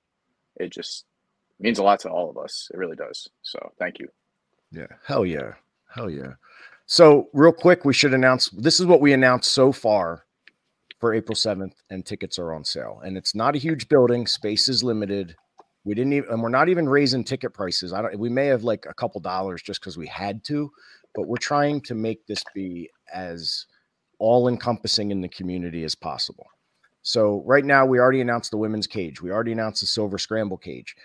it 0.59 0.69
just 0.71 1.05
means 1.63 1.79
a 1.79 1.83
lot 1.83 1.99
to 2.01 2.09
all 2.09 2.29
of 2.29 2.37
us. 2.37 2.69
It 2.73 2.77
really 2.77 2.95
does. 2.95 3.29
So 3.41 3.57
thank 3.79 3.99
you. 3.99 4.07
Yeah. 4.71 4.87
Hell 5.05 5.25
yeah. 5.25 5.53
Hell 5.93 6.09
yeah. 6.09 6.33
So, 6.85 7.29
real 7.33 7.53
quick, 7.53 7.85
we 7.85 7.93
should 7.93 8.13
announce 8.13 8.49
this 8.49 8.79
is 8.79 8.85
what 8.85 8.99
we 8.99 9.13
announced 9.13 9.53
so 9.53 9.71
far 9.71 10.25
for 10.99 11.13
April 11.13 11.35
7th, 11.35 11.73
and 11.89 12.05
tickets 12.05 12.37
are 12.37 12.53
on 12.53 12.65
sale. 12.65 13.01
And 13.03 13.17
it's 13.17 13.35
not 13.35 13.55
a 13.55 13.59
huge 13.59 13.87
building, 13.87 14.27
space 14.27 14.67
is 14.67 14.83
limited. 14.83 15.35
We 15.85 15.95
didn't 15.95 16.13
even, 16.13 16.29
and 16.29 16.41
we're 16.41 16.49
not 16.49 16.69
even 16.69 16.87
raising 16.87 17.23
ticket 17.23 17.53
prices. 17.53 17.93
I 17.93 18.01
don't, 18.01 18.17
we 18.19 18.29
may 18.29 18.47
have 18.47 18.63
like 18.63 18.85
a 18.89 18.93
couple 18.93 19.21
dollars 19.21 19.61
just 19.61 19.81
because 19.81 19.97
we 19.97 20.07
had 20.07 20.43
to, 20.45 20.69
but 21.15 21.27
we're 21.27 21.37
trying 21.37 21.81
to 21.81 21.95
make 21.95 22.25
this 22.25 22.43
be 22.53 22.89
as 23.13 23.65
all 24.19 24.47
encompassing 24.47 25.11
in 25.11 25.21
the 25.21 25.29
community 25.29 25.83
as 25.83 25.95
possible. 25.95 26.47
So, 27.01 27.43
right 27.45 27.65
now, 27.65 27.85
we 27.85 27.99
already 27.99 28.21
announced 28.21 28.51
the 28.51 28.57
women's 28.57 28.87
cage, 28.87 29.21
we 29.21 29.31
already 29.31 29.51
announced 29.51 29.81
the 29.81 29.87
silver 29.87 30.17
scramble 30.17 30.57
cage. 30.57 30.95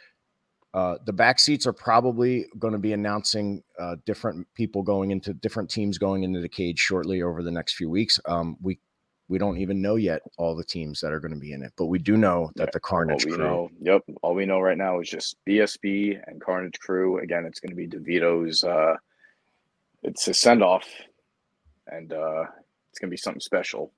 Uh, 0.74 0.96
the 1.06 1.12
back 1.12 1.38
seats 1.38 1.66
are 1.66 1.72
probably 1.72 2.46
going 2.58 2.72
to 2.72 2.78
be 2.78 2.92
announcing 2.92 3.62
uh, 3.78 3.96
different 4.04 4.46
people 4.54 4.82
going 4.82 5.10
into 5.10 5.32
different 5.32 5.70
teams 5.70 5.96
going 5.96 6.24
into 6.24 6.40
the 6.40 6.48
cage 6.48 6.78
shortly 6.78 7.22
over 7.22 7.42
the 7.42 7.50
next 7.50 7.74
few 7.74 7.88
weeks. 7.88 8.20
Um, 8.26 8.56
we 8.60 8.78
we 9.28 9.38
don't 9.38 9.58
even 9.58 9.82
know 9.82 9.96
yet 9.96 10.22
all 10.38 10.56
the 10.56 10.64
teams 10.64 11.00
that 11.00 11.12
are 11.12 11.20
going 11.20 11.34
to 11.34 11.40
be 11.40 11.52
in 11.52 11.62
it, 11.62 11.72
but 11.76 11.86
we 11.86 11.98
do 11.98 12.16
know 12.16 12.50
that 12.56 12.64
Yeah, 12.64 12.70
the 12.72 12.78
All 12.78 12.88
Carnage 12.88 13.26
we 13.26 13.32
crew. 13.32 13.44
know, 13.44 13.70
yep. 13.80 14.02
All 14.22 14.34
we 14.34 14.46
know 14.46 14.60
right 14.60 14.78
now 14.78 15.00
is 15.00 15.08
just 15.08 15.36
BSB 15.46 16.18
and 16.26 16.40
Carnage 16.40 16.78
Crew. 16.80 17.18
Again, 17.18 17.44
it's 17.44 17.60
going 17.60 17.70
to 17.70 17.76
be 17.76 17.86
DeVito's. 17.86 18.64
Uh, 18.64 18.96
it's 20.02 20.28
a 20.28 20.34
send 20.34 20.62
off, 20.62 20.86
and 21.88 22.12
uh, 22.12 22.44
it's 22.90 22.98
going 22.98 23.08
to 23.08 23.14
be 23.14 23.16
something 23.18 23.40
special. 23.40 23.92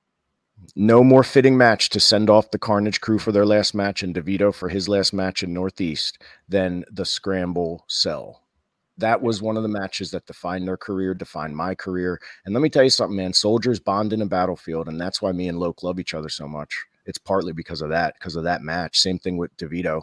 No 0.76 1.02
more 1.02 1.22
fitting 1.22 1.56
match 1.56 1.88
to 1.90 2.00
send 2.00 2.30
off 2.30 2.50
the 2.50 2.58
Carnage 2.58 3.00
crew 3.00 3.18
for 3.18 3.32
their 3.32 3.46
last 3.46 3.74
match 3.74 4.02
and 4.02 4.14
DeVito 4.14 4.54
for 4.54 4.68
his 4.68 4.88
last 4.88 5.12
match 5.12 5.42
in 5.42 5.52
Northeast 5.52 6.22
than 6.48 6.84
the 6.90 7.04
Scramble 7.04 7.84
Cell. 7.88 8.42
That 8.98 9.22
was 9.22 9.40
one 9.40 9.56
of 9.56 9.62
the 9.62 9.68
matches 9.68 10.10
that 10.10 10.26
defined 10.26 10.68
their 10.68 10.76
career, 10.76 11.14
defined 11.14 11.56
my 11.56 11.74
career. 11.74 12.20
And 12.44 12.54
let 12.54 12.60
me 12.60 12.68
tell 12.68 12.84
you 12.84 12.90
something, 12.90 13.16
man. 13.16 13.32
Soldiers 13.32 13.80
bond 13.80 14.12
in 14.12 14.22
a 14.22 14.26
battlefield, 14.26 14.88
and 14.88 15.00
that's 15.00 15.22
why 15.22 15.32
me 15.32 15.48
and 15.48 15.58
Loc 15.58 15.82
love 15.82 15.98
each 15.98 16.14
other 16.14 16.28
so 16.28 16.46
much. 16.46 16.76
It's 17.06 17.18
partly 17.18 17.52
because 17.52 17.80
of 17.80 17.88
that, 17.90 18.14
because 18.18 18.36
of 18.36 18.44
that 18.44 18.62
match. 18.62 18.98
Same 18.98 19.18
thing 19.18 19.38
with 19.38 19.56
DeVito. 19.56 20.02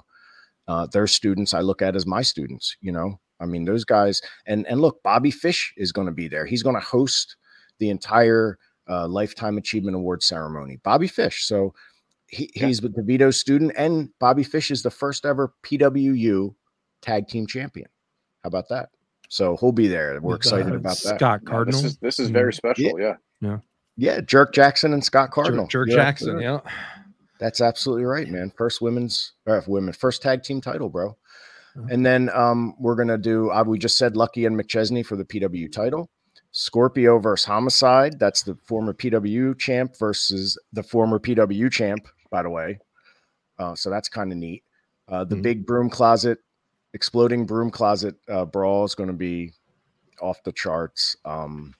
Uh, 0.67 0.87
their 0.87 1.07
students 1.07 1.53
I 1.53 1.61
look 1.61 1.81
at 1.81 1.95
as 1.95 2.05
my 2.05 2.21
students. 2.21 2.75
You 2.81 2.91
know, 2.91 3.19
I 3.39 3.45
mean, 3.45 3.65
those 3.65 3.85
guys. 3.85 4.21
And 4.45 4.65
and 4.67 4.81
look, 4.81 5.01
Bobby 5.03 5.31
Fish 5.31 5.73
is 5.77 5.91
going 5.91 6.07
to 6.07 6.13
be 6.13 6.27
there. 6.27 6.45
He's 6.45 6.63
going 6.63 6.75
to 6.75 6.81
host 6.81 7.37
the 7.79 7.89
entire 7.89 8.57
uh, 8.89 9.07
Lifetime 9.07 9.57
Achievement 9.57 9.95
Award 9.95 10.23
ceremony. 10.23 10.79
Bobby 10.83 11.07
Fish. 11.07 11.45
So 11.45 11.73
he, 12.27 12.49
Yeah. 12.55 12.67
he's 12.67 12.81
with 12.81 12.95
DeVito's 12.95 13.39
student, 13.39 13.73
and 13.77 14.09
Bobby 14.19 14.43
Fish 14.43 14.71
is 14.71 14.83
the 14.83 14.91
first 14.91 15.25
ever 15.25 15.53
PWU 15.63 16.53
tag 17.01 17.27
team 17.27 17.47
champion. 17.47 17.88
How 18.43 18.47
about 18.49 18.69
that? 18.69 18.89
So 19.29 19.57
he'll 19.57 19.71
be 19.71 19.88
there. 19.88 20.13
We're 20.21 20.31
With, 20.33 20.38
excited 20.38 20.71
uh, 20.73 20.77
about 20.77 20.97
that. 21.03 21.17
Scott 21.17 21.41
Yeah, 21.43 21.49
Cardinal. 21.49 21.81
this 21.81 21.91
is 21.91 21.97
this 21.97 22.19
is 22.19 22.29
very 22.29 22.53
special. 22.53 22.99
Yeah. 22.99 23.15
Yeah, 23.41 23.57
Yeah. 23.97 24.21
Jerk 24.21 24.53
Jackson 24.53 24.93
and 24.93 25.03
Scott 25.03 25.31
Cardinal. 25.31 25.67
Jerk 25.67 25.89
Yeah, 25.89 25.95
Jackson. 25.95 26.39
yeah. 26.39 26.59
Yeah. 26.65 26.71
That's 27.39 27.61
absolutely 27.61 28.05
right, 28.05 28.27
man. 28.29 28.51
First 28.57 28.81
women's 28.81 29.33
or 29.45 29.63
women 29.67 29.93
first 29.93 30.21
tag 30.23 30.43
team 30.43 30.59
title, 30.61 30.89
bro. 30.89 31.15
And 31.91 32.03
then 32.03 32.31
um, 32.33 32.73
we're 32.79 32.95
gonna 32.95 33.19
do. 33.19 33.51
Uh, 33.51 33.63
we 33.63 33.77
just 33.77 33.99
said 33.99 34.17
Lucky 34.17 34.45
and 34.45 34.59
McChesney 34.59 35.05
for 35.05 35.15
the 35.15 35.23
PW 35.23 35.71
title. 35.71 36.09
Scorpio 36.61 37.19
versus 37.19 37.45
Homicide. 37.45 38.17
That's 38.17 38.41
the 38.41 38.55
former 38.65 38.91
PW 38.91 39.57
champ 39.59 39.95
versus 39.99 40.57
the 40.73 40.81
former 40.81 41.19
PW 41.19 41.71
champ. 41.71 42.07
By 42.31 42.41
the 42.41 42.49
way, 42.49 42.79
uh, 43.59 43.75
so 43.75 43.91
that's 43.91 44.09
kind 44.09 44.31
of 44.31 44.39
neat. 44.39 44.63
Uh, 45.07 45.23
the 45.23 45.35
Mhm. 45.35 45.41
big 45.43 45.65
broom 45.67 45.87
closet, 45.87 46.39
exploding 46.95 47.45
broom 47.45 47.69
closet 47.69 48.15
uh, 48.27 48.43
brawl 48.43 48.83
is 48.85 48.95
going 48.95 49.07
to 49.07 49.13
be 49.15 49.53
off 50.19 50.41
the 50.43 50.51
charts. 50.51 51.15
Um, 51.25 51.75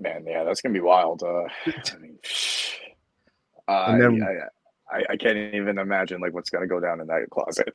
Man, 0.00 0.24
yeah, 0.26 0.42
that's 0.44 0.60
gonna 0.60 0.72
be 0.72 0.80
wild. 0.80 1.22
Uh, 1.22 1.44
I 1.66 1.96
mean, 2.00 2.18
uh, 3.68 3.84
And 3.88 4.02
then- 4.02 4.22
I, 4.22 4.96
I, 4.98 5.04
I 5.10 5.16
can't 5.16 5.54
even 5.54 5.78
imagine 5.78 6.20
like 6.20 6.32
what's 6.34 6.50
gonna 6.50 6.66
go 6.66 6.80
down 6.80 7.00
in 7.00 7.06
that 7.06 7.28
closet. 7.30 7.68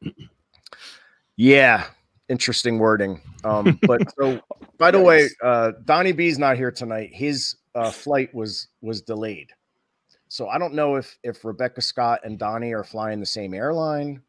Yeah, 1.38 1.84
interesting 2.28 2.78
wording. 2.78 3.20
Um, 3.44 3.78
but 3.86 4.02
so 4.18 4.40
by 4.78 4.90
the 4.90 5.00
way, 5.00 5.28
uh, 5.42 5.72
Donnie 5.84 6.12
B's 6.12 6.38
not 6.38 6.56
here 6.56 6.70
tonight. 6.70 7.10
His 7.12 7.56
uh, 7.74 7.90
flight 7.90 8.34
was 8.34 8.68
was 8.80 9.02
delayed, 9.02 9.50
so 10.28 10.48
I 10.48 10.58
don't 10.58 10.74
know 10.74 10.96
if 10.96 11.18
if 11.22 11.44
Rebecca 11.44 11.80
Scott 11.80 12.20
and 12.24 12.38
Donnie 12.38 12.74
are 12.74 12.84
flying 12.84 13.20
the 13.20 13.26
same 13.26 13.54
airline, 13.54 14.22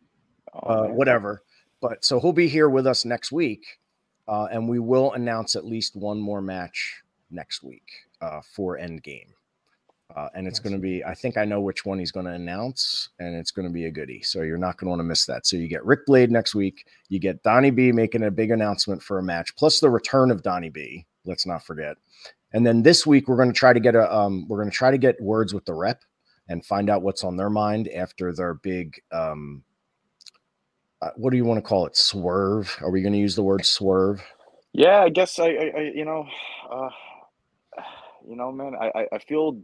Oh, 0.54 0.70
uh, 0.70 0.88
whatever. 0.88 1.44
But 1.82 2.04
so 2.04 2.20
he'll 2.20 2.34
be 2.34 2.48
here 2.48 2.70
with 2.70 2.88
us 2.88 3.06
next 3.06 3.32
week, 3.32 3.66
uh, 4.28 4.48
and 4.52 4.68
we 4.68 4.80
will 4.80 5.14
announce 5.14 5.56
at 5.56 5.66
least 5.66 5.96
one 5.96 6.20
more 6.20 6.42
match 6.42 7.02
next 7.30 7.64
week 7.64 7.88
uh, 8.22 8.42
for 8.54 8.78
Endgame. 8.78 9.30
Uh, 10.16 10.30
and 10.36 10.48
it's 10.48 10.60
going 10.60 10.74
to 10.74 10.80
be, 10.80 11.04
I 11.04 11.14
think 11.14 11.38
I 11.38 11.44
know 11.44 11.60
which 11.60 11.86
one 11.86 12.00
he's 12.00 12.14
going 12.14 12.26
to 12.26 12.32
announce, 12.32 13.10
and 13.20 13.36
it's 13.36 13.52
going 13.52 13.68
to 13.68 13.74
be 13.74 13.86
a 13.86 13.92
goodie. 13.92 14.22
So 14.24 14.42
you're 14.42 14.58
not 14.58 14.78
going 14.78 14.88
to 14.88 14.90
want 14.92 15.00
to 15.02 15.04
miss 15.04 15.26
that. 15.26 15.46
So 15.46 15.58
you 15.58 15.68
get 15.68 15.86
Ric 15.86 16.06
Blade 16.06 16.32
next 16.32 16.56
week. 16.56 16.88
You 17.10 17.20
get 17.20 17.44
Donnie 17.44 17.72
B 17.72 17.92
making 17.92 18.24
a 18.24 18.32
big 18.32 18.52
announcement 18.52 19.04
for 19.04 19.20
a 19.20 19.24
match, 19.24 19.56
plus 19.58 19.80
the 19.80 19.90
return 19.90 20.32
of 20.32 20.44
Donnie 20.44 20.70
B. 20.70 21.06
Let's 21.26 21.46
not 21.46 21.64
forget. 21.64 21.98
And 22.54 22.66
then 22.66 22.82
this 22.82 23.06
week 23.06 23.28
we're 23.28 23.36
going 23.36 23.52
to 23.52 23.58
try 23.58 23.74
to 23.74 23.80
get 23.82 23.96
a, 23.96 24.14
um, 24.14 24.48
we're 24.48 24.58
going 24.58 24.72
to 24.72 24.76
try 24.76 24.92
to 24.92 24.98
get 24.98 25.20
words 25.22 25.54
with 25.54 25.66
the 25.66 25.74
rep 25.74 26.02
and 26.48 26.66
find 26.66 26.90
out 26.90 27.02
what's 27.02 27.26
on 27.26 27.36
their 27.36 27.50
mind 27.50 27.90
after 27.90 28.34
their 28.34 28.54
big, 28.54 29.00
um, 29.12 29.62
uh, 31.02 31.10
what 31.18 31.32
do 31.32 31.38
you 31.38 31.44
want 31.44 31.58
to 31.58 31.68
call 31.68 31.86
it? 31.86 31.98
Swerve? 31.98 32.76
Are 32.82 32.90
we 32.90 33.02
going 33.02 33.14
to 33.14 33.20
use 33.20 33.36
the 33.36 33.44
word 33.44 33.66
swerve? 33.66 34.24
Yeah, 34.72 35.02
I 35.02 35.10
guess 35.10 35.38
I, 35.38 35.48
I, 35.48 35.72
I 35.76 35.92
you 35.94 36.06
know, 36.06 36.26
uh, 36.72 36.90
you 38.28 38.38
know, 38.38 38.54
man, 38.54 38.74
I, 38.80 39.06
I 39.12 39.20
feel 39.20 39.60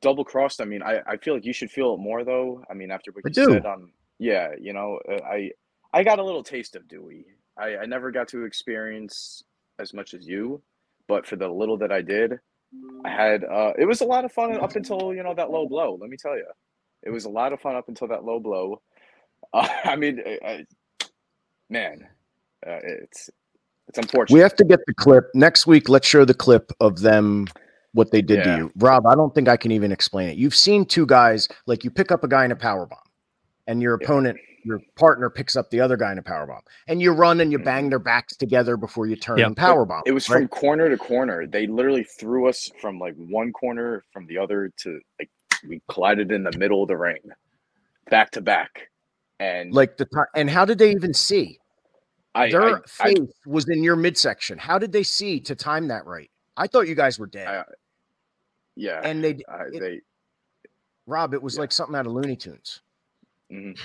double 0.00 0.24
crossed. 0.24 0.60
I 0.60 0.64
mean, 0.64 0.82
I, 0.82 1.00
I 1.06 1.16
feel 1.16 1.34
like 1.34 1.44
you 1.44 1.52
should 1.52 1.70
feel 1.70 1.94
it 1.94 1.98
more 1.98 2.24
though. 2.24 2.62
I 2.70 2.74
mean, 2.74 2.90
after 2.90 3.12
what 3.12 3.24
I 3.26 3.28
you 3.28 3.34
do. 3.34 3.52
said 3.52 3.66
on, 3.66 3.90
yeah, 4.18 4.50
you 4.60 4.72
know, 4.72 5.00
uh, 5.10 5.20
I, 5.24 5.50
I 5.92 6.02
got 6.02 6.18
a 6.18 6.24
little 6.24 6.42
taste 6.42 6.76
of 6.76 6.88
Dewey. 6.88 7.26
I, 7.58 7.76
I 7.78 7.86
never 7.86 8.10
got 8.10 8.28
to 8.28 8.44
experience 8.44 9.44
as 9.78 9.94
much 9.94 10.14
as 10.14 10.26
you, 10.26 10.62
but 11.08 11.26
for 11.26 11.36
the 11.36 11.48
little 11.48 11.76
that 11.78 11.92
I 11.92 12.02
did, 12.02 12.38
I 13.04 13.10
had, 13.10 13.44
uh, 13.44 13.72
it 13.78 13.84
was 13.84 14.00
a 14.00 14.04
lot 14.04 14.24
of 14.24 14.32
fun 14.32 14.56
up 14.56 14.74
until 14.74 15.14
you 15.14 15.22
know 15.22 15.34
that 15.34 15.50
low 15.50 15.68
blow. 15.68 15.96
Let 16.00 16.10
me 16.10 16.16
tell 16.16 16.36
you, 16.36 16.46
it 17.02 17.10
was 17.10 17.24
a 17.24 17.28
lot 17.28 17.52
of 17.52 17.60
fun 17.60 17.76
up 17.76 17.88
until 17.88 18.08
that 18.08 18.24
low 18.24 18.40
blow. 18.40 18.82
Uh, 19.52 19.68
I 19.84 19.96
mean, 19.96 20.20
I, 20.26 20.38
I, 20.46 20.64
man, 21.70 22.08
uh, 22.66 22.80
it's 22.82 23.30
it's 23.88 23.98
unfortunate. 23.98 24.34
We 24.34 24.40
have 24.40 24.56
to 24.56 24.64
get 24.64 24.80
the 24.86 24.94
clip 24.94 25.26
next 25.34 25.66
week. 25.66 25.88
Let's 25.88 26.08
show 26.08 26.24
the 26.24 26.34
clip 26.34 26.72
of 26.80 27.00
them 27.00 27.46
what 27.94 28.10
they 28.10 28.20
did 28.22 28.38
Yeah. 28.38 28.56
to 28.56 28.58
you, 28.58 28.72
Rob. 28.76 29.06
I 29.06 29.14
don't 29.14 29.34
think 29.34 29.48
I 29.48 29.56
can 29.56 29.70
even 29.72 29.90
explain 29.90 30.28
it. 30.28 30.36
You've 30.36 30.54
seen 30.54 30.84
two 30.84 31.06
guys 31.06 31.48
like 31.66 31.82
you 31.84 31.90
pick 31.90 32.12
up 32.12 32.22
a 32.24 32.28
guy 32.28 32.44
in 32.44 32.52
a 32.52 32.56
power 32.56 32.86
bomb, 32.86 32.98
and 33.66 33.80
your 33.80 33.96
Yeah. 34.00 34.04
opponent, 34.04 34.38
your 34.64 34.80
partner, 34.96 35.30
picks 35.30 35.56
up 35.56 35.70
the 35.70 35.80
other 35.80 35.96
guy 35.96 36.10
in 36.12 36.18
a 36.18 36.22
power 36.22 36.46
bomb, 36.46 36.62
and 36.88 37.00
you 37.00 37.12
run 37.12 37.40
and 37.40 37.50
you 37.52 37.58
Mhm. 37.58 37.64
bang 37.64 37.88
their 37.90 37.98
backs 37.98 38.36
together 38.36 38.76
before 38.76 39.06
you 39.06 39.16
turn 39.16 39.38
Yep. 39.38 39.46
and 39.46 39.56
power 39.56 39.84
bomb. 39.84 40.02
It 40.06 40.12
was 40.12 40.28
right? 40.28 40.38
from 40.40 40.48
corner 40.48 40.88
to 40.90 40.96
corner. 40.96 41.46
They 41.46 41.66
literally 41.66 42.04
threw 42.04 42.48
us 42.48 42.70
from 42.80 42.98
like 42.98 43.14
one 43.16 43.52
corner 43.52 44.04
from 44.12 44.26
the 44.26 44.38
other 44.38 44.70
to 44.78 45.00
like 45.18 45.30
we 45.66 45.80
collided 45.88 46.30
in 46.32 46.42
the 46.44 46.52
middle 46.58 46.82
of 46.82 46.88
the 46.88 46.96
ring, 46.96 47.20
back 48.10 48.30
to 48.32 48.40
back, 48.42 48.90
and 49.38 49.72
like 49.72 49.96
the 49.96 50.04
time. 50.06 50.26
And 50.34 50.50
how 50.50 50.64
did 50.64 50.78
they 50.78 50.90
even 50.90 51.14
see? 51.14 51.58
I, 52.34 52.50
Their 52.50 52.62
I, 52.62 52.72
I, 52.74 52.80
face 53.12 53.18
was 53.46 53.68
in 53.68 53.84
your 53.84 53.94
midsection. 53.96 54.58
How 54.58 54.78
did 54.78 54.90
they 54.92 55.04
see 55.04 55.38
to 55.40 55.54
time 55.54 55.88
that 55.88 56.04
right? 56.04 56.30
I 56.56 56.66
thought 56.66 56.88
you 56.88 56.94
guys 56.96 57.18
were 57.18 57.26
dead. 57.28 57.64
Yeah, 58.76 59.00
and 59.04 59.22
they, 59.22 59.38
I, 59.48 59.62
it- 59.72 59.80
they 59.80 60.00
Rob, 61.06 61.34
it 61.34 61.42
was 61.42 61.54
yeah. 61.54 61.60
like 61.62 61.72
something 61.72 61.94
out 61.94 62.06
of 62.06 62.12
Looney 62.12 62.36
Tunes. 62.36 62.80
mhm. 63.52 63.78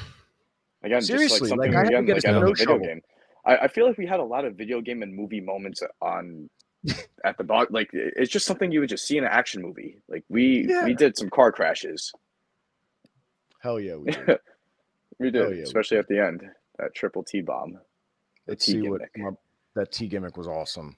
again 0.83 1.01
Seriously, 1.01 1.49
just 1.49 1.51
like, 1.51 1.71
like 1.71 1.73
something 1.73 1.95
I 1.95 1.99
again 1.99 2.15
like 2.15 2.23
no 2.25 2.51
a 2.51 2.53
video 2.55 2.79
game. 2.79 3.01
I, 3.45 3.57
I 3.57 3.67
feel 3.67 3.85
like 3.87 3.97
we 3.97 4.05
had 4.05 4.19
a 4.19 4.23
lot 4.23 4.45
of 4.45 4.55
video 4.55 4.81
game 4.81 5.03
and 5.03 5.13
movie 5.13 5.41
moments 5.41 5.81
on 6.01 6.49
at 7.25 7.37
the 7.37 7.43
bottom. 7.43 7.73
Like 7.73 7.89
it's 7.93 8.31
just 8.31 8.45
something 8.45 8.71
you 8.71 8.79
would 8.79 8.89
just 8.89 9.05
see 9.05 9.17
in 9.17 9.23
an 9.25 9.29
action 9.31 9.61
movie. 9.61 9.97
Like 10.07 10.23
we 10.29 10.65
Yeah. 10.67 10.85
we 10.85 10.93
did 10.93 11.17
some 11.17 11.29
car 11.29 11.51
crashes. 11.51 12.11
Hell 13.61 13.79
yeah, 13.79 13.95
we 13.95 14.11
did. 14.11 14.39
We 15.21 15.31
did, 15.31 15.41
yeah, 15.41 15.47
we 15.49 15.59
especially 15.63 15.97
at 15.97 16.07
the 16.07 16.17
end. 16.25 16.43
That 16.77 16.95
triple 16.95 17.23
T 17.25 17.41
bomb. 17.41 17.77
Let's 18.47 18.65
T 18.65 18.71
see 18.71 18.87
what 18.87 19.01
my, 19.17 19.31
that 19.75 19.91
T 19.91 20.07
gimmick 20.07 20.37
was 20.37 20.47
awesome. 20.47 20.95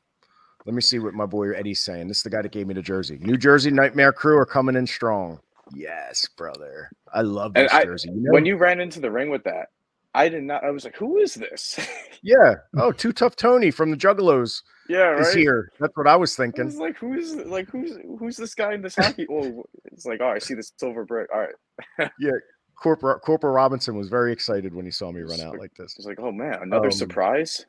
Let 0.66 0.76
me 0.76 0.82
see 0.82 0.99
what 0.99 1.14
my 1.14 1.26
boy 1.26 1.51
Eddie's 1.53 1.80
saying. 1.84 2.07
This 2.07 2.18
is 2.18 2.24
the 2.24 2.30
guy 2.30 2.41
that 2.41 2.51
gave 2.51 2.68
me 2.68 2.74
the 2.74 2.82
jersey. 2.82 3.18
New 3.22 3.38
Jersey 3.38 3.72
Nightmare 3.72 4.14
Crew 4.14 4.38
are 4.38 4.45
coming 4.45 4.76
in 4.76 4.86
strong. 4.86 5.39
Yes, 5.74 6.28
brother. 6.38 6.89
I 7.14 7.22
love 7.22 7.53
this 7.53 7.72
I- 7.74 7.84
jersey. 7.86 8.09
You 8.09 8.22
know? 8.22 8.32
When 8.32 8.45
you 8.45 8.57
ran 8.57 8.80
into 8.80 8.99
the 8.99 9.09
ring 9.12 9.30
with 9.30 9.43
that, 9.45 9.70
I 10.14 10.28
did 10.28 10.43
not. 10.43 10.64
I 10.66 10.70
was 10.72 10.84
like, 10.84 10.97
"Who 10.97 11.18
is 11.20 11.34
this?" 11.36 11.80
yeah. 12.22 12.55
Oh, 12.78 12.91
Too 12.91 13.14
Tough 13.14 13.36
Tony 13.38 13.72
from 13.72 13.91
the 13.91 13.95
Juggalos 13.97 14.62
yeah, 14.89 14.97
right? 15.03 15.22
is 15.22 15.34
here. 15.34 15.72
That's 15.80 15.95
what 15.95 16.05
I 16.07 16.18
was 16.18 16.38
I 16.38 16.43
thinking. 16.43 16.66
was 16.66 16.76
like, 16.78 16.97
"Who's 16.97 17.34
like 17.36 17.70
who's 17.70 17.97
who's 18.20 18.36
this 18.36 18.53
guy 18.53 18.74
in 18.74 18.82
this 18.82 18.95
hockey?" 18.97 19.26
Well, 19.30 19.64
it's 19.86 20.05
like, 20.05 20.20
"Oh, 20.22 20.28
I 20.28 20.39
see 20.39 20.53
the 20.53 20.64
silver 20.78 21.05
brick." 21.05 21.30
All 21.34 21.39
right, 21.39 22.12
yeah, 22.20 22.32
Corporal 22.76 23.20
Corporal 23.20 23.53
Robinson 23.53 23.95
was 23.95 24.09
very 24.09 24.34
excited 24.34 24.76
when 24.76 24.84
he 24.84 24.91
saw 24.91 25.12
me 25.14 25.22
run 25.22 25.39
out 25.39 25.57
like- 25.57 25.74
this. 25.76 25.95
it's 25.97 26.05
like, 26.05 26.20
"Oh 26.20 26.34
man, 26.34 26.59
another 26.62 26.88
Um, 26.88 26.91
surprise." 26.91 27.66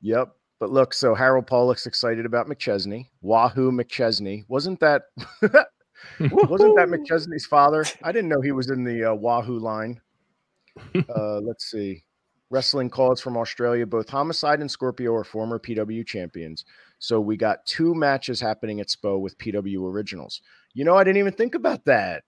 Yep. 0.00 0.34
But 0.60 0.70
look, 0.70 0.94
so 0.94 1.14
Harold 1.14 1.46
Pollock's 1.46 1.86
excited 1.86 2.26
about 2.26 2.46
McChesney. 2.46 3.08
Wahoo 3.22 3.72
McChesney. 3.72 4.44
Wasn't 4.48 4.80
that 4.80 5.02
wasn't 6.20 6.76
that 6.76 6.88
McChesney's 6.88 7.46
father? 7.46 7.84
I 8.02 8.12
didn't 8.12 8.28
know 8.28 8.40
he 8.40 8.52
was 8.52 8.70
in 8.70 8.84
the 8.84 9.12
uh, 9.12 9.14
Wahoo 9.14 9.58
line. 9.58 10.00
Uh, 11.08 11.38
let's 11.38 11.70
see. 11.70 12.02
Wrestling 12.50 12.90
calls 12.90 13.20
from 13.20 13.36
Australia. 13.36 13.86
Both 13.86 14.08
Homicide 14.08 14.60
and 14.60 14.70
Scorpio 14.70 15.14
are 15.14 15.24
former 15.24 15.58
PW 15.58 16.04
champions. 16.04 16.64
So 16.98 17.20
we 17.20 17.36
got 17.36 17.64
two 17.64 17.94
matches 17.94 18.40
happening 18.40 18.80
at 18.80 18.88
SPO 18.88 19.20
with 19.20 19.38
PW 19.38 19.88
originals. 19.88 20.40
You 20.72 20.84
know, 20.84 20.96
I 20.96 21.04
didn't 21.04 21.18
even 21.18 21.32
think 21.32 21.54
about 21.54 21.84
that. 21.84 22.24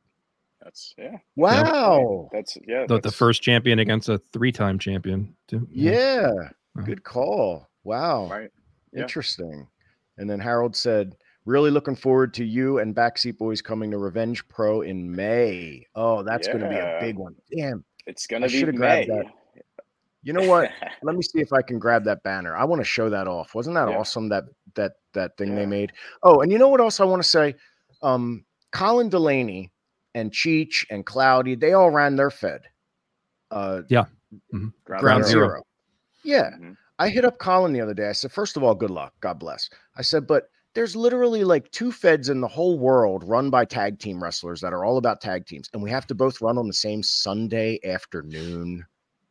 That's 0.62 0.94
yeah. 0.98 1.18
Wow. 1.36 2.28
That's 2.32 2.56
yeah. 2.66 2.86
The, 2.86 3.00
the 3.00 3.12
first 3.12 3.42
champion 3.42 3.78
against 3.78 4.08
a 4.08 4.20
three-time 4.32 4.78
champion. 4.78 5.34
Too. 5.48 5.66
Yeah. 5.70 6.32
Wow. 6.74 6.82
Good 6.84 7.04
call. 7.04 7.68
Wow. 7.86 8.28
right. 8.28 8.50
Yeah. 8.92 9.02
Interesting. 9.02 9.66
And 10.18 10.28
then 10.28 10.40
Harold 10.40 10.74
said, 10.76 11.16
Really 11.44 11.70
looking 11.70 11.94
forward 11.94 12.34
to 12.34 12.44
you 12.44 12.78
and 12.80 12.92
Backseat 12.94 13.38
Boyz 13.38 13.62
coming 13.62 13.92
to 13.92 13.98
Revenge 13.98 14.46
Pro 14.48 14.80
in 14.80 15.14
May. 15.14 15.86
Oh, 15.94 16.24
that's 16.24 16.48
going 16.48 16.58
to 16.58 16.68
be 16.68 16.74
a 16.74 16.98
big 17.00 17.16
one. 17.16 17.36
Damn. 17.56 17.84
It's 18.06 18.26
gonna 18.26 18.48
be 18.48 18.64
May. 18.64 18.72
grabbed 18.72 19.08
that. 19.10 19.24
You 20.22 20.32
know 20.32 20.48
what? 20.48 20.70
Let 21.04 21.14
me 21.14 21.22
see 21.22 21.40
if 21.40 21.52
I 21.52 21.62
can 21.62 21.78
grab 21.78 22.02
that 22.04 22.22
banner. 22.24 22.56
I 22.56 22.64
want 22.64 22.80
to 22.80 22.84
show 22.84 23.08
that 23.10 23.28
off. 23.28 23.54
Wasn't 23.54 23.74
that 23.76 23.88
Yeah. 23.88 23.96
awesome 23.98 24.28
that 24.30 24.44
that 24.74 24.94
that 25.14 25.36
thing 25.36 25.54
they 25.54 25.66
made? 25.66 25.92
Oh, 26.24 26.40
and 26.40 26.50
you 26.50 26.58
know 26.58 26.68
what 26.68 26.80
else 26.80 26.98
I 27.00 27.04
want 27.04 27.22
to 27.22 27.28
say? 27.28 27.54
Um, 28.02 28.44
Colin 28.72 29.08
Delaney 29.08 29.72
and 30.14 30.32
Cheech 30.32 30.84
and 30.90 31.06
Cloudy, 31.06 31.54
they 31.54 31.74
all 31.74 31.90
ran 31.90 32.16
their 32.16 32.30
Fed. 32.30 32.62
Uh, 33.52 33.82
Ground, 34.50 34.72
Ground 34.84 35.24
Zero. 35.24 35.48
Zero. 35.48 35.62
Yeah. 36.24 36.50
Mhm. 36.58 36.76
I 36.98 37.08
hit 37.08 37.24
up 37.24 37.38
Colin 37.38 37.72
the 37.72 37.80
other 37.80 37.94
day. 37.94 38.08
I 38.08 38.12
said, 38.12 38.32
first 38.32 38.56
of 38.56 38.62
all, 38.62 38.74
good 38.74 38.90
luck. 38.90 39.12
God 39.20 39.38
bless. 39.38 39.68
I 39.96 40.02
said, 40.02 40.26
but 40.26 40.48
there's 40.74 40.94
literally 40.94 41.44
like 41.44 41.70
two 41.70 41.90
feds 41.90 42.28
in 42.28 42.40
the 42.40 42.48
whole 42.48 42.78
world 42.78 43.24
run 43.24 43.50
by 43.50 43.64
tag 43.64 43.98
team 43.98 44.22
wrestlers 44.22 44.60
that 44.60 44.72
are 44.72 44.84
all 44.84 44.98
about 44.98 45.20
tag 45.20 45.46
teams. 45.46 45.70
And 45.72 45.82
we 45.82 45.90
have 45.90 46.06
to 46.08 46.14
both 46.14 46.40
run 46.40 46.58
on 46.58 46.66
the 46.66 46.72
same 46.72 47.02
Sunday 47.02 47.78
afternoon. 47.84 48.84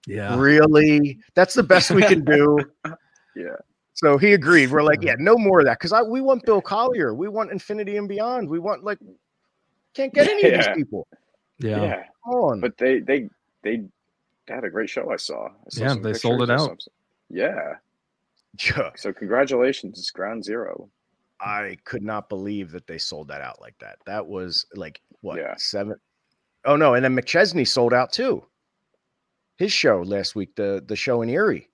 Yeah. 0.08 0.38
Really? 0.40 1.20
That's 1.34 1.54
the 1.54 1.64
best 1.64 1.92
we 1.92 2.02
can 2.02 2.24
do. 2.26 2.58
Yeah. 3.36 3.56
So 3.94 4.18
he 4.18 4.34
agreed. 4.34 4.72
We're 4.72 4.84
like, 4.84 5.02
yeah, 5.02 5.16
no 5.20 5.38
more 5.38 5.60
of 5.60 5.66
that. 5.66 5.80
Cause 5.80 5.94
I 5.94 6.02
we 6.02 6.20
want 6.20 6.46
Bill 6.46 6.62
Collier. 6.62 7.14
We 7.14 7.28
want 7.30 7.52
Infinity 7.52 7.98
and 7.98 8.10
Beyond. 8.10 8.50
We 8.50 8.60
want 8.60 8.84
like 8.84 9.00
can't 9.94 10.14
get 10.14 10.28
any 10.28 10.50
of 10.50 10.54
these 10.54 10.76
people. 10.76 11.08
Yeah. 11.60 11.82
Yeah. 11.82 12.04
Come 12.26 12.34
on. 12.34 12.60
But 12.60 12.78
they 12.78 13.00
they 13.00 13.30
they 13.62 13.84
had 14.48 14.64
a 14.64 14.70
great 14.70 14.90
show. 14.90 15.12
I 15.12 15.16
saw. 15.16 15.46
I 15.48 15.70
saw 15.70 15.84
Yeah, 15.84 15.96
they 15.96 16.14
sold 16.14 16.42
it 16.42 16.48
pictures 16.48 16.68
or 16.68 16.72
out. 16.72 16.84
Something. 17.30 17.46
Yeah. 17.48 17.74
Yeah. 18.78 18.92
So 18.96 19.12
congratulations, 19.12 20.00
it's 20.00 20.12
Ground 20.12 20.44
Zero. 20.44 20.90
I 21.42 21.78
could 21.84 22.04
not 22.04 22.30
believe 22.30 22.72
that 22.72 22.88
they 22.88 22.98
sold 22.98 23.28
that 23.28 23.42
out 23.42 23.60
like 23.60 23.78
that. 23.80 23.98
That 24.06 24.26
was 24.26 24.66
like 24.76 25.02
what 25.22 25.38
Yeah. 25.38 25.54
seven? 25.58 25.98
Oh 26.64 26.76
no, 26.78 26.94
and 26.94 27.04
then 27.04 27.16
McChesney 27.16 27.68
sold 27.68 27.94
out 27.94 28.14
too. 28.14 28.46
His 29.58 29.72
show 29.74 30.02
last 30.02 30.36
week, 30.36 30.56
the 30.56 30.84
the 30.88 30.96
show 30.96 31.22
in 31.22 31.30
Erie, 31.30 31.70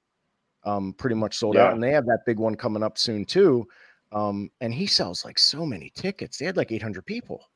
um, 0.64 0.94
pretty 0.94 1.16
much 1.16 1.38
sold 1.38 1.56
out, 1.58 1.74
and 1.74 1.84
they 1.84 1.92
have 1.92 2.06
that 2.08 2.26
big 2.26 2.40
one 2.40 2.56
coming 2.56 2.82
up 2.84 2.98
soon 2.98 3.26
too. 3.26 3.68
Um, 4.12 4.50
and 4.60 4.74
he 4.74 4.88
sells 4.88 5.24
like 5.24 5.38
so 5.40 5.66
many 5.66 5.92
tickets. 5.96 6.38
They 6.38 6.46
had 6.48 6.58
like 6.58 6.72
eight 6.72 6.82
hundred 6.82 7.06
people. 7.06 7.48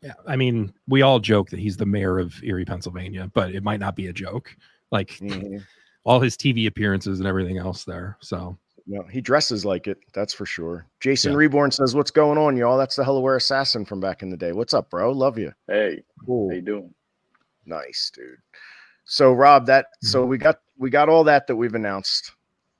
Yeah. 0.00 0.14
I 0.26 0.36
mean, 0.36 0.72
we 0.88 1.02
all 1.02 1.20
joke 1.20 1.50
that 1.50 1.60
he's 1.60 1.76
the 1.76 1.86
mayor 1.86 2.18
of 2.18 2.42
Erie, 2.42 2.64
Pennsylvania, 2.64 3.30
but 3.34 3.54
it 3.54 3.62
might 3.62 3.78
not 3.78 3.94
be 3.94 4.08
a 4.08 4.12
joke. 4.12 4.56
Like 4.90 5.10
Mhm. 5.18 5.62
All 6.04 6.20
his 6.20 6.36
TV 6.36 6.66
appearances 6.66 7.20
and 7.20 7.28
everything 7.28 7.58
else 7.58 7.84
there. 7.84 8.16
So 8.20 8.56
No, 8.86 9.02
he 9.04 9.20
dresses 9.20 9.64
like 9.64 9.86
it. 9.86 9.98
That's 10.12 10.34
for 10.34 10.44
sure. 10.46 10.86
Jason 11.00 11.32
Yeah. 11.32 11.38
Reborn 11.38 11.70
says, 11.70 11.94
"What's 11.94 12.10
going 12.10 12.36
on, 12.38 12.56
y'all? 12.56 12.76
That's 12.76 12.96
the 12.96 13.04
Hellaware 13.04 13.36
assassin 13.36 13.84
from 13.84 14.00
back 14.00 14.22
in 14.22 14.30
the 14.30 14.36
day. 14.36 14.52
What's 14.52 14.74
up, 14.74 14.90
bro? 14.90 15.12
Love 15.12 15.38
you. 15.38 15.52
Hey, 15.68 16.02
Cool. 16.26 16.48
how 16.50 16.54
you 16.56 16.62
doing? 16.62 16.94
Nice, 17.64 18.10
dude. 18.14 18.38
So 19.04 19.32
Rob, 19.32 19.66
that 19.66 19.86
Mm-hmm. 19.86 20.06
so 20.08 20.26
we 20.26 20.38
got 20.38 20.60
we 20.78 20.90
got 20.90 21.08
all 21.08 21.22
that 21.24 21.46
that 21.46 21.54
we've 21.56 21.74
announced 21.76 22.32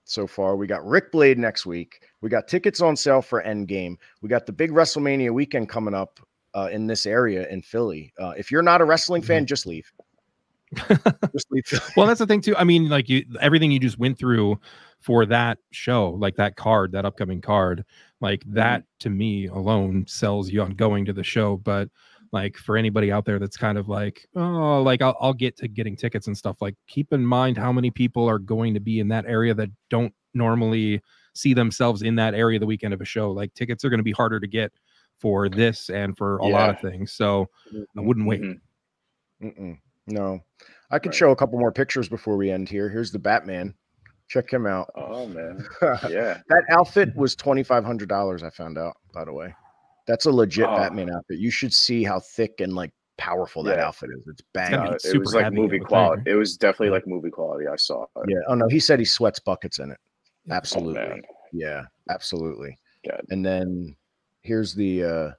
so 0.05 0.27
far. 0.27 0.57
We 0.57 0.67
got 0.67 0.85
Ric 0.85 1.13
Blade 1.13 1.39
next 1.39 1.65
week. 1.67 2.03
We 2.21 2.29
got 2.29 2.49
tickets 2.49 2.81
on 2.81 2.97
sale 2.97 3.23
for 3.23 3.43
Endgame. 3.45 3.97
We 4.23 4.29
got 4.29 4.45
the 4.47 4.53
big 4.53 4.73
WrestleMania 4.73 5.31
weekend 5.33 5.69
coming 5.69 5.95
up 5.95 6.19
uh, 6.55 6.69
in 6.73 6.87
this 6.89 7.07
area 7.07 7.49
in 7.49 7.63
Philly. 7.63 8.13
Uh, 8.19 8.31
if 8.37 8.51
you're 8.51 8.63
not 8.63 8.81
a 8.81 8.85
wrestling 8.85 9.23
fan, 9.23 9.47
just 9.47 9.67
leave. 9.67 9.91
Well 11.97 12.07
that's 12.07 12.21
the 12.21 12.27
thing 12.27 12.41
too 12.41 12.57
i 12.57 12.65
mean 12.65 12.89
like 12.89 13.09
you 13.09 13.25
everything 13.41 13.71
you 13.71 13.79
just 13.79 13.99
went 13.99 14.19
through 14.19 14.59
for 15.01 15.27
that 15.27 15.59
show 15.71 16.11
like 16.11 16.37
that 16.37 16.57
card 16.57 16.93
that 16.93 17.05
upcoming 17.05 17.41
card 17.41 17.85
like 18.21 18.43
that 18.47 18.85
to 19.01 19.11
me 19.11 19.47
alone 19.47 20.07
sells 20.07 20.49
you 20.51 20.63
on 20.63 20.71
going 20.73 21.05
to 21.05 21.13
the 21.13 21.25
show 21.25 21.57
but 21.59 21.89
like 22.33 22.57
for 22.57 22.77
anybody 22.77 23.13
out 23.13 23.25
there 23.25 23.39
that's 23.39 23.57
kind 23.57 23.77
of 23.77 23.89
like 23.89 24.27
oh 24.37 24.81
like 24.83 25.03
I'll, 25.03 25.17
I'll 25.21 25.35
get 25.35 25.57
to 25.59 25.69
getting 25.69 25.97
tickets 25.97 26.27
and 26.27 26.37
stuff 26.37 26.63
like 26.63 26.75
keep 26.87 27.13
in 27.13 27.25
mind 27.27 27.59
how 27.59 27.73
many 27.73 27.91
people 27.91 28.29
are 28.29 28.39
going 28.39 28.73
to 28.75 28.81
be 28.81 29.01
in 29.01 29.09
that 29.09 29.27
area 29.27 29.55
that 29.55 29.69
don't 29.91 30.15
normally 30.35 31.03
see 31.35 31.53
themselves 31.53 32.03
in 32.03 32.15
that 32.17 32.35
area 32.35 32.59
the 32.59 32.67
weekend 32.67 32.95
of 32.95 33.01
a 33.01 33.05
show 33.05 33.31
like 33.31 33.53
tickets 33.55 33.85
are 33.85 33.91
going 33.91 33.99
to 33.99 34.05
be 34.05 34.13
harder 34.13 34.41
to 34.41 34.47
get 34.47 34.73
for 35.19 35.49
this 35.49 35.91
and 35.91 36.17
for 36.17 36.39
a 36.39 36.47
lot 36.47 36.71
of 36.71 36.79
things 36.81 37.13
so 37.13 37.49
i 37.99 38.01
wouldn't 38.01 38.27
wait. 38.27 38.41
Mhm. 38.41 38.61
Mm-mm. 39.43 39.79
No, 40.07 40.41
I 40.91 40.99
could 40.99 41.11
Right. 41.11 41.15
show 41.17 41.31
a 41.31 41.37
couple 41.37 41.59
more 41.59 41.73
pictures 41.73 42.09
before 42.09 42.37
we 42.37 42.51
end 42.51 42.69
here. 42.69 42.89
Here's 42.89 43.13
the 43.13 43.19
Batman. 43.19 43.75
Check 44.29 44.51
him 44.53 44.67
out. 44.67 44.91
Oh 44.95 45.27
man, 45.27 45.65
yeah. 46.09 46.41
that 46.49 46.65
outfit 46.71 47.15
was 47.17 47.37
twenty 47.37 47.63
five 47.63 47.85
hundred 47.85 48.09
dollars. 48.09 48.43
I 48.43 48.51
found 48.51 48.79
out, 48.79 48.97
by 49.13 49.25
the 49.25 49.33
way. 49.33 49.55
That's 50.07 50.27
a 50.27 50.31
legit 50.33 50.67
Oh. 50.69 50.77
Batman 50.77 51.11
outfit. 51.15 51.39
You 51.39 51.51
should 51.51 51.73
see 51.73 52.03
how 52.03 52.19
thick 52.21 52.61
and 52.61 52.73
like 52.73 52.91
powerful 53.19 53.63
that 53.65 53.79
outfit 53.79 54.11
is. 54.17 54.23
It's 54.27 54.43
gonna 54.55 54.69
banging. 54.71 54.91
be 54.93 55.09
Uh, 55.09 55.13
it 55.15 55.19
was 55.19 55.35
like 55.35 55.53
movie 55.53 55.79
quality. 55.79 56.23
think. 56.25 56.29
It 56.29 56.37
was 56.37 56.57
definitely 56.57 56.91
like 56.91 57.07
movie 57.07 57.31
quality. 57.31 57.67
I 57.69 57.77
saw. 57.77 58.03
it. 58.05 58.09
Yeah. 58.29 58.39
Oh 58.49 58.55
no, 58.55 58.67
he 58.69 58.81
said 58.81 58.99
he 58.99 59.05
sweats 59.05 59.39
buckets 59.39 59.79
in 59.79 59.91
it. 59.93 59.99
Oh, 60.51 60.55
Absolutely. 60.55 60.95
man. 61.01 61.23
yeah, 61.53 61.83
absolutely. 62.11 62.77
God. 63.09 63.21
And 63.31 63.45
then 63.47 63.95
here's 64.41 64.75
the 64.75 65.05
uh 65.05 65.31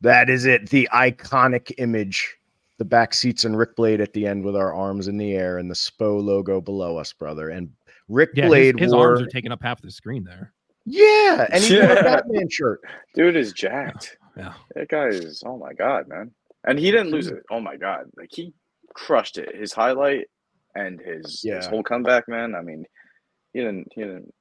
that 0.00 0.30
is 0.30 0.46
it, 0.46 0.70
the 0.70 0.88
iconic 0.94 1.72
image. 1.78 2.36
The 2.82 2.88
back 2.88 3.14
seats 3.14 3.44
and 3.44 3.56
Ric 3.56 3.76
Blade 3.76 4.00
at 4.00 4.12
the 4.12 4.26
end 4.26 4.42
with 4.44 4.56
our 4.56 4.74
arms 4.74 5.06
in 5.06 5.16
the 5.16 5.34
air 5.34 5.58
and 5.58 5.70
the 5.70 5.74
SPO 5.76 6.20
logo 6.20 6.60
below 6.60 6.96
us, 6.96 7.12
brother. 7.12 7.50
And 7.50 7.70
Ric 8.08 8.30
yeah 8.34 8.48
Blade 8.48 8.76
his 8.80 8.92
wore, 8.92 9.10
arms 9.10 9.22
are 9.22 9.26
taking 9.26 9.52
up 9.52 9.62
half 9.62 9.80
the 9.80 9.88
screen 9.88 10.24
there 10.24 10.52
Yeah, 10.84 11.46
and 11.52 11.62
he 11.62 11.76
wore 11.76 11.84
a 11.84 11.94
Yeah. 11.94 12.02
Batman 12.02 12.48
shirt. 12.50 12.80
Dude 13.14 13.36
is 13.36 13.52
jacked. 13.52 14.16
yeah 14.36 14.54
That 14.74 14.88
guy 14.88 15.06
is. 15.06 15.44
Oh 15.46 15.56
my 15.58 15.72
god, 15.74 16.08
man. 16.08 16.32
And 16.66 16.76
he 16.76 16.90
didn't 16.90 17.12
lose 17.12 17.28
it. 17.28 17.44
Oh 17.52 17.60
my 17.60 17.76
god, 17.76 18.06
like 18.18 18.30
he 18.32 18.52
crushed 18.94 19.38
it. 19.38 19.54
His 19.54 19.72
highlight 19.72 20.26
and 20.74 21.00
his 21.00 21.40
his 21.44 21.66
whole 21.66 21.84
comeback, 21.84 22.26
man. 22.26 22.56
I 22.56 22.62
mean, 22.62 22.84
he 23.52 23.60
didn't. 23.60 23.86
He 23.94 24.00
didn't. 24.00 24.34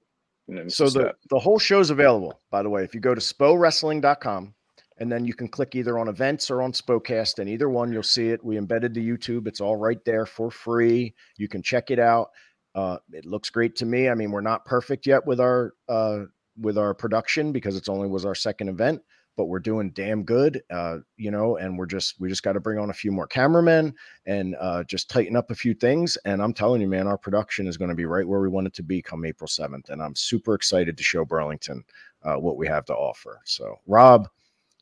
He 0.47 0.53
didn't 0.55 0.71
So 0.73 0.85
a 0.85 0.87
the, 0.87 0.91
step. 0.91 1.15
the 1.29 1.37
whole 1.37 1.59
show's 1.59 1.91
available, 1.91 2.41
by 2.49 2.63
the 2.63 2.69
way. 2.71 2.83
If 2.83 2.95
you 2.95 3.01
go 3.01 3.13
to 3.13 3.21
spowrestling.com 3.21 4.55
and 5.01 5.11
then 5.11 5.25
you 5.25 5.33
can 5.33 5.47
click 5.47 5.75
either 5.75 5.97
on 5.97 6.07
events 6.07 6.51
or 6.51 6.61
on 6.61 6.71
Spocast, 6.71 7.39
and 7.39 7.49
either 7.49 7.67
one 7.67 7.91
you'll 7.91 8.03
see 8.03 8.29
it. 8.29 8.45
We 8.45 8.55
embedded 8.55 8.93
the 8.93 9.09
YouTube. 9.09 9.47
It's 9.47 9.59
all 9.59 9.75
right 9.75 9.97
there 10.05 10.27
for 10.27 10.51
free. 10.51 11.15
You 11.37 11.47
can 11.47 11.63
check 11.63 11.89
it 11.89 11.97
out. 11.97 12.29
Uh, 12.75 12.97
it 13.11 13.25
looks 13.25 13.49
great 13.49 13.75
to 13.77 13.87
me. 13.87 14.09
I 14.09 14.13
mean, 14.13 14.29
we're 14.29 14.41
not 14.41 14.63
perfect 14.63 15.07
yet 15.07 15.25
with 15.25 15.39
our 15.39 15.73
uh, 15.89 16.25
with 16.55 16.77
our 16.77 16.93
production 16.93 17.51
because 17.51 17.75
it's 17.75 17.89
only 17.89 18.09
was 18.09 18.25
our 18.25 18.35
second 18.35 18.69
event, 18.69 19.01
but 19.35 19.45
we're 19.45 19.57
doing 19.57 19.89
damn 19.89 20.21
good. 20.21 20.61
Uh, 20.69 20.97
you 21.17 21.31
know, 21.31 21.57
and 21.57 21.79
we're 21.79 21.87
just 21.87 22.19
we 22.19 22.29
just 22.29 22.43
got 22.43 22.53
to 22.53 22.59
bring 22.59 22.77
on 22.77 22.91
a 22.91 22.93
few 22.93 23.11
more 23.11 23.25
cameramen 23.25 23.95
and 24.27 24.55
uh, 24.59 24.83
just 24.83 25.09
tighten 25.09 25.35
up 25.35 25.49
a 25.49 25.55
few 25.55 25.73
things. 25.73 26.15
And 26.25 26.43
I'm 26.43 26.53
telling 26.53 26.79
you, 26.79 26.87
man, 26.87 27.07
our 27.07 27.17
production 27.17 27.65
is 27.65 27.75
going 27.75 27.89
to 27.89 27.95
be 27.95 28.05
right 28.05 28.27
where 28.27 28.39
we 28.39 28.49
want 28.49 28.67
it 28.67 28.75
to 28.75 28.83
be 28.83 29.01
come 29.01 29.25
April 29.25 29.47
7th. 29.47 29.89
And 29.89 29.99
I'm 29.99 30.15
super 30.15 30.53
excited 30.53 30.95
to 30.95 31.03
show 31.03 31.25
Burlington 31.25 31.83
uh, 32.21 32.35
what 32.35 32.55
we 32.55 32.67
have 32.67 32.85
to 32.85 32.93
offer. 32.93 33.39
So, 33.45 33.79
Rob, 33.87 34.29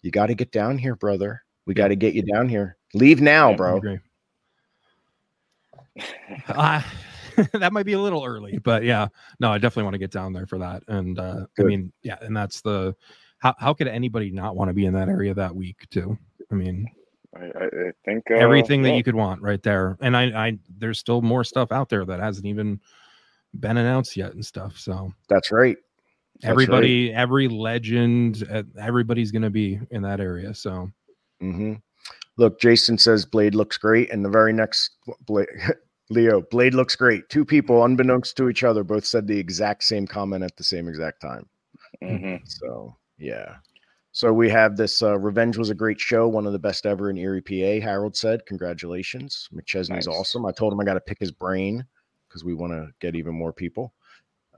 you 0.01 0.11
got 0.11 0.27
to 0.27 0.35
get 0.35 0.51
down 0.51 0.77
here, 0.77 0.95
brother. 0.95 1.43
We 1.65 1.73
got 1.73 1.89
to 1.89 1.95
get 1.95 2.13
you 2.13 2.23
down 2.23 2.49
here. 2.49 2.77
Leave 2.93 3.21
now, 3.21 3.51
Yeah, 3.51 3.55
bro. 3.55 3.77
agree. 3.77 3.99
Uh, 6.47 6.81
that 7.53 7.73
might 7.73 7.85
be 7.85 7.93
a 7.93 7.99
little 7.99 8.23
early, 8.25 8.57
but 8.57 8.83
yeah, 8.83 9.07
no, 9.39 9.51
I 9.51 9.57
definitely 9.57 9.83
want 9.83 9.93
to 9.95 9.99
get 9.99 10.11
down 10.11 10.33
there 10.33 10.47
for 10.47 10.57
that. 10.59 10.83
And 10.87 11.19
uh, 11.19 11.45
I 11.59 11.63
mean, 11.63 11.91
yeah, 12.01 12.17
and 12.21 12.35
that's 12.35 12.61
the 12.61 12.95
how 13.39 13.55
how 13.57 13.73
could 13.73 13.87
anybody 13.87 14.31
not 14.31 14.55
want 14.55 14.69
to 14.69 14.73
be 14.73 14.85
in 14.85 14.93
that 14.93 15.09
area 15.09 15.33
that 15.33 15.55
week 15.55 15.87
too? 15.89 16.17
I 16.51 16.55
mean, 16.55 16.87
I, 17.35 17.45
I 17.45 17.65
I 17.65 17.91
think 18.05 18.25
uh, 18.31 18.35
everything 18.35 18.81
that 18.83 18.89
yeah. 18.89 18.95
you 18.95 19.03
could 19.03 19.15
want 19.15 19.41
right 19.41 19.61
there. 19.61 19.97
And 20.01 20.15
I, 20.15 20.47
I 20.47 20.59
there's 20.77 20.99
still 20.99 21.21
more 21.21 21.43
stuff 21.43 21.71
out 21.71 21.89
there 21.89 22.05
that 22.05 22.19
hasn't 22.19 22.45
even 22.45 22.79
been 23.59 23.77
announced 23.77 24.15
yet 24.17 24.33
and 24.33 24.45
stuff. 24.45 24.77
So 24.77 25.11
That's 25.29 25.51
right. 25.51 25.77
That's 26.41 26.47
right. 26.49 26.51
everybody, 26.63 27.13
every 27.13 27.47
legend, 27.47 28.47
uh, 28.51 28.63
everybody's 28.79 29.31
gonna 29.31 29.49
be 29.49 29.79
in 29.91 30.01
that 30.03 30.19
area. 30.19 30.53
So 30.53 30.89
hmm 31.41 31.73
Look, 32.37 32.61
Jason 32.61 32.97
says 32.97 33.25
Blade 33.25 33.53
looks 33.53 33.77
great, 33.77 34.09
and 34.11 34.23
the 34.23 34.29
very 34.29 34.53
next 34.53 34.91
Blade, 35.25 35.47
Leo, 36.09 36.41
Blade 36.49 36.73
looks 36.73 36.95
great. 36.95 37.27
Two 37.27 37.43
people, 37.43 37.83
unbeknownst 37.83 38.37
to 38.37 38.47
each 38.49 38.63
other, 38.63 38.81
both 38.83 39.05
said 39.05 39.27
the 39.27 39.37
exact 39.37 39.83
same 39.83 40.07
comment 40.07 40.43
at 40.45 40.55
the 40.55 40.63
same 40.63 40.87
exact 40.87 41.21
time. 41.21 41.49
Mhm. 42.01 42.39
So 42.45 42.95
yeah. 43.17 43.57
So 44.13 44.31
we 44.33 44.49
have 44.49 44.77
this. 44.77 45.03
Uh, 45.03 45.19
Revenge 45.19 45.57
was 45.57 45.69
a 45.69 45.75
great 45.75 45.99
show, 45.99 46.27
one 46.29 46.47
of 46.47 46.53
the 46.53 46.59
best 46.59 46.85
ever 46.85 47.09
in 47.09 47.17
Erie, 47.17 47.41
PA. 47.41 47.79
Harold 47.85 48.15
said, 48.15 48.45
"Congratulations, 48.45 49.47
McChesney's 49.53 49.89
Nice. 49.89 50.07
awesome." 50.07 50.45
I 50.45 50.51
told 50.51 50.71
him 50.73 50.79
I 50.79 50.85
got 50.85 50.95
to 50.95 51.01
pick 51.01 51.19
his 51.19 51.31
brain 51.31 51.85
because 52.27 52.43
we 52.45 52.53
want 52.53 52.71
to 52.71 52.89
get 53.01 53.15
even 53.15 53.35
more 53.35 53.51
people. 53.53 53.93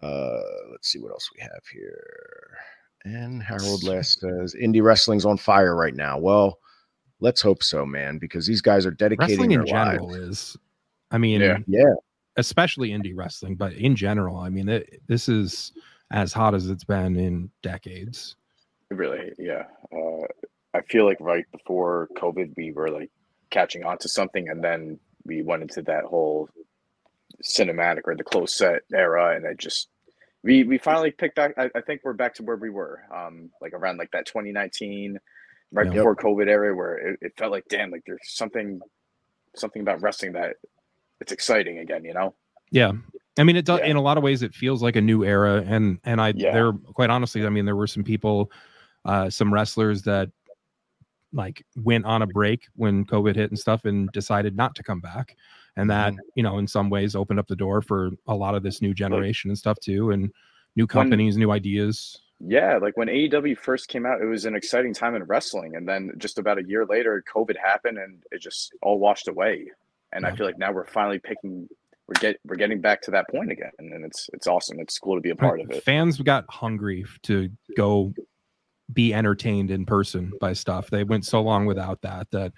Uh, 0.01 0.41
let's 0.71 0.89
see 0.89 0.99
what 0.99 1.11
else 1.11 1.29
we 1.35 1.41
have 1.41 1.61
here. 1.71 2.57
And 3.03 3.41
Harold 3.41 3.83
last 3.83 4.19
says, 4.19 4.55
"Indie 4.55 4.83
wrestling's 4.83 5.25
on 5.25 5.37
fire 5.37 5.75
right 5.75 5.95
now." 5.95 6.17
Well, 6.17 6.59
let's 7.19 7.41
hope 7.41 7.63
so, 7.63 7.85
man, 7.85 8.17
because 8.17 8.45
these 8.45 8.61
guys 8.61 8.85
are 8.85 8.91
dedicating 8.91 9.29
wrestling 9.29 9.49
their 9.49 9.61
in 9.61 9.67
general 9.67 10.09
lives. 10.09 10.27
is, 10.27 10.57
I 11.11 11.17
mean, 11.17 11.41
Yeah. 11.41 11.59
Yeah, 11.67 11.93
especially 12.35 12.89
indie 12.89 13.15
wrestling, 13.15 13.55
but 13.55 13.73
in 13.73 13.95
general, 13.95 14.37
I 14.37 14.49
mean, 14.49 14.69
it, 14.69 15.01
this 15.07 15.29
is 15.29 15.71
as 16.11 16.33
hot 16.33 16.53
as 16.53 16.69
it's 16.69 16.83
been 16.83 17.15
in 17.15 17.49
decades. 17.61 18.35
Really, 18.89 19.31
yeah. 19.39 19.63
Uh, 19.93 20.27
I 20.73 20.81
feel 20.81 21.05
like 21.05 21.17
right 21.19 21.45
before 21.51 22.09
COVID, 22.17 22.53
we 22.57 22.71
were 22.71 22.89
like 22.89 23.09
catching 23.49 23.83
on 23.83 23.97
to 23.99 24.09
something, 24.09 24.49
and 24.49 24.63
then 24.63 24.99
we 25.25 25.41
went 25.41 25.61
into 25.61 25.81
that 25.83 26.03
whole 26.03 26.49
cinematic 27.41 28.01
or 28.05 28.15
the 28.15 28.23
close 28.23 28.53
set 28.55 28.81
era, 28.93 29.35
and 29.35 29.45
it 29.45 29.57
just 29.57 29.89
we 30.43 30.63
we 30.63 30.77
finally 30.77 31.11
picked 31.11 31.35
back. 31.35 31.53
I, 31.57 31.69
I 31.75 31.81
think 31.81 32.01
we're 32.03 32.13
back 32.13 32.33
to 32.35 32.43
where 32.43 32.55
we 32.57 32.69
were, 32.69 33.03
um, 33.15 33.49
like 33.61 33.73
around 33.73 33.97
like 33.97 34.11
that 34.11 34.25
2019, 34.25 35.19
right 35.71 35.85
Yep. 35.85 35.93
before 35.93 36.15
COVID 36.15 36.47
era, 36.47 36.75
where 36.75 36.97
it, 36.97 37.19
it 37.21 37.33
felt 37.37 37.51
like 37.51 37.65
damn, 37.69 37.91
like 37.91 38.03
there's 38.07 38.19
something 38.23 38.79
something 39.55 39.81
about 39.81 40.01
wrestling 40.01 40.31
that 40.33 40.55
it's 41.19 41.31
exciting 41.31 41.79
again, 41.79 42.03
you 42.05 42.13
know? 42.13 42.33
Yeah. 42.71 42.93
I 43.37 43.43
mean, 43.43 43.55
it 43.57 43.65
does 43.65 43.79
Yeah. 43.81 43.87
in 43.87 43.95
a 43.97 44.01
lot 44.01 44.17
of 44.17 44.23
ways. 44.23 44.41
It 44.43 44.53
feels 44.55 44.81
like 44.81 44.95
a 44.95 45.01
new 45.01 45.23
era, 45.23 45.63
and 45.67 45.99
and 46.05 46.19
I 46.21 46.33
Yeah. 46.35 46.53
there 46.53 46.71
quite 46.73 47.09
honestly, 47.09 47.45
I 47.45 47.49
mean, 47.49 47.65
there 47.65 47.75
were 47.75 47.87
some 47.87 48.03
people, 48.03 48.51
uh, 49.05 49.29
some 49.29 49.53
wrestlers 49.53 50.01
that 50.03 50.29
like 51.33 51.63
went 51.77 52.05
on 52.05 52.21
a 52.23 52.27
break 52.27 52.67
when 52.75 53.05
COVID 53.05 53.35
hit 53.35 53.51
and 53.51 53.59
stuff, 53.59 53.85
and 53.85 54.09
decided 54.11 54.55
not 54.55 54.73
to 54.75 54.83
come 54.83 54.99
back, 54.99 55.35
and 55.77 55.89
that 55.89 56.13
mm-hmm. 56.13 56.19
you 56.35 56.43
know 56.43 56.57
in 56.57 56.67
some 56.67 56.89
ways 56.89 57.15
opened 57.15 57.39
up 57.39 57.47
the 57.47 57.55
door 57.55 57.81
for 57.81 58.11
a 58.27 58.35
lot 58.35 58.55
of 58.55 58.63
this 58.63 58.81
new 58.81 58.93
generation 58.93 59.49
and 59.49 59.57
stuff 59.57 59.79
too, 59.79 60.11
and 60.11 60.31
new 60.75 60.87
companies, 60.87 61.37
new 61.37 61.51
ideas. 61.51 62.21
Yeah, 62.39 62.77
like 62.77 62.97
when 62.97 63.07
AEW 63.07 63.57
first 63.57 63.87
came 63.87 64.05
out, 64.05 64.21
it 64.21 64.25
was 64.25 64.45
an 64.45 64.55
exciting 64.55 64.93
time 64.93 65.15
in 65.15 65.23
wrestling, 65.23 65.75
and 65.75 65.87
then 65.87 66.11
just 66.17 66.39
about 66.39 66.57
a 66.57 66.63
year 66.63 66.85
later, 66.85 67.23
COVID 67.33 67.55
happened, 67.57 67.97
and 67.99 68.23
it 68.31 68.39
just 68.39 68.73
all 68.81 68.97
washed 68.97 69.27
away. 69.27 69.67
And 70.13 70.25
I 70.25 70.35
feel 70.35 70.45
like 70.45 70.57
now 70.57 70.73
we're 70.73 70.85
finally 70.85 71.19
picking, 71.19 71.69
we're 72.05 72.19
get 72.19 72.37
we're 72.45 72.57
getting 72.57 72.81
back 72.81 73.01
to 73.03 73.11
that 73.11 73.29
point 73.29 73.51
again, 73.51 73.71
and 73.79 74.03
it's 74.03 74.29
it's 74.33 74.47
awesome. 74.47 74.79
It's 74.79 74.97
cool 74.97 75.15
to 75.15 75.21
be 75.21 75.29
a 75.29 75.35
part 75.35 75.61
of 75.61 75.69
it. 75.69 75.83
Fans 75.83 76.19
got 76.19 76.45
hungry 76.49 77.05
to 77.23 77.49
go 77.77 78.13
be 78.91 79.13
entertained 79.13 79.71
in 79.71 79.85
person 79.85 80.33
by 80.41 80.53
stuff. 80.53 80.89
They 80.89 81.03
went 81.03 81.25
so 81.25 81.41
long 81.41 81.65
without 81.65 82.01
that 82.01 82.29
that 82.31 82.53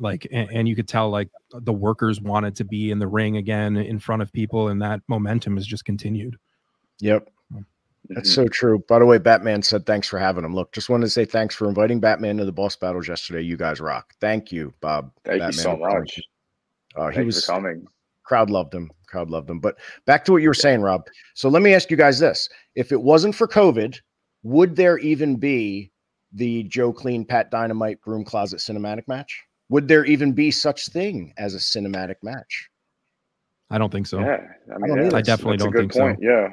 like 0.00 0.26
and, 0.32 0.48
and 0.50 0.68
you 0.68 0.74
could 0.74 0.88
tell 0.88 1.10
like 1.10 1.28
the 1.52 1.72
workers 1.72 2.20
wanted 2.20 2.56
to 2.56 2.64
be 2.64 2.90
in 2.90 2.98
the 2.98 3.06
ring 3.06 3.36
again 3.36 3.76
in 3.76 3.98
front 3.98 4.22
of 4.22 4.32
people 4.32 4.68
and 4.68 4.80
that 4.82 5.00
momentum 5.08 5.56
has 5.56 5.66
just 5.66 5.84
continued. 5.84 6.36
Yep. 7.00 7.28
That's 8.08 8.30
Mhm. 8.30 8.34
so 8.34 8.48
true. 8.48 8.82
By 8.88 8.98
the 8.98 9.06
way, 9.06 9.18
Batman 9.18 9.62
said 9.62 9.84
thanks 9.86 10.08
for 10.08 10.18
having 10.18 10.44
him. 10.44 10.54
Look, 10.54 10.72
just 10.72 10.88
wanted 10.88 11.04
to 11.04 11.10
say 11.10 11.24
thanks 11.24 11.54
for 11.54 11.68
inviting 11.68 12.00
Batman 12.00 12.38
to 12.38 12.44
the 12.44 12.52
boss 12.52 12.74
battles 12.74 13.06
yesterday. 13.06 13.42
You 13.42 13.56
guys 13.56 13.78
rock. 13.80 14.14
Thank 14.20 14.50
you, 14.50 14.72
Bob. 14.80 15.12
Thank 15.24 15.42
you 15.42 15.52
so 15.52 15.76
much. 15.76 16.20
Uh, 16.96 17.08
he 17.10 17.22
was 17.22 17.46
coming. 17.46 17.86
crowd 18.24 18.50
loved 18.50 18.74
him. 18.74 18.90
Crowd 19.06 19.28
loved 19.28 19.50
him 19.50 19.60
But 19.60 19.76
back 20.06 20.24
to 20.24 20.32
what 20.32 20.42
you 20.42 20.48
were 20.48 20.54
saying, 20.54 20.80
Rob. 20.82 21.06
So 21.34 21.48
let 21.48 21.62
me 21.62 21.74
ask 21.74 21.90
you 21.90 21.96
guys 21.96 22.18
this: 22.18 22.48
If 22.74 22.90
it 22.90 23.00
wasn't 23.00 23.34
for 23.34 23.46
COVID, 23.46 24.00
would 24.42 24.76
there 24.76 24.98
even 24.98 25.36
be 25.36 25.92
the 26.32 26.62
Joe 26.64 26.92
Clean 26.92 27.24
Pat 27.24 27.50
Dynamite 27.50 28.00
Broom 28.02 28.24
Closet 28.24 28.58
cinematic 28.60 29.06
match? 29.08 29.42
Would 29.70 29.88
there 29.88 30.04
even 30.04 30.32
be 30.32 30.50
such 30.50 30.88
thing 30.88 31.32
as 31.38 31.54
a 31.54 31.58
cinematic 31.58 32.16
match? 32.22 32.68
I 33.70 33.78
don't 33.78 33.90
think 33.90 34.06
so. 34.06 34.20
Yeah, 34.20 34.38
I, 34.74 34.78
mean, 34.78 34.96
don't 34.96 35.10
yeah. 35.10 35.16
I 35.16 35.22
definitely 35.22 35.56
that's 35.56 35.62
don't 35.64 35.72
good 35.72 35.92
think 35.92 35.92
so. 35.92 36.16
Yeah, 36.20 36.48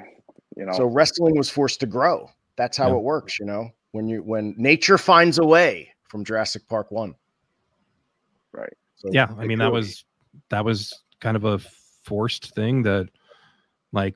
you 0.55 0.65
know, 0.65 0.72
So 0.74 0.86
wrestling 0.86 1.36
was 1.36 1.49
forced 1.49 1.80
to 1.82 1.88
grow. 1.88 2.30
That's 2.55 2.78
how 2.78 2.89
Yeah. 2.89 2.97
it 2.97 3.03
works, 3.03 3.39
you 3.39 3.45
know. 3.45 3.70
When 3.91 4.07
you 4.07 4.22
when 4.22 4.53
nature 4.57 4.97
finds 4.97 5.39
a 5.39 5.45
way 5.45 5.91
from 6.09 6.24
Jurassic 6.24 6.68
Park 6.68 6.91
one. 6.91 7.15
Right. 8.51 8.74
So 8.97 9.09
yeah 9.11 9.28
i 9.38 9.43
it 9.43 9.47
mean 9.47 9.59
that 9.59 9.72
was 9.72 10.05
that 10.49 10.63
was 10.65 10.93
kind 11.20 11.38
of 11.38 11.45
a 11.45 11.59
forced 12.03 12.55
thing 12.55 12.84
that 12.84 13.09
like 13.91 14.15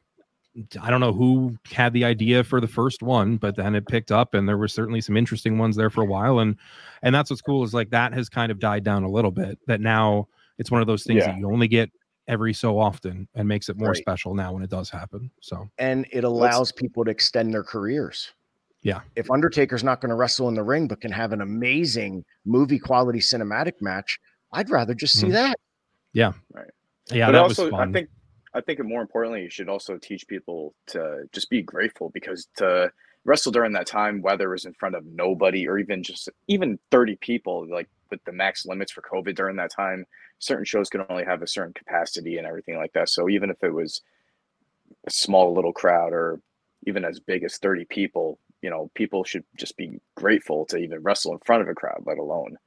i 0.82 0.90
don't 0.90 1.00
know 1.00 1.14
who 1.14 1.56
had 1.72 1.94
the 1.94 2.04
idea 2.04 2.44
for 2.44 2.60
the 2.60 2.68
first 2.68 3.02
one 3.02 3.38
but 3.38 3.56
then 3.56 3.74
it 3.76 3.88
picked 3.88 4.12
up 4.12 4.34
and 4.34 4.48
there 4.50 4.58
were 4.58 4.68
certainly 4.68 5.00
some 5.00 5.16
interesting 5.16 5.58
ones 5.58 5.76
there 5.78 5.90
for 5.90 6.02
a 6.02 6.06
while 6.06 6.40
and 6.40 6.58
and 7.04 7.16
that's 7.16 7.30
what's 7.30 7.42
cool 7.42 7.64
is 7.64 7.74
like 7.74 7.90
that 7.90 8.14
has 8.14 8.28
kind 8.30 8.52
of 8.52 8.60
died 8.60 8.84
down 8.84 9.04
a 9.04 9.10
little 9.10 9.32
bit 9.32 9.58
that 9.68 9.80
now 9.80 10.28
it's 10.58 10.70
one 10.70 10.82
of 10.82 10.88
those 10.88 11.04
things 11.04 11.20
Yeah. 11.20 11.28
that 11.32 11.38
you 11.38 11.50
only 11.52 11.68
get 11.70 11.90
every 12.28 12.54
so 12.54 12.78
often 12.80 13.28
and 13.34 13.48
makes 13.48 13.70
it 13.70 13.78
more 13.78 13.90
Right. 13.90 13.98
special 13.98 14.36
now 14.36 14.54
when 14.54 14.62
it 14.62 14.70
does 14.70 14.90
happen 14.90 15.32
so 15.42 15.70
and 15.78 16.06
it 16.12 16.24
allows 16.26 16.72
people 16.72 17.04
to 17.06 17.12
extend 17.12 17.54
their 17.54 17.64
careers. 17.64 18.32
Yeah. 18.84 19.02
If 19.16 19.30
Undertaker's 19.30 19.84
not 19.84 20.02
going 20.02 20.10
to 20.10 20.16
wrestle 20.16 20.48
in 20.50 20.56
the 20.56 20.64
ring 20.64 20.88
but 20.88 21.02
can 21.02 21.12
have 21.12 21.34
an 21.34 21.42
amazing 21.42 22.26
movie 22.46 22.80
quality 22.80 23.20
cinematic 23.20 23.74
match, 23.80 24.20
I'd 24.54 24.70
rather 24.70 24.94
just 24.96 25.20
see 25.20 25.28
Mhm. 25.28 25.32
that. 25.34 25.56
yeah 26.14 26.34
but 26.56 26.68
that 27.10 27.36
also, 27.36 27.64
was 27.66 27.72
fun 27.72 27.90
I 27.90 27.92
think, 27.94 28.10
I 28.54 28.62
think 28.62 28.84
more 28.84 29.02
importantly, 29.02 29.44
you 29.44 29.50
should 29.50 29.70
also 29.70 29.98
teach 29.98 30.28
people 30.28 30.74
to 30.88 31.24
just 31.32 31.50
be 31.50 31.62
grateful 31.62 32.10
because 32.10 32.48
to 32.58 32.92
wrestle 33.24 33.52
during 33.52 33.74
that 33.74 33.88
time, 33.88 34.22
whether 34.22 34.50
it 34.50 34.56
was 34.56 34.66
in 34.66 34.74
front 34.74 34.96
of 34.96 35.06
nobody 35.06 35.68
or 35.68 35.78
even 35.78 36.04
just 36.04 36.30
even 36.48 36.80
thirty 36.90 37.16
people, 37.16 37.68
like 37.70 37.90
with 38.10 38.24
the 38.26 38.32
max 38.32 38.66
limits 38.66 38.92
for 38.92 39.02
COVID 39.02 39.36
during 39.36 39.56
that 39.58 39.72
time, 39.72 40.06
certain 40.40 40.66
shows 40.66 40.90
could 40.90 41.06
only 41.10 41.24
have 41.24 41.42
a 41.42 41.48
certain 41.48 41.74
capacity 41.74 42.38
and 42.38 42.48
everything 42.48 42.78
like 42.78 42.94
that. 42.94 43.10
So 43.10 43.30
even 43.30 43.50
if 43.50 43.64
it 43.64 43.74
was 43.74 44.02
a 45.08 45.12
small 45.12 45.54
little 45.54 45.74
crowd 45.74 46.14
or 46.14 46.42
even 46.86 47.06
as 47.06 47.20
big 47.20 47.44
as 47.44 47.58
30 47.58 47.86
people, 47.86 48.40
you 48.62 48.70
know, 48.70 48.92
people 48.96 49.24
should 49.24 49.44
just 49.56 49.78
be 49.78 50.00
grateful 50.16 50.66
to 50.66 50.78
even 50.78 51.02
wrestle 51.02 51.34
in 51.34 51.40
front 51.40 51.62
of 51.62 51.70
a 51.70 51.74
crowd, 51.76 52.04
let 52.06 52.18
alone. 52.18 52.58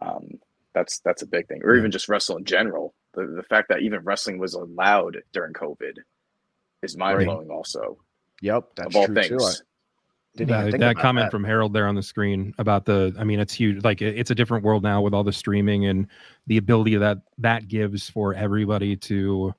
Um, 0.00 0.40
that's 0.72 1.00
that's 1.00 1.22
a 1.22 1.26
big 1.26 1.48
thing, 1.48 1.62
or 1.64 1.76
even 1.76 1.90
just 1.90 2.08
wrestle 2.08 2.36
in 2.36 2.44
general. 2.44 2.94
The, 3.14 3.26
the 3.26 3.42
fact 3.42 3.68
that 3.68 3.80
even 3.80 4.00
wrestling 4.00 4.38
was 4.38 4.54
allowed 4.54 5.18
during 5.32 5.52
COVID 5.52 5.98
is 6.82 6.96
mind 6.96 7.24
blowing. 7.24 7.50
Also, 7.50 7.98
Yep, 8.42 8.70
that's 8.76 8.88
of 8.88 8.96
all 8.96 9.06
true 9.06 9.14
things, 9.14 9.28
too. 9.28 9.38
I 9.42 9.52
didn't 10.36 10.50
even 10.50 10.64
that, 10.64 10.70
think 10.70 10.80
that 10.80 10.96
comment 10.96 11.26
that. 11.26 11.30
from 11.30 11.44
Harold 11.44 11.72
there 11.72 11.88
on 11.88 11.96
the 11.96 12.02
screen 12.02 12.54
about 12.58 12.84
the 12.84 13.14
I 13.18 13.24
mean 13.24 13.40
it's 13.40 13.52
huge 13.52 13.82
like 13.82 14.00
it- 14.00 14.16
it's 14.16 14.30
a 14.30 14.34
different 14.34 14.64
world 14.64 14.82
now 14.82 15.02
with 15.02 15.12
all 15.12 15.24
the 15.24 15.32
streaming 15.32 15.86
and 15.86 16.06
the 16.46 16.56
ability 16.56 16.96
that 16.96 17.18
that 17.38 17.66
gives 17.66 18.08
for 18.08 18.32
everybody 18.34 18.96
to 18.96 19.52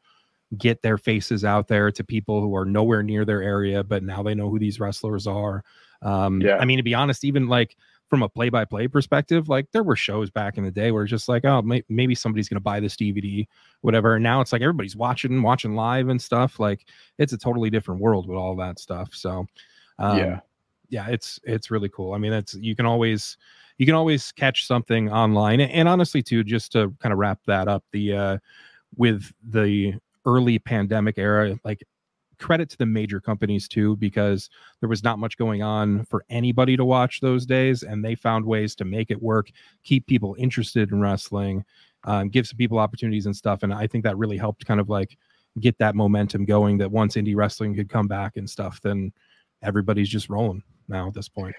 get 0.57 0.81
their 0.81 0.97
faces 0.97 1.43
out 1.43 1.67
there 1.67 1.91
to 1.91 2.03
people 2.03 2.41
who 2.41 2.55
are 2.55 2.65
nowhere 2.65 3.03
near 3.03 3.25
their 3.25 3.41
area 3.43 3.83
but 3.83 4.01
now 4.01 4.23
they 4.23 4.33
know 4.33 4.49
who 4.49 4.59
these 4.59 4.79
wrestlers 4.79 5.27
are 5.27 5.63
um 6.01 6.41
Yeah. 6.41 6.57
I 6.57 6.65
mean 6.65 6.77
to 6.77 6.83
be 6.83 6.93
honest 6.93 7.25
even 7.25 7.47
like 7.47 7.75
from 8.11 8.21
a 8.23 8.27
play-by-play 8.29 8.89
perspective 8.89 9.47
like 9.47 9.65
there 9.71 9.83
were 9.83 9.95
shows 9.95 10.29
back 10.29 10.57
in 10.57 10.65
the 10.65 10.69
day 10.69 10.91
where 10.91 11.03
it's 11.03 11.09
just 11.09 11.29
like 11.29 11.45
oh 11.45 11.61
may- 11.61 11.81
maybe 11.87 12.13
somebody's 12.13 12.49
going 12.49 12.57
to 12.57 12.61
buy 12.61 12.77
this 12.77 12.97
DVD 12.97 13.47
whatever 13.79 14.15
and 14.15 14.23
now 14.23 14.41
it's 14.41 14.51
like 14.51 14.61
everybody's 14.61 14.97
watching 14.97 15.41
watching 15.41 15.75
live 15.75 16.09
and 16.09 16.21
stuff 16.21 16.59
like 16.59 16.85
it's 17.17 17.31
a 17.31 17.37
totally 17.37 17.69
different 17.69 18.01
world 18.01 18.27
with 18.27 18.37
all 18.37 18.53
that 18.57 18.79
stuff 18.79 19.13
so 19.13 19.45
um, 19.97 20.17
Yeah. 20.17 20.39
yeah 20.89 21.07
it's 21.07 21.39
it's 21.45 21.71
really 21.71 21.87
cool 21.87 22.13
i 22.13 22.17
mean 22.17 22.33
it's 22.33 22.53
you 22.55 22.75
can 22.75 22.85
always 22.85 23.37
you 23.77 23.85
can 23.85 23.95
always 23.95 24.33
catch 24.33 24.67
something 24.67 25.09
online 25.09 25.61
and, 25.61 25.71
and 25.71 25.87
honestly 25.87 26.21
too 26.21 26.43
just 26.43 26.73
to 26.73 26.93
kind 26.99 27.13
of 27.13 27.17
wrap 27.17 27.39
that 27.47 27.69
up 27.69 27.85
the 27.93 28.13
uh 28.13 28.37
with 28.97 29.31
the 29.41 29.93
early 30.25 30.59
pandemic 30.59 31.17
era 31.17 31.57
like 31.63 31.81
credit 32.41 32.69
to 32.69 32.77
the 32.77 32.85
major 32.85 33.21
companies 33.21 33.67
too 33.67 33.95
because 33.97 34.49
there 34.79 34.89
was 34.89 35.03
not 35.03 35.19
much 35.19 35.37
going 35.37 35.63
on 35.63 36.03
for 36.05 36.25
anybody 36.29 36.75
to 36.75 36.83
watch 36.83 37.21
those 37.21 37.45
days 37.45 37.83
and 37.83 38.03
they 38.03 38.15
found 38.15 38.43
ways 38.43 38.75
to 38.75 38.83
make 38.83 39.11
it 39.11 39.21
work 39.21 39.49
keep 39.83 40.05
people 40.07 40.35
interested 40.37 40.91
in 40.91 40.99
wrestling 40.99 41.63
um, 42.03 42.29
give 42.29 42.47
some 42.47 42.57
people 42.57 42.79
opportunities 42.79 43.25
and 43.25 43.35
stuff 43.35 43.63
and 43.63 43.73
i 43.73 43.87
think 43.87 44.03
that 44.03 44.17
really 44.17 44.37
helped 44.37 44.65
kind 44.65 44.79
of 44.79 44.89
like 44.89 45.17
get 45.59 45.77
that 45.77 45.95
momentum 45.95 46.43
going 46.43 46.77
that 46.77 46.91
once 46.91 47.15
indie 47.15 47.35
wrestling 47.35 47.75
could 47.75 47.89
come 47.89 48.07
back 48.07 48.37
and 48.37 48.49
stuff 48.49 48.81
then 48.81 49.13
everybody's 49.63 50.09
just 50.09 50.29
rolling 50.29 50.63
now 50.87 51.07
at 51.07 51.13
this 51.13 51.29
point. 51.29 51.55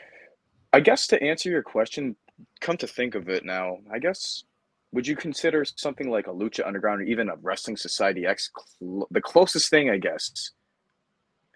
I 0.72 0.80
guess 0.80 1.06
to 1.08 1.22
answer 1.22 1.50
your 1.50 1.62
question, 1.62 2.16
come 2.60 2.76
to 2.78 2.86
think 2.86 3.14
of 3.14 3.28
it 3.28 3.44
now, 3.44 3.78
I 3.92 3.98
guess 3.98 4.44
would 4.92 5.06
you 5.06 5.16
consider 5.16 5.64
something 5.64 6.10
like 6.10 6.26
a 6.26 6.30
Lucha 6.30 6.66
Underground 6.66 7.00
or 7.00 7.04
even 7.04 7.28
a 7.28 7.36
Wrestling 7.36 7.76
Society 7.76 8.26
X 8.26 8.50
cl- 8.78 9.06
the 9.10 9.20
closest 9.20 9.70
thing, 9.70 9.90
I 9.90 9.98
guess, 9.98 10.50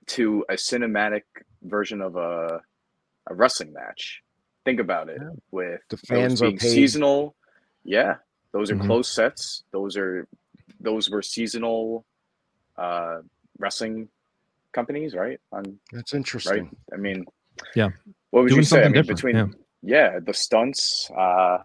to 0.09 0.45
a 0.49 0.55
cinematic 0.55 1.23
version 1.63 2.01
of 2.01 2.17
a 2.17 2.61
a 3.29 3.35
wrestling 3.35 3.73
match? 3.73 4.23
Think 4.65 4.81
about 4.81 5.09
it. 5.09 5.19
Yeah. 5.21 5.31
With 5.51 5.81
The 5.89 5.97
those 5.97 6.01
fans 6.09 6.43
are 6.43 6.47
being 6.47 6.59
paid. 6.59 6.71
seasonal, 6.71 7.35
yeah, 7.85 8.17
those 8.53 8.71
are 8.71 8.77
Mhm. 8.77 8.87
closed 8.87 9.13
sets. 9.13 9.65
Those 9.73 9.97
are 9.97 10.27
those 10.81 11.09
were 11.11 11.23
seasonal 11.23 12.05
uh, 12.77 13.23
wrestling 13.59 14.09
companies, 14.73 15.15
right? 15.15 15.41
On 15.53 15.79
That's 15.93 16.13
right? 16.13 16.19
interesting. 16.19 16.77
I 16.93 16.97
mean, 16.97 17.25
Yeah. 17.75 17.89
What 18.31 18.43
would 18.43 18.49
Doing 18.51 18.59
you 18.61 18.65
say? 18.65 18.85
I 18.85 18.89
mean, 18.89 19.07
between 19.07 19.37
yeah. 19.37 19.47
yeah. 19.83 20.19
the 20.21 20.35
stunts. 20.35 21.11
Uh, 21.17 21.59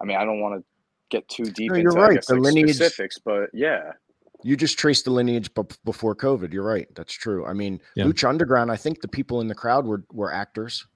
I 0.00 0.04
mean, 0.04 0.16
I 0.16 0.24
don't 0.24 0.40
want 0.40 0.60
to 0.60 0.64
get 1.10 1.28
too 1.28 1.44
deep 1.44 1.70
No, 1.70 1.76
into 1.76 1.82
you're 1.94 2.02
right. 2.02 2.14
guess, 2.14 2.26
The 2.26 2.34
like, 2.34 2.42
lineage- 2.54 2.74
specifics, 2.74 3.18
but 3.20 3.50
yeah, 3.52 3.92
You 4.44 4.56
just 4.56 4.78
traced 4.78 5.04
the 5.04 5.10
lineage 5.10 5.52
b- 5.54 5.62
before 5.84 6.14
COVID. 6.16 6.52
You're 6.52 6.64
right. 6.64 6.88
That's 6.94 7.12
true. 7.12 7.46
I 7.46 7.52
mean, 7.52 7.80
Yeah. 7.94 8.04
Lucha 8.04 8.28
Underground. 8.28 8.70
I 8.72 8.76
think 8.76 9.00
the 9.00 9.08
people 9.08 9.40
in 9.40 9.48
the 9.48 9.54
crowd 9.54 9.86
were 9.86 10.04
were 10.12 10.32
actors. 10.32 10.86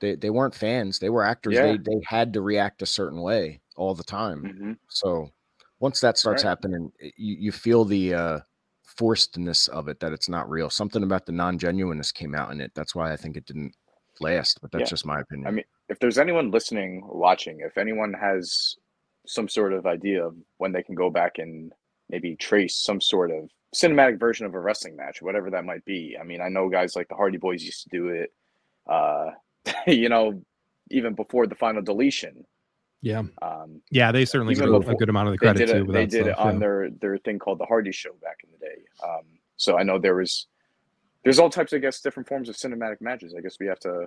They 0.00 0.14
they 0.14 0.30
weren't 0.30 0.54
fans. 0.54 0.98
They 0.98 1.10
were 1.10 1.22
actors. 1.24 1.54
Yeah. 1.54 1.62
They 1.62 1.76
they 1.78 2.00
had 2.06 2.32
to 2.34 2.40
react 2.40 2.82
a 2.82 2.86
certain 2.86 3.20
way 3.22 3.60
all 3.76 3.94
the 3.94 4.04
time. 4.04 4.44
hmm 4.44 4.72
So 4.88 5.30
once 5.78 6.00
that 6.00 6.18
starts 6.18 6.44
Right. 6.44 6.50
happening, 6.50 6.92
you, 7.16 7.36
you 7.36 7.52
feel 7.52 7.84
the 7.86 8.12
uh, 8.14 8.40
forcedness 8.98 9.68
of 9.70 9.88
it 9.88 10.00
that 10.00 10.12
it's 10.12 10.28
not 10.28 10.48
real. 10.50 10.68
Something 10.70 11.02
about 11.02 11.26
the 11.26 11.32
non 11.32 11.58
genuineness 11.58 12.12
came 12.12 12.34
out 12.34 12.52
in 12.52 12.60
it. 12.60 12.72
That's 12.74 12.94
why 12.94 13.12
I 13.12 13.16
think 13.16 13.36
it 13.36 13.46
didn't 13.46 13.74
last. 14.20 14.60
But 14.60 14.70
that's 14.72 14.82
Yeah. 14.82 14.86
just 14.90 15.06
my 15.06 15.20
opinion. 15.20 15.46
I 15.48 15.50
mean, 15.52 15.64
if 15.88 15.98
there's 15.98 16.18
anyone 16.18 16.50
listening 16.50 17.02
or 17.08 17.16
watching, 17.18 17.60
if 17.60 17.78
anyone 17.78 18.12
has 18.12 18.76
some 19.26 19.48
sort 19.48 19.72
of 19.72 19.86
idea 19.86 20.24
of 20.26 20.34
when 20.58 20.72
they 20.72 20.82
can 20.82 20.94
go 20.94 21.08
back 21.10 21.38
and 21.38 21.72
maybe 22.10 22.36
trace 22.36 22.76
some 22.76 23.00
sort 23.00 23.30
of 23.30 23.48
cinematic 23.74 24.18
version 24.18 24.46
of 24.46 24.54
a 24.54 24.60
wrestling 24.60 24.96
match, 24.96 25.22
whatever 25.22 25.50
that 25.50 25.64
might 25.64 25.84
be. 25.84 26.16
I 26.20 26.24
mean, 26.24 26.40
I 26.40 26.48
know 26.48 26.68
guys 26.68 26.96
like 26.96 27.08
the 27.08 27.14
Hardy 27.14 27.38
Boys 27.38 27.62
used 27.62 27.84
to 27.84 27.88
do 27.90 28.08
it. 28.08 28.32
Uh, 28.88 29.30
you 29.86 30.08
know, 30.08 30.42
even 30.90 31.14
before 31.14 31.46
the 31.46 31.54
final 31.54 31.82
deletion. 31.82 32.44
yeah 33.02 33.22
Um, 33.42 33.80
yeah 33.90 34.10
they 34.12 34.24
certainly 34.24 34.54
get 34.54 34.68
a- 34.68 34.74
a 34.76 34.94
good 34.94 35.08
amount 35.08 35.28
of 35.28 35.32
the 35.34 35.38
they 35.38 35.46
credit 35.52 35.66
did 35.66 35.72
too 35.72 35.84
with 35.84 35.94
They 35.94 36.06
did 36.06 36.26
it 36.26 36.38
on 36.38 36.54
yeah. 36.54 36.58
their 36.58 36.90
their 36.90 37.18
thing 37.18 37.38
called 37.38 37.58
the 37.60 37.66
Hardy 37.66 37.92
Show 37.92 38.12
back 38.20 38.38
in 38.44 38.50
the 38.52 38.58
day. 38.58 38.82
Um, 39.02 39.24
so 39.56 39.78
I 39.78 39.82
know 39.84 39.98
there 39.98 40.16
was 40.16 40.46
there's 41.22 41.38
all 41.38 41.50
types, 41.50 41.72
I 41.74 41.78
guess, 41.78 42.00
different 42.00 42.28
forms 42.28 42.48
of 42.48 42.56
cinematic 42.56 43.00
matches. 43.00 43.34
I 43.36 43.40
guess 43.42 43.56
we 43.60 43.66
have 43.66 43.78
to 43.80 44.06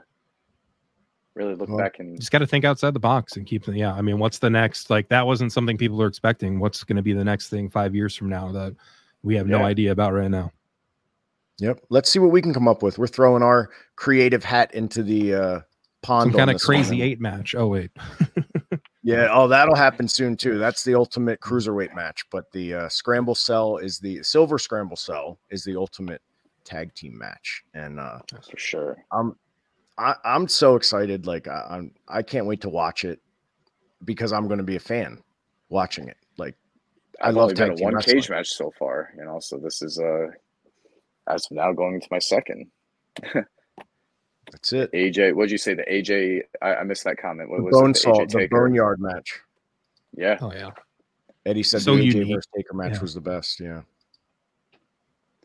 really 1.35 1.55
look 1.55 1.69
Well, 1.69 1.77
back 1.77 1.99
and 1.99 2.19
just 2.19 2.31
got 2.31 2.39
to 2.39 2.47
think 2.47 2.65
outside 2.65 2.93
the 2.93 2.99
box 2.99 3.37
and 3.37 3.45
keep 3.45 3.67
yeah 3.67 3.93
i 3.93 4.01
mean 4.01 4.19
what's 4.19 4.39
the 4.39 4.49
next 4.49 4.89
like 4.89 5.09
that 5.09 5.25
wasn't 5.25 5.51
something 5.51 5.77
people 5.77 6.01
are 6.01 6.07
expecting 6.07 6.59
what's 6.59 6.83
going 6.83 6.97
to 6.97 7.01
be 7.01 7.13
the 7.13 7.23
next 7.23 7.49
thing 7.49 7.69
five 7.69 7.95
years 7.95 8.15
from 8.15 8.29
now 8.29 8.51
that 8.51 8.75
we 9.23 9.35
have 9.35 9.47
no 9.47 9.63
idea 9.63 9.91
about 9.91 10.13
right 10.13 10.29
now 10.29 10.51
yep. 11.59 11.79
Let's 11.89 12.09
see 12.09 12.19
what 12.19 12.31
we 12.31 12.41
can 12.41 12.53
come 12.53 12.67
up 12.67 12.83
with. 12.83 12.97
We're 12.97 13.07
throwing 13.07 13.41
our 13.41 13.69
creative 13.95 14.43
hat 14.43 14.73
into 14.73 15.01
the 15.01 15.33
uh, 15.33 15.59
pond. 16.01 16.31
some 16.31 16.37
kind 16.37 16.51
of 16.51 16.59
crazy 16.61 16.97
one. 16.97 17.07
eight 17.07 17.21
match 17.21 17.55
oh 17.55 17.67
wait 17.67 17.91
Yeah. 19.03 19.27
Oh, 19.31 19.49
that'll 19.49 19.75
happen 19.75 20.07
soon 20.07 20.37
too. 20.37 20.57
That's 20.57 20.83
the 20.83 20.95
ultimate 20.95 21.41
cruiserweight 21.41 21.93
match. 21.93 22.23
But 22.31 22.49
the 22.53 22.73
uh, 22.73 22.89
scramble 22.89 23.35
cell 23.35 23.77
is 23.77 23.99
the 23.99 24.23
silver 24.23 24.57
scramble 24.57 24.95
cell 24.95 25.37
is 25.49 25.63
the 25.65 25.75
ultimate 25.75 26.21
tag 26.63 26.95
team 26.95 27.17
match, 27.17 27.63
and 27.73 27.99
uh, 27.99 28.19
for 28.49 28.57
sure. 28.57 29.03
I'm 29.11 29.35
I, 29.97 30.15
I'm 30.25 30.47
so 30.47 30.75
excited. 30.75 31.25
Like 31.27 31.47
I, 31.47 31.65
I'm 31.69 31.91
I 32.07 32.21
can't 32.21 32.45
wait 32.45 32.61
to 32.61 32.69
watch 32.69 33.05
it 33.05 33.19
because 34.05 34.33
I'm 34.33 34.47
going 34.47 34.57
to 34.57 34.63
be 34.63 34.75
a 34.75 34.79
fan 34.79 35.21
watching 35.69 36.07
it. 36.07 36.17
Like 36.37 36.55
I 37.21 37.29
I've 37.29 37.35
love 37.35 37.49
been 37.49 37.57
tag 37.57 37.79
one 37.79 37.93
wrestling. 37.95 38.17
cage 38.17 38.29
match 38.29 38.49
so 38.49 38.71
far, 38.77 39.11
you 39.17 39.23
know. 39.23 39.39
So 39.39 39.57
this 39.57 39.81
is 39.81 39.99
uh 39.99 40.27
as 41.27 41.45
of 41.45 41.51
now 41.51 41.71
going 41.73 41.95
into 41.95 42.07
my 42.11 42.19
second. 42.19 42.67
that's 44.51 44.73
it. 44.73 44.91
AJ, 44.93 45.35
what 45.35 45.43
did 45.45 45.51
you 45.51 45.57
say? 45.57 45.73
The 45.75 45.83
AJ, 45.83 46.41
I, 46.61 46.75
I 46.75 46.83
missed 46.83 47.03
that 47.05 47.17
comment. 47.17 47.49
What 47.49 47.57
The 47.57 47.63
was 47.63 47.75
bone 47.79 47.89
it? 47.91 47.93
The 47.93 47.99
salt, 47.99 48.19
AJ 48.21 48.31
the 48.31 48.39
Taker? 48.39 48.59
boneyard 48.59 48.99
match. 48.99 49.39
Yeah, 50.15 50.37
oh 50.41 50.51
yeah 50.53 50.71
Eddie 51.45 51.63
said 51.63 51.81
So 51.81 51.95
the 51.95 52.01
AJ 52.03 52.13
unique. 52.13 52.35
versus 52.35 52.47
Taker 52.55 52.73
match 52.73 52.93
Yeah. 52.93 52.99
was 53.01 53.13
the 53.13 53.21
best. 53.21 53.59
Yeah. 53.59 53.81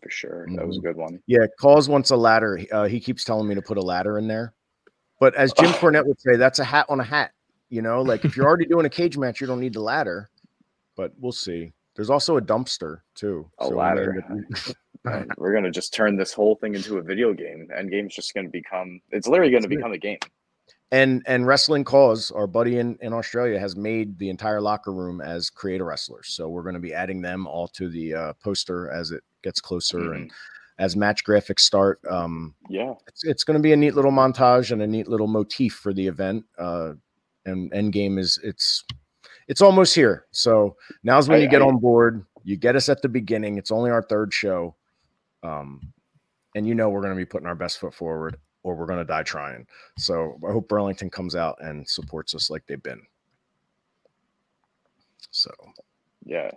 For 0.09 0.13
sure. 0.13 0.47
That 0.57 0.67
was 0.67 0.79
a 0.79 0.81
good 0.81 0.97
one. 0.97 1.21
Yeah, 1.27 1.47
Cause 1.61 1.89
wants 1.89 2.11
a 2.11 2.17
ladder. 2.17 2.59
Uh, 2.73 2.85
he 2.87 2.99
keeps 3.01 3.25
telling 3.25 3.47
me 3.47 3.55
to 3.55 3.63
put 3.63 3.77
a 3.77 3.83
ladder 3.83 4.19
in 4.19 4.27
there. 4.27 4.55
But 5.21 5.35
as 5.35 5.53
Jim 5.53 5.71
Cornette 5.73 6.07
would 6.07 6.21
say, 6.21 6.37
that's 6.37 6.59
a 6.61 6.65
hat 6.65 6.87
on 6.89 7.01
a 7.01 7.05
hat. 7.05 7.33
You 7.71 7.83
know, 7.83 8.01
like 8.03 8.25
if 8.25 8.37
you're 8.37 8.47
already 8.47 8.65
doing 8.67 8.87
a 8.87 8.91
cage 8.91 9.19
match, 9.19 9.41
you 9.41 9.47
don't 9.47 9.61
need 9.61 9.75
the 9.75 9.81
ladder. 9.81 10.31
But 10.97 11.13
we'll 11.19 11.33
see. 11.33 11.73
There's 11.97 12.09
also 12.11 12.37
a 12.37 12.41
dumpster 12.41 13.01
too. 13.15 13.51
A 13.59 13.65
So 13.67 13.71
ladder. 13.71 14.25
end 14.31 14.47
up- 14.55 14.77
Man, 15.05 15.29
we're 15.37 15.53
gonna 15.55 15.71
just 15.71 15.95
turn 15.95 16.17
this 16.17 16.33
whole 16.33 16.57
thing 16.57 16.75
into 16.75 16.99
a 16.99 17.03
video 17.03 17.33
game. 17.33 17.69
Endgame's 17.77 18.15
just 18.15 18.35
gonna 18.35 18.49
become. 18.49 19.01
It's 19.11 19.29
literally 19.29 19.53
gonna 19.53 19.69
become 19.69 19.93
a 19.93 19.99
game. 19.99 20.19
and 20.91 21.23
and 21.27 21.47
wrestling 21.47 21.85
cause 21.85 22.31
our 22.31 22.47
buddy 22.47 22.79
in 22.79 22.97
in 23.03 23.13
australia 23.13 23.59
has 23.61 23.77
made 23.77 24.19
the 24.19 24.31
entire 24.31 24.61
locker 24.61 24.91
room 24.93 25.21
as 25.21 25.51
creator 25.51 25.85
wrestlers 25.85 26.29
so 26.29 26.49
we're 26.49 26.63
to 26.73 26.81
be 26.81 26.95
adding 26.95 27.21
them 27.21 27.47
all 27.47 27.69
to 27.69 27.91
the 27.91 28.15
uh, 28.15 28.33
poster 28.43 28.91
as 28.91 29.11
it 29.11 29.23
gets 29.49 29.61
closer 29.61 30.13
and 30.13 30.31
as 30.79 30.95
match 30.95 31.25
graphics 31.25 31.61
start 31.61 31.99
um 32.11 32.55
Yeah. 32.69 32.93
it's, 33.09 33.25
it's 33.25 33.45
going 33.45 33.59
to 33.59 33.63
be 33.69 33.73
a 33.73 33.77
neat 33.77 33.95
little 33.95 34.13
montage 34.13 34.71
and 34.73 34.83
a 34.83 34.87
neat 34.87 35.09
little 35.09 35.27
motif 35.27 35.73
for 35.75 35.93
the 35.95 36.07
event 36.07 36.45
uh 36.59 36.93
and 37.47 37.73
endgame 37.73 38.19
is 38.19 38.39
it's 38.45 38.85
it's 39.51 39.63
almost 39.63 39.95
here. 39.95 40.27
So 40.31 40.77
now's 41.03 41.27
when 41.31 41.39
I- 41.41 41.43
you 41.45 41.49
get 41.49 41.63
I- 41.63 41.67
on 41.67 41.79
board. 41.79 42.25
You 42.45 42.57
get 42.57 42.77
us 42.77 42.89
at 42.91 43.01
the 43.03 43.09
beginning. 43.09 43.57
It's 43.59 43.73
only 43.73 43.91
our 43.91 44.03
third 44.03 44.33
show 44.35 44.77
um 45.43 45.81
and 46.55 46.67
you 46.69 46.75
know 46.75 46.89
we're 46.91 47.01
going 47.07 47.17
to 47.19 47.25
be 47.25 47.31
putting 47.33 47.47
our 47.49 47.55
best 47.65 47.79
foot 47.81 47.95
forward 47.95 48.37
or 48.65 48.75
we're 48.77 48.87
going 48.93 48.99
to 49.07 49.13
die 49.15 49.23
trying. 49.23 49.67
So 49.99 50.39
i 50.49 50.53
hope 50.53 50.69
burlington 50.69 51.09
comes 51.11 51.35
out 51.35 51.57
and 51.61 51.89
supports 51.89 52.35
us 52.35 52.51
like 52.51 52.65
they've 52.67 52.83
been. 52.91 53.01
So 55.31 55.51
Yeah. 56.25 56.51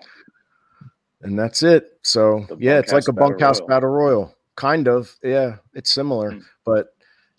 And 1.24 1.38
that's 1.38 1.63
it. 1.63 1.99
So 2.03 2.45
The 2.49 2.57
yeah, 2.59 2.80
it's 2.80 2.91
like 2.91 3.07
a 3.07 3.13
bunkhouse 3.13 3.59
battle 3.59 3.67
battle 3.67 3.89
royal, 3.89 4.36
kind 4.55 4.88
of. 4.88 5.15
Yeah, 5.24 5.57
it's 5.74 5.91
similar, 5.91 6.32
Mm. 6.32 6.43
but 6.65 6.88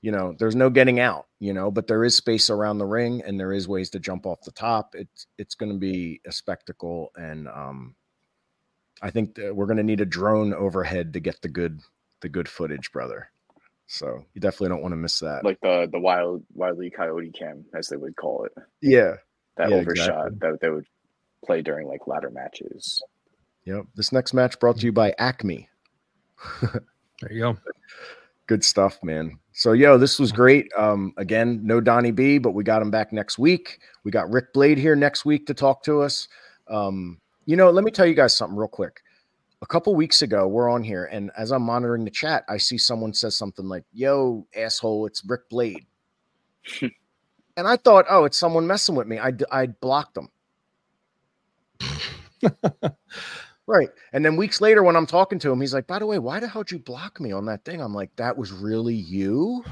you 0.00 0.10
know, 0.10 0.34
there's 0.38 0.56
no 0.56 0.68
getting 0.70 0.98
out. 1.00 1.26
You 1.38 1.52
know, 1.52 1.70
but 1.70 1.86
there 1.86 2.04
is 2.04 2.16
space 2.16 2.50
around 2.50 2.78
the 2.78 2.86
ring, 2.86 3.22
and 3.24 3.38
there 3.38 3.52
is 3.52 3.68
ways 3.68 3.90
to 3.90 3.98
jump 4.00 4.26
off 4.26 4.42
the 4.42 4.52
top. 4.52 4.94
It's 4.94 5.26
it's 5.38 5.54
going 5.54 5.72
to 5.72 5.78
be 5.78 6.20
a 6.26 6.32
spectacle, 6.32 7.10
and 7.16 7.48
um, 7.48 7.94
I 9.00 9.10
think 9.10 9.34
that 9.36 9.54
we're 9.54 9.66
going 9.66 9.76
to 9.78 9.82
need 9.82 10.00
a 10.00 10.06
drone 10.06 10.54
overhead 10.54 11.12
to 11.14 11.20
get 11.20 11.40
the 11.42 11.48
good 11.48 11.80
the 12.20 12.28
good 12.28 12.48
footage, 12.48 12.92
brother. 12.92 13.28
So 13.88 14.24
you 14.32 14.40
definitely 14.40 14.68
don't 14.70 14.82
want 14.82 14.92
to 14.92 14.96
miss 14.96 15.18
that. 15.18 15.44
Like 15.44 15.58
the 15.60 15.88
the 15.90 15.98
wild 16.00 16.44
wildly 16.54 16.88
coyote 16.90 17.32
cam, 17.32 17.64
as 17.74 17.88
they 17.88 17.96
would 17.96 18.16
call 18.16 18.44
it. 18.44 18.52
yeah, 18.80 19.16
That 19.56 19.70
Yeah, 19.70 19.76
overshot 19.76 20.28
exactly. 20.28 20.38
that 20.40 20.60
they 20.60 20.70
would 20.70 20.86
play 21.44 21.60
during 21.62 21.88
like 21.88 22.06
ladder 22.06 22.30
matches. 22.30 23.02
Yep. 23.64 23.86
This 23.94 24.12
next 24.12 24.34
match 24.34 24.58
brought 24.58 24.78
to 24.78 24.86
you 24.86 24.92
by 24.92 25.14
Acme. 25.18 25.68
There 27.22 27.32
you 27.32 27.40
go. 27.40 27.58
good 28.48 28.64
stuff, 28.64 28.98
man. 29.04 29.38
So, 29.52 29.72
yo, 29.72 29.96
this 29.96 30.18
was 30.18 30.32
great. 30.32 30.68
Um, 30.76 31.12
again, 31.18 31.60
no 31.62 31.80
Donnie 31.80 32.10
B, 32.10 32.38
but 32.38 32.50
we 32.50 32.64
got 32.64 32.82
him 32.82 32.90
back 32.90 33.12
next 33.12 33.38
week. 33.38 33.78
We 34.02 34.10
got 34.10 34.30
Ric 34.32 34.52
Blade 34.52 34.78
here 34.78 34.96
next 34.96 35.24
week 35.24 35.46
to 35.46 35.54
talk 35.54 35.84
to 35.84 36.00
us. 36.00 36.26
Um, 36.68 37.20
you 37.46 37.54
know, 37.54 37.70
let 37.70 37.84
me 37.84 37.92
tell 37.92 38.06
you 38.06 38.14
guys 38.14 38.36
something 38.36 38.56
real 38.56 38.66
quick. 38.68 39.02
A 39.60 39.66
couple 39.66 39.94
weeks 39.94 40.22
ago, 40.22 40.48
we're 40.48 40.68
on 40.68 40.82
here, 40.82 41.04
and 41.12 41.30
as 41.38 41.52
I'm 41.52 41.62
monitoring 41.62 42.04
the 42.04 42.10
chat, 42.10 42.44
I 42.48 42.56
see 42.56 42.76
someone 42.76 43.14
says 43.14 43.36
something 43.36 43.66
like, 43.66 43.84
Yo, 43.92 44.44
asshole, 44.56 45.06
it's 45.06 45.24
Ric 45.24 45.48
Blade. 45.48 45.86
and 47.56 47.68
I 47.68 47.76
thought, 47.76 48.06
oh, 48.10 48.24
it's 48.24 48.38
someone 48.38 48.66
messing 48.66 48.96
with 48.96 49.06
me. 49.06 49.20
I 49.20 49.32
I 49.52 49.66
blocked 49.66 50.14
them. 50.14 50.28
Right. 53.66 53.88
And 54.12 54.24
then 54.24 54.36
weeks 54.36 54.60
later, 54.60 54.82
when 54.82 54.96
I'm 54.96 55.06
talking 55.06 55.38
to 55.40 55.52
him, 55.52 55.60
he's 55.60 55.72
like, 55.72 55.86
by 55.86 55.98
the 55.98 56.06
way, 56.06 56.18
why 56.18 56.40
the 56.40 56.48
hell 56.48 56.62
did 56.62 56.72
you 56.72 56.78
block 56.78 57.20
me 57.20 57.32
on 57.32 57.46
that 57.46 57.64
thing? 57.64 57.80
I'm 57.80 57.94
like, 57.94 58.14
that 58.16 58.36
was 58.36 58.50
really 58.50 58.94
you? 58.94 59.64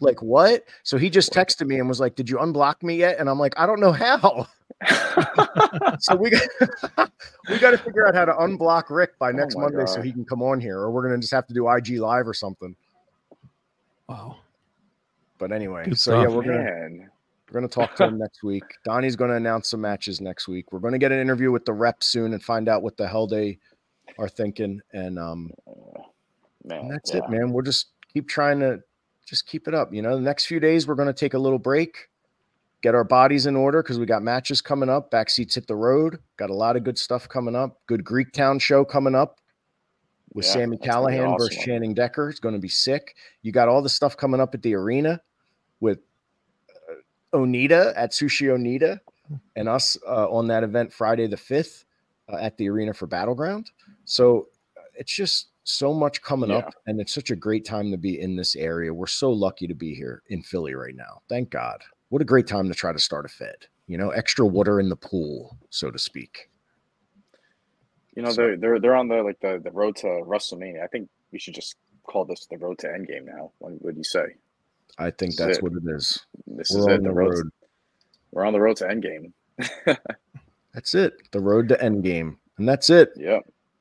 like, 0.00 0.20
what? 0.22 0.64
So 0.82 0.98
he 0.98 1.10
just 1.10 1.32
texted 1.32 1.66
me 1.66 1.78
and 1.78 1.88
was 1.88 2.00
like, 2.00 2.14
Did 2.14 2.28
you 2.28 2.36
unblock 2.38 2.82
me 2.82 2.96
yet? 2.96 3.18
And 3.18 3.28
I'm 3.28 3.38
like, 3.38 3.54
I 3.56 3.66
don't 3.66 3.80
know 3.80 3.92
how. 3.92 4.46
so 5.98 6.16
we 6.16 6.30
got 6.96 7.10
we 7.48 7.58
got 7.58 7.70
to 7.72 7.78
figure 7.78 8.06
out 8.06 8.14
how 8.14 8.24
to 8.24 8.32
unblock 8.32 8.90
Ric 8.90 9.18
by 9.18 9.30
Oh 9.30 9.32
next 9.32 9.56
my 9.56 9.62
Monday 9.62 9.86
so 9.86 10.02
he 10.02 10.12
can 10.12 10.24
come 10.24 10.42
on 10.42 10.60
here, 10.60 10.78
or 10.78 10.90
we're 10.90 11.02
gonna 11.02 11.18
just 11.18 11.32
have 11.32 11.46
to 11.46 11.54
do 11.54 11.68
IG 11.68 11.98
live 11.98 12.26
or 12.26 12.34
something. 12.34 12.74
Wow. 14.08 14.38
But 15.38 15.52
anyway, 15.52 15.84
Good 15.86 15.98
so 15.98 16.20
yeah, 16.20 16.28
we're 16.28 16.42
gonna 16.42 16.64
Man. 16.64 17.10
We're 17.54 17.60
gonna 17.60 17.68
talk 17.68 17.94
to 17.96 18.04
him 18.04 18.18
next 18.18 18.42
week. 18.42 18.64
Donnie's 18.84 19.14
gonna 19.14 19.36
announce 19.36 19.68
some 19.68 19.80
matches 19.80 20.20
next 20.20 20.48
week. 20.48 20.72
We're 20.72 20.80
gonna 20.80 20.98
get 20.98 21.12
an 21.12 21.20
interview 21.20 21.52
with 21.52 21.64
the 21.64 21.72
rep 21.72 22.02
soon 22.02 22.32
and 22.32 22.42
find 22.42 22.68
out 22.68 22.82
what 22.82 22.96
the 22.96 23.06
hell 23.06 23.28
they 23.28 23.58
are 24.18 24.28
thinking. 24.28 24.80
And 24.92 25.18
um, 25.18 25.52
man. 26.64 26.80
And 26.80 26.90
that's 26.90 27.12
yeah. 27.12 27.18
it, 27.18 27.30
man. 27.30 27.52
We'll 27.52 27.62
just 27.64 27.86
keep 28.12 28.28
trying 28.28 28.60
to 28.60 28.80
just 29.26 29.46
keep 29.46 29.68
it 29.68 29.74
up. 29.74 29.94
You 29.94 30.02
know, 30.02 30.16
the 30.16 30.22
next 30.22 30.46
few 30.46 30.60
days 30.60 30.86
we're 30.86 30.94
going 30.96 31.08
to 31.08 31.14
take 31.14 31.34
a 31.34 31.38
little 31.38 31.58
break, 31.58 32.08
get 32.82 32.94
our 32.94 33.04
bodies 33.04 33.46
in 33.46 33.56
order 33.56 33.82
because 33.82 33.98
we 33.98 34.06
got 34.06 34.22
matches 34.22 34.60
coming 34.60 34.88
up. 34.88 35.10
Backseats 35.10 35.54
hit 35.54 35.66
the 35.66 35.76
road. 35.76 36.18
Got 36.36 36.50
a 36.50 36.54
lot 36.54 36.76
of 36.76 36.84
good 36.84 36.98
stuff 36.98 37.28
coming 37.28 37.56
up. 37.56 37.80
Good 37.86 38.04
Greek 38.04 38.32
Town 38.32 38.58
show 38.58 38.84
coming 38.84 39.14
up 39.14 39.40
with 40.34 40.44
Yeah, 40.46 40.52
Sammy 40.52 40.76
that's 40.76 40.86
gonna 40.86 41.06
be 41.06 41.12
Callahan 41.12 41.26
awesome. 41.26 41.46
versus 41.46 41.64
Channing 41.64 41.94
Decker. 41.94 42.28
It's 42.28 42.40
going 42.40 42.54
to 42.54 42.60
be 42.60 42.68
sick. 42.68 43.14
You 43.42 43.52
got 43.52 43.68
all 43.68 43.82
the 43.82 43.88
stuff 43.88 44.16
coming 44.16 44.40
up 44.40 44.54
at 44.54 44.62
the 44.62 44.74
arena 44.74 45.20
with 45.80 46.00
Onita 47.34 47.96
Atsushi 47.98 48.46
Onita 48.48 49.00
and 49.56 49.68
us 49.68 49.96
uh, 50.06 50.28
on 50.30 50.46
that 50.48 50.62
event 50.62 50.92
Friday 50.92 51.26
the 51.26 51.36
5th 51.36 51.84
uh, 52.32 52.36
at 52.36 52.56
the 52.56 52.68
arena 52.68 52.94
for 52.94 53.06
Battleground. 53.06 53.70
So 54.04 54.48
uh, 54.78 54.82
it's 54.94 55.14
just 55.14 55.48
so 55.64 55.92
much 55.94 56.22
coming 56.22 56.50
Yeah. 56.50 56.58
up, 56.58 56.74
and 56.86 57.00
it's 57.00 57.12
such 57.14 57.30
a 57.30 57.36
great 57.36 57.64
time 57.64 57.90
to 57.90 57.96
be 57.96 58.20
in 58.20 58.36
this 58.36 58.54
area. 58.54 58.92
We're 58.94 59.06
so 59.06 59.30
lucky 59.30 59.66
to 59.66 59.74
be 59.74 59.94
here 59.94 60.22
in 60.28 60.42
Philly 60.42 60.74
right 60.74 60.94
now. 60.94 61.22
Thank 61.28 61.50
God. 61.50 61.82
What 62.10 62.22
a 62.22 62.24
great 62.24 62.46
time 62.46 62.68
to 62.68 62.74
try 62.74 62.92
to 62.92 62.98
start 62.98 63.24
a 63.24 63.28
Fed. 63.28 63.56
You 63.86 63.98
know, 63.98 64.10
extra 64.10 64.46
water 64.46 64.78
in 64.78 64.88
the 64.88 64.96
pool, 64.96 65.58
so 65.70 65.90
to 65.90 65.98
speak. 65.98 66.50
You 68.16 68.22
know, 68.22 68.30
So- 68.30 68.36
they're 68.42 68.56
they're 68.56 68.80
they're 68.80 68.94
on 68.96 69.08
the 69.08 69.22
like 69.22 69.40
the, 69.40 69.60
the 69.62 69.70
road 69.72 69.96
to 69.96 70.06
WrestleMania. 70.06 70.84
I 70.84 70.86
think 70.86 71.08
we 71.32 71.38
should 71.38 71.54
just 71.54 71.76
call 72.06 72.24
this 72.24 72.46
the 72.50 72.58
road 72.58 72.78
to 72.78 72.86
Endgame 72.88 73.24
now. 73.24 73.52
What 73.58 73.82
would 73.82 73.96
you 73.96 74.04
say? 74.04 74.36
I 74.98 75.10
think 75.10 75.32
This 75.32 75.38
that's 75.46 75.58
it. 75.58 75.62
what 75.64 75.72
it 75.72 75.82
is. 75.86 76.20
This 76.46 76.70
is 76.70 76.86
We're 76.86 76.92
it. 76.92 76.96
on 76.98 77.02
The 77.02 77.08
the 77.10 77.14
road. 77.14 77.34
road. 77.34 77.50
We're 78.32 78.44
on 78.44 78.52
the 78.52 78.60
road 78.60 78.76
to 78.78 78.84
Endgame. 78.86 79.32
That's 80.74 80.94
it. 80.94 81.14
The 81.30 81.38
road 81.40 81.68
to 81.68 81.76
endgame. 81.76 82.36
And 82.58 82.68
that's 82.68 82.90
it. 82.90 83.12
Yeah. 83.16 83.38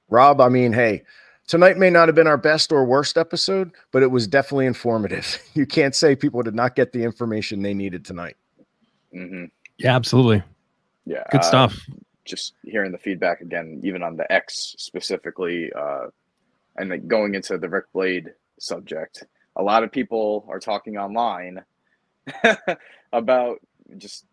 Rob, 0.09 0.39
I 0.39 0.47
mean, 0.49 0.71
hey, 0.73 1.01
tonight 1.47 1.77
may 1.77 1.89
not 1.89 2.07
have 2.07 2.13
been 2.13 2.27
our 2.27 2.37
best 2.37 2.71
or 2.71 2.85
worst 2.85 3.17
episode, 3.17 3.71
but 3.91 4.03
it 4.03 4.11
was 4.11 4.27
definitely 4.27 4.67
informative. 4.67 5.39
You 5.55 5.65
can't 5.65 5.95
say 5.95 6.15
people 6.15 6.43
did 6.43 6.53
not 6.53 6.75
get 6.75 6.91
the 6.93 7.03
information 7.03 7.63
they 7.63 7.73
needed 7.73 8.05
tonight. 8.05 8.35
hmm 9.11 9.45
Yeah, 9.79 9.95
absolutely. 9.95 10.43
Yeah. 11.05 11.23
Good 11.31 11.41
uh, 11.41 11.43
stuff. 11.43 11.79
just 12.25 12.53
hearing 12.63 12.91
the 12.91 12.97
feedback 12.99 13.41
again, 13.41 13.81
even 13.83 14.03
on 14.03 14.15
the 14.15 14.31
X 14.31 14.75
specifically, 14.77 15.71
uh, 15.73 16.07
and 16.77 16.91
like 16.91 17.07
going 17.07 17.33
into 17.33 17.57
the 17.57 17.69
Ric 17.69 17.91
Blade 17.91 18.33
subject. 18.59 19.23
A 19.55 19.63
lot 19.63 19.83
of 19.83 19.91
people 19.91 20.45
are 20.49 20.59
talking 20.59 20.97
online 20.97 21.63
about 23.13 23.59
just 23.97 24.25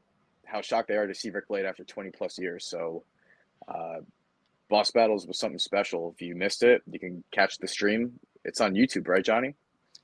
how 0.47 0.61
shocked 0.61 0.89
they 0.89 0.97
are 0.97 1.07
to 1.07 1.14
see 1.14 1.31
Ric 1.31 1.49
Blade 1.49 1.66
after 1.66 1.85
20 1.85 2.11
plus 2.11 2.39
years. 2.39 2.64
So, 2.66 3.05
uh, 3.68 4.01
Boss 4.68 4.91
Battles 4.93 5.27
was 5.27 5.39
something 5.39 5.59
special. 5.59 6.12
If 6.14 6.23
you 6.23 6.35
missed 6.35 6.62
it, 6.62 6.83
you 6.91 6.99
can 6.99 7.25
catch 7.33 7.59
the 7.59 7.66
stream. 7.68 8.18
It's 8.45 8.61
on 8.61 8.75
YouTube, 8.75 9.09
right, 9.09 9.25
Johnny? 9.25 9.55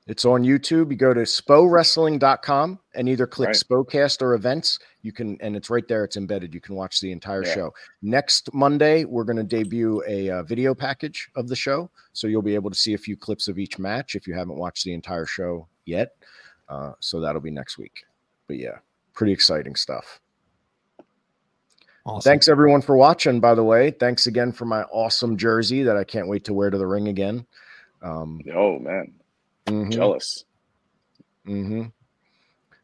It's 0.07 0.25
on 0.25 0.43
YouTube. 0.45 0.91
You 0.93 0.97
go 0.97 1.13
to 1.13 1.23
spowrestling.com 1.23 2.79
and 2.95 3.09
either 3.09 3.27
click 3.27 3.49
Right. 3.49 3.57
Spowcast 3.57 4.23
or 4.23 4.35
events. 4.35 4.79
You 5.03 5.11
can, 5.13 5.37
and 5.41 5.57
it's 5.57 5.69
right 5.69 5.87
there. 5.89 6.05
It's 6.05 6.17
embedded. 6.17 6.55
You 6.55 6.61
can 6.61 6.77
watch 6.77 7.01
the 7.01 7.11
entire 7.11 7.45
Yeah. 7.45 7.55
show. 7.55 7.75
Next 8.03 8.53
Monday, 8.55 9.05
we're 9.05 9.25
going 9.25 9.37
to 9.37 9.43
debut 9.43 10.03
a 10.07 10.31
uh, 10.31 10.43
video 10.45 10.75
package 10.77 11.29
of 11.35 11.49
the 11.49 11.57
show. 11.57 11.91
So 12.13 12.29
you'll 12.29 12.41
be 12.43 12.55
able 12.55 12.71
to 12.71 12.77
see 12.77 12.95
a 12.95 12.99
few 12.99 13.17
clips 13.17 13.49
of 13.49 13.59
each 13.59 13.81
match 13.81 14.15
if 14.15 14.29
you 14.29 14.35
haven't 14.35 14.57
watched 14.57 14.85
the 14.85 14.93
entire 14.95 15.27
show 15.27 15.67
yet. 15.87 16.13
Uh, 16.69 16.93
so 17.01 17.21
that'll 17.21 17.41
be 17.41 17.51
next 17.51 17.77
week. 17.77 18.05
But 18.47 18.59
yeah, 18.59 18.79
pretty 19.13 19.33
exciting 19.33 19.75
stuff. 19.75 20.21
Awesome. 22.05 22.31
Thanks 22.31 22.47
everyone 22.47 22.81
for 22.83 22.97
watching. 22.97 23.41
By 23.41 23.57
the 23.57 23.65
way, 23.65 23.91
thanks 23.91 24.29
again 24.29 24.53
for 24.53 24.67
my 24.67 24.83
awesome 24.85 25.37
jersey 25.37 25.83
that 25.83 25.97
I 25.97 26.05
can't 26.05 26.29
wait 26.29 26.45
to 26.45 26.55
wear 26.55 26.71
to 26.71 26.79
the 26.79 26.87
ring 26.87 27.09
again. 27.09 27.45
Um, 28.03 28.41
Oh 28.55 28.79
man, 28.79 29.13
mhm, 29.67 29.91
jealous. 29.91 30.45
mhm. 31.47 31.93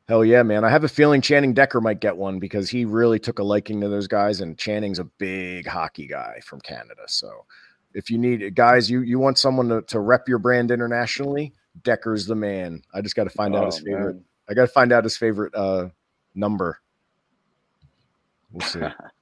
Hell 0.09 0.25
yeah, 0.25 0.43
man! 0.43 0.65
I 0.65 0.69
have 0.71 0.85
a 0.85 0.89
feeling 0.89 1.21
Channing 1.21 1.55
Decker 1.55 1.81
might 1.81 2.01
get 2.01 2.17
one 2.17 2.39
because 2.39 2.69
he 2.69 2.85
really 2.85 3.19
took 3.19 3.39
a 3.39 3.43
liking 3.43 3.81
to 3.81 3.89
those 3.89 4.09
guys, 4.09 4.41
and 4.41 4.59
Channing's 4.59 4.99
a 4.99 5.05
big 5.05 5.67
hockey 5.67 6.07
guy 6.07 6.41
from 6.45 6.61
Canada. 6.61 7.03
So, 7.07 7.47
if 7.95 8.11
you 8.11 8.19
need 8.19 8.55
guys, 8.55 8.91
you 8.91 9.01
you 9.03 9.19
want 9.19 9.39
someone 9.39 9.69
to, 9.69 9.83
to 9.83 10.01
rep 10.01 10.29
your 10.29 10.39
brand 10.39 10.71
internationally, 10.71 11.53
Decker's 11.83 12.27
the 12.27 12.35
man. 12.35 12.83
I 12.93 13.01
just 13.01 13.15
got 13.15 13.25
to 13.25 13.31
find 13.31 13.55
out 13.55 13.63
Oh, 13.63 13.67
his 13.67 13.79
favorite. 13.79 14.15
man. 14.17 14.25
I 14.51 14.55
got 14.55 14.63
to 14.63 14.73
find 14.73 14.93
out 14.93 15.05
his 15.05 15.17
favorite 15.17 15.55
uh 15.55 15.89
number. 16.35 16.81
We'll 18.51 18.67
see. 18.69 18.81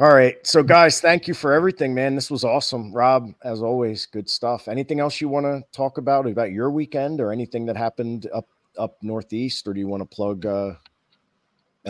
All 0.00 0.12
right. 0.12 0.44
So, 0.44 0.64
guys, 0.64 1.00
thank 1.00 1.28
you 1.28 1.34
for 1.34 1.52
everything, 1.52 1.94
man. 1.94 2.16
This 2.16 2.28
was 2.28 2.42
awesome. 2.42 2.92
Rob, 2.92 3.32
as 3.44 3.62
always, 3.62 4.06
good 4.06 4.28
stuff. 4.28 4.66
Anything 4.66 4.98
else 4.98 5.20
you 5.20 5.28
want 5.28 5.46
to 5.46 5.62
talk 5.70 5.98
about 5.98 6.26
about 6.26 6.50
your 6.50 6.70
weekend 6.72 7.20
or 7.20 7.30
anything 7.30 7.64
that 7.66 7.76
happened 7.76 8.28
up 8.34 8.48
up 8.76 8.96
northeast, 9.02 9.68
or 9.68 9.72
do 9.72 9.78
you 9.78 9.86
want 9.86 10.00
to 10.00 10.16
plug 10.16 10.46
uh 10.46 10.74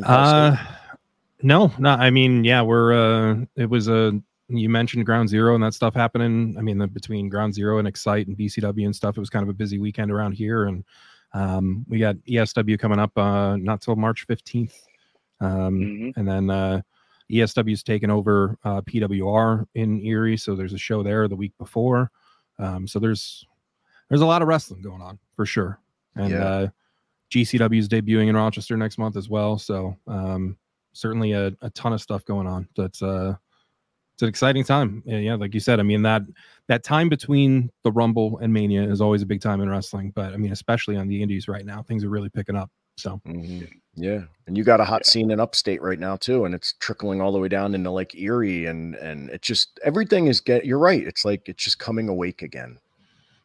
uh 0.03 0.55
no, 1.43 1.73
no, 1.79 1.91
I 1.91 2.11
mean, 2.11 2.45
yeah, 2.45 2.61
we're 2.61 2.93
uh 2.93 3.37
it 3.57 3.71
was 3.71 3.89
a 3.89 4.21
you 4.49 4.69
mentioned 4.69 5.07
ground 5.07 5.31
zero 5.31 5.55
and 5.55 5.65
that 5.65 5.73
stuff 5.73 5.95
happening. 5.95 6.57
I 6.59 6.61
mean, 6.61 6.77
the, 6.77 6.87
between 6.87 7.31
ground 7.31 7.55
zero 7.55 7.79
and 7.79 7.89
excite 7.89 8.27
and 8.27 8.37
BCW 8.37 8.85
and 8.85 8.95
stuff, 8.95 9.17
it 9.17 9.21
was 9.21 9.31
kind 9.31 9.43
of 9.43 9.49
a 9.49 9.55
busy 9.55 9.79
weekend 9.79 10.11
around 10.11 10.33
here. 10.33 10.65
And 10.65 10.85
um 11.33 11.87
we 11.89 12.01
got 12.01 12.17
ESW 12.29 12.79
coming 12.79 12.99
up 12.99 13.17
uh 13.17 13.57
not 13.57 13.81
till 13.81 13.97
March 13.97 14.27
15th. 14.27 14.75
Um 15.41 15.81
mm-hmm. 15.81 16.21
and 16.21 16.29
then 16.29 16.51
uh 16.51 16.83
ESW's 17.35 17.82
taken 17.82 18.11
over 18.11 18.57
uh, 18.64 18.80
PWR 18.82 19.66
in 19.74 20.01
Erie, 20.05 20.37
so 20.37 20.55
there's 20.55 20.72
a 20.72 20.78
show 20.78 21.03
there 21.03 21.28
the 21.28 21.37
week 21.37 21.53
before. 21.59 22.11
Um, 22.59 22.87
so 22.87 22.99
there's 22.99 23.47
there's 24.09 24.20
a 24.20 24.26
lot 24.26 24.43
of 24.43 24.49
wrestling 24.49 24.82
going 24.82 25.03
on 25.03 25.18
for 25.35 25.47
sure, 25.47 25.80
and 26.14 26.30
yeah. 26.30 26.45
uh, 26.45 26.68
GCW 27.30 27.78
is 27.78 27.89
debuting 27.89 28.28
in 28.28 28.37
Rochester 28.37 28.76
next 28.76 28.99
month 28.99 29.16
as 29.16 29.28
well. 29.28 29.59
So 29.59 29.97
um, 30.07 30.57
certainly 30.93 31.32
a, 31.32 31.53
a 31.62 31.70
ton 31.70 31.93
of 31.93 32.01
stuff 32.01 32.24
going 32.24 32.47
on. 32.47 32.68
That's 32.76 33.03
uh, 33.03 33.35
it's 34.14 34.22
an 34.22 34.28
exciting 34.28 34.64
time. 34.64 35.03
Yeah, 35.05 35.18
yeah, 35.18 35.35
like 35.35 35.55
you 35.55 35.61
said, 35.61 35.80
I 35.80 35.82
mean 35.82 36.03
that 36.03 36.22
that 36.68 36.85
time 36.85 37.09
between 37.09 37.70
the 37.82 37.91
Rumble 37.91 38.39
and 38.39 38.53
Mania 38.53 38.82
is 38.82 39.01
always 39.01 39.22
a 39.22 39.26
big 39.26 39.41
time 39.41 39.61
in 39.61 39.68
wrestling, 39.68 40.12
but 40.14 40.32
I 40.32 40.37
mean 40.37 40.53
especially 40.53 40.97
on 40.97 41.09
the 41.09 41.20
Indies 41.20 41.49
right 41.49 41.66
now, 41.66 41.82
things 41.82 42.05
are 42.05 42.11
really 42.11 42.30
picking 42.30 42.57
up. 42.57 42.70
So. 42.97 43.21
Mm-hmm. 43.27 43.65
Yeah, 43.97 44.23
and 44.49 44.57
you 44.57 44.65
got 44.65 44.81
a 44.81 44.85
hot 44.85 45.03
yeah. 45.07 45.11
scene 45.11 45.31
in 45.31 45.39
upstate 45.39 45.81
right 45.81 45.99
now 45.99 46.17
too, 46.17 46.45
and 46.45 46.55
it's 46.55 46.75
trickling 46.81 47.21
all 47.21 47.31
the 47.31 47.39
way 47.39 47.49
down 47.49 47.75
into 47.75 47.91
like 47.91 48.15
Erie, 48.17 48.67
and 48.67 48.97
and 48.97 49.31
it 49.31 49.41
just 49.43 49.79
everything 49.85 50.27
is 50.27 50.41
get. 50.41 50.67
You're 50.67 50.81
right. 50.81 51.03
It's 51.03 51.25
like 51.25 51.49
it's 51.49 51.63
just 51.63 51.79
coming 51.79 52.09
awake 52.09 52.43
again. 52.43 52.79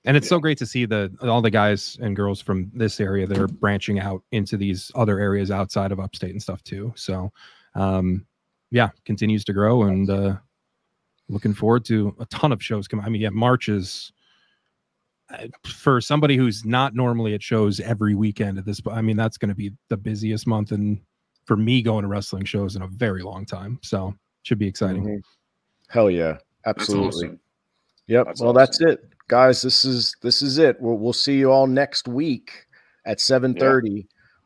And 0.06 0.18
it's 0.18 0.26
yeah. 0.26 0.30
so 0.30 0.39
great 0.39 0.58
to 0.60 0.66
see 0.66 0.86
the 0.86 1.16
all 1.22 1.41
the 1.41 1.52
guys 1.52 1.97
and 2.02 2.16
girls 2.16 2.41
from 2.41 2.72
this 2.74 3.00
area 3.00 3.28
that 3.28 3.38
are 3.38 3.47
branching 3.47 4.00
out 4.00 4.24
into 4.32 4.58
these 4.58 4.91
other 4.95 5.20
areas 5.20 5.52
outside 5.52 5.91
of 5.91 6.00
upstate 6.00 6.32
and 6.32 6.41
stuff 6.41 6.64
too. 6.64 6.91
So, 6.95 7.32
um, 7.76 8.26
yeah, 8.72 8.89
continues 9.06 9.45
to 9.45 9.54
grow, 9.54 9.84
and 9.84 10.10
uh, 10.10 10.36
looking 11.28 11.54
forward 11.54 11.86
to 11.86 12.16
a 12.20 12.26
ton 12.28 12.52
of 12.52 12.64
shows 12.64 12.88
coming. 12.88 13.06
I 13.06 13.10
mean, 13.10 13.22
yeah, 13.22 13.30
March 13.30 13.70
is 13.70 14.14
for 15.65 16.01
somebody 16.01 16.36
who's 16.36 16.65
not 16.65 16.95
normally 16.95 17.34
at 17.34 17.43
shows 17.43 17.80
every 17.80 18.15
weekend 18.15 18.57
at 18.57 18.65
this 18.65 18.82
i 18.91 19.01
mean 19.01 19.15
that's 19.15 19.38
going 19.38 19.49
to 19.49 19.55
be 19.55 19.71
the 19.89 19.97
busiest 19.97 20.47
month 20.47 20.71
and 20.71 20.99
for 21.45 21.55
me 21.55 21.82
going 21.82 22.01
to 22.01 22.07
wrestling 22.07 22.43
shows 22.45 22.75
in 22.75 22.82
a 22.82 22.88
very 22.88 23.21
long 23.21 23.45
time 23.45 23.80
so 23.84 24.13
should 24.43 24.59
be 24.59 24.67
exciting. 24.67 25.03
Mm-hmm. 25.03 25.17
hell 25.89 26.09
yeah. 26.09 26.38
Absolutely. 26.65 27.27
awesome. 27.27 27.39
yep. 28.07 28.25
That's 28.25 28.41
well 28.41 28.49
awesome. 28.49 28.57
that's 28.57 28.82
it. 28.82 29.09
Guys 29.27 29.61
this 29.61 29.86
is 29.86 30.15
this 30.21 30.41
is 30.41 30.57
it. 30.57 30.80
We'll, 30.80 30.97
we'll 30.97 31.13
see 31.13 31.38
you 31.38 31.51
all 31.51 31.67
next 31.67 32.07
week 32.07 32.65
at 33.05 33.19
7.30 33.19 33.82
yeah. 33.84 34.01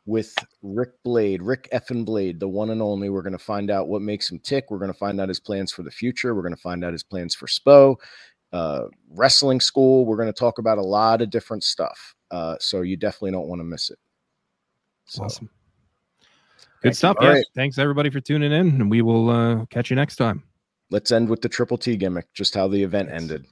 with 0.06 0.34
ric 0.62 0.90
blade 1.02 1.42
ric 1.42 1.68
effin 1.72 2.04
blade 2.04 2.38
the 2.38 2.48
one 2.48 2.70
and 2.70 2.82
only. 2.82 3.08
We're 3.08 3.22
going 3.22 3.32
to 3.32 3.38
find 3.38 3.70
out 3.70 3.88
what 3.88 4.02
makes 4.02 4.30
him 4.30 4.38
tick. 4.40 4.66
We're 4.70 4.78
going 4.78 4.92
to 4.92 4.98
find 4.98 5.20
out 5.20 5.28
his 5.28 5.40
plans 5.40 5.72
for 5.72 5.82
the 5.82 5.90
future. 5.90 6.34
We're 6.34 6.42
going 6.42 6.54
to 6.54 6.60
find 6.60 6.84
out 6.84 6.92
his 6.92 7.02
plans 7.02 7.34
for 7.34 7.46
spo 7.46 7.96
uh, 8.54 8.86
wrestling 9.10 9.60
school. 9.60 10.06
We're 10.06 10.16
going 10.16 10.28
to 10.28 10.32
talk 10.32 10.58
about 10.58 10.78
a 10.78 10.82
lot 10.82 11.20
of 11.20 11.28
different 11.28 11.64
stuff. 11.64 12.14
Uh, 12.30 12.56
so 12.60 12.82
you 12.82 12.96
definitely 12.96 13.32
don't 13.32 13.48
want 13.48 13.60
to 13.60 13.64
miss 13.64 13.90
it. 13.90 13.98
So, 15.06 15.24
awesome. 15.24 15.50
Good 16.80 16.96
stuff. 16.96 17.16
Yes. 17.20 17.34
Right. 17.34 17.46
Thanks 17.54 17.78
everybody 17.78 18.10
for 18.10 18.20
tuning 18.20 18.52
in, 18.52 18.68
and 18.80 18.90
we 18.90 19.02
will 19.02 19.28
uh, 19.28 19.66
catch 19.66 19.90
you 19.90 19.96
next 19.96 20.16
time. 20.16 20.42
Let's 20.90 21.10
end 21.10 21.28
with 21.28 21.42
the 21.42 21.48
triple 21.48 21.78
T 21.78 21.96
gimmick, 21.96 22.32
just 22.32 22.54
how 22.54 22.68
the 22.68 22.82
event 22.82 23.10
ended. 23.10 23.46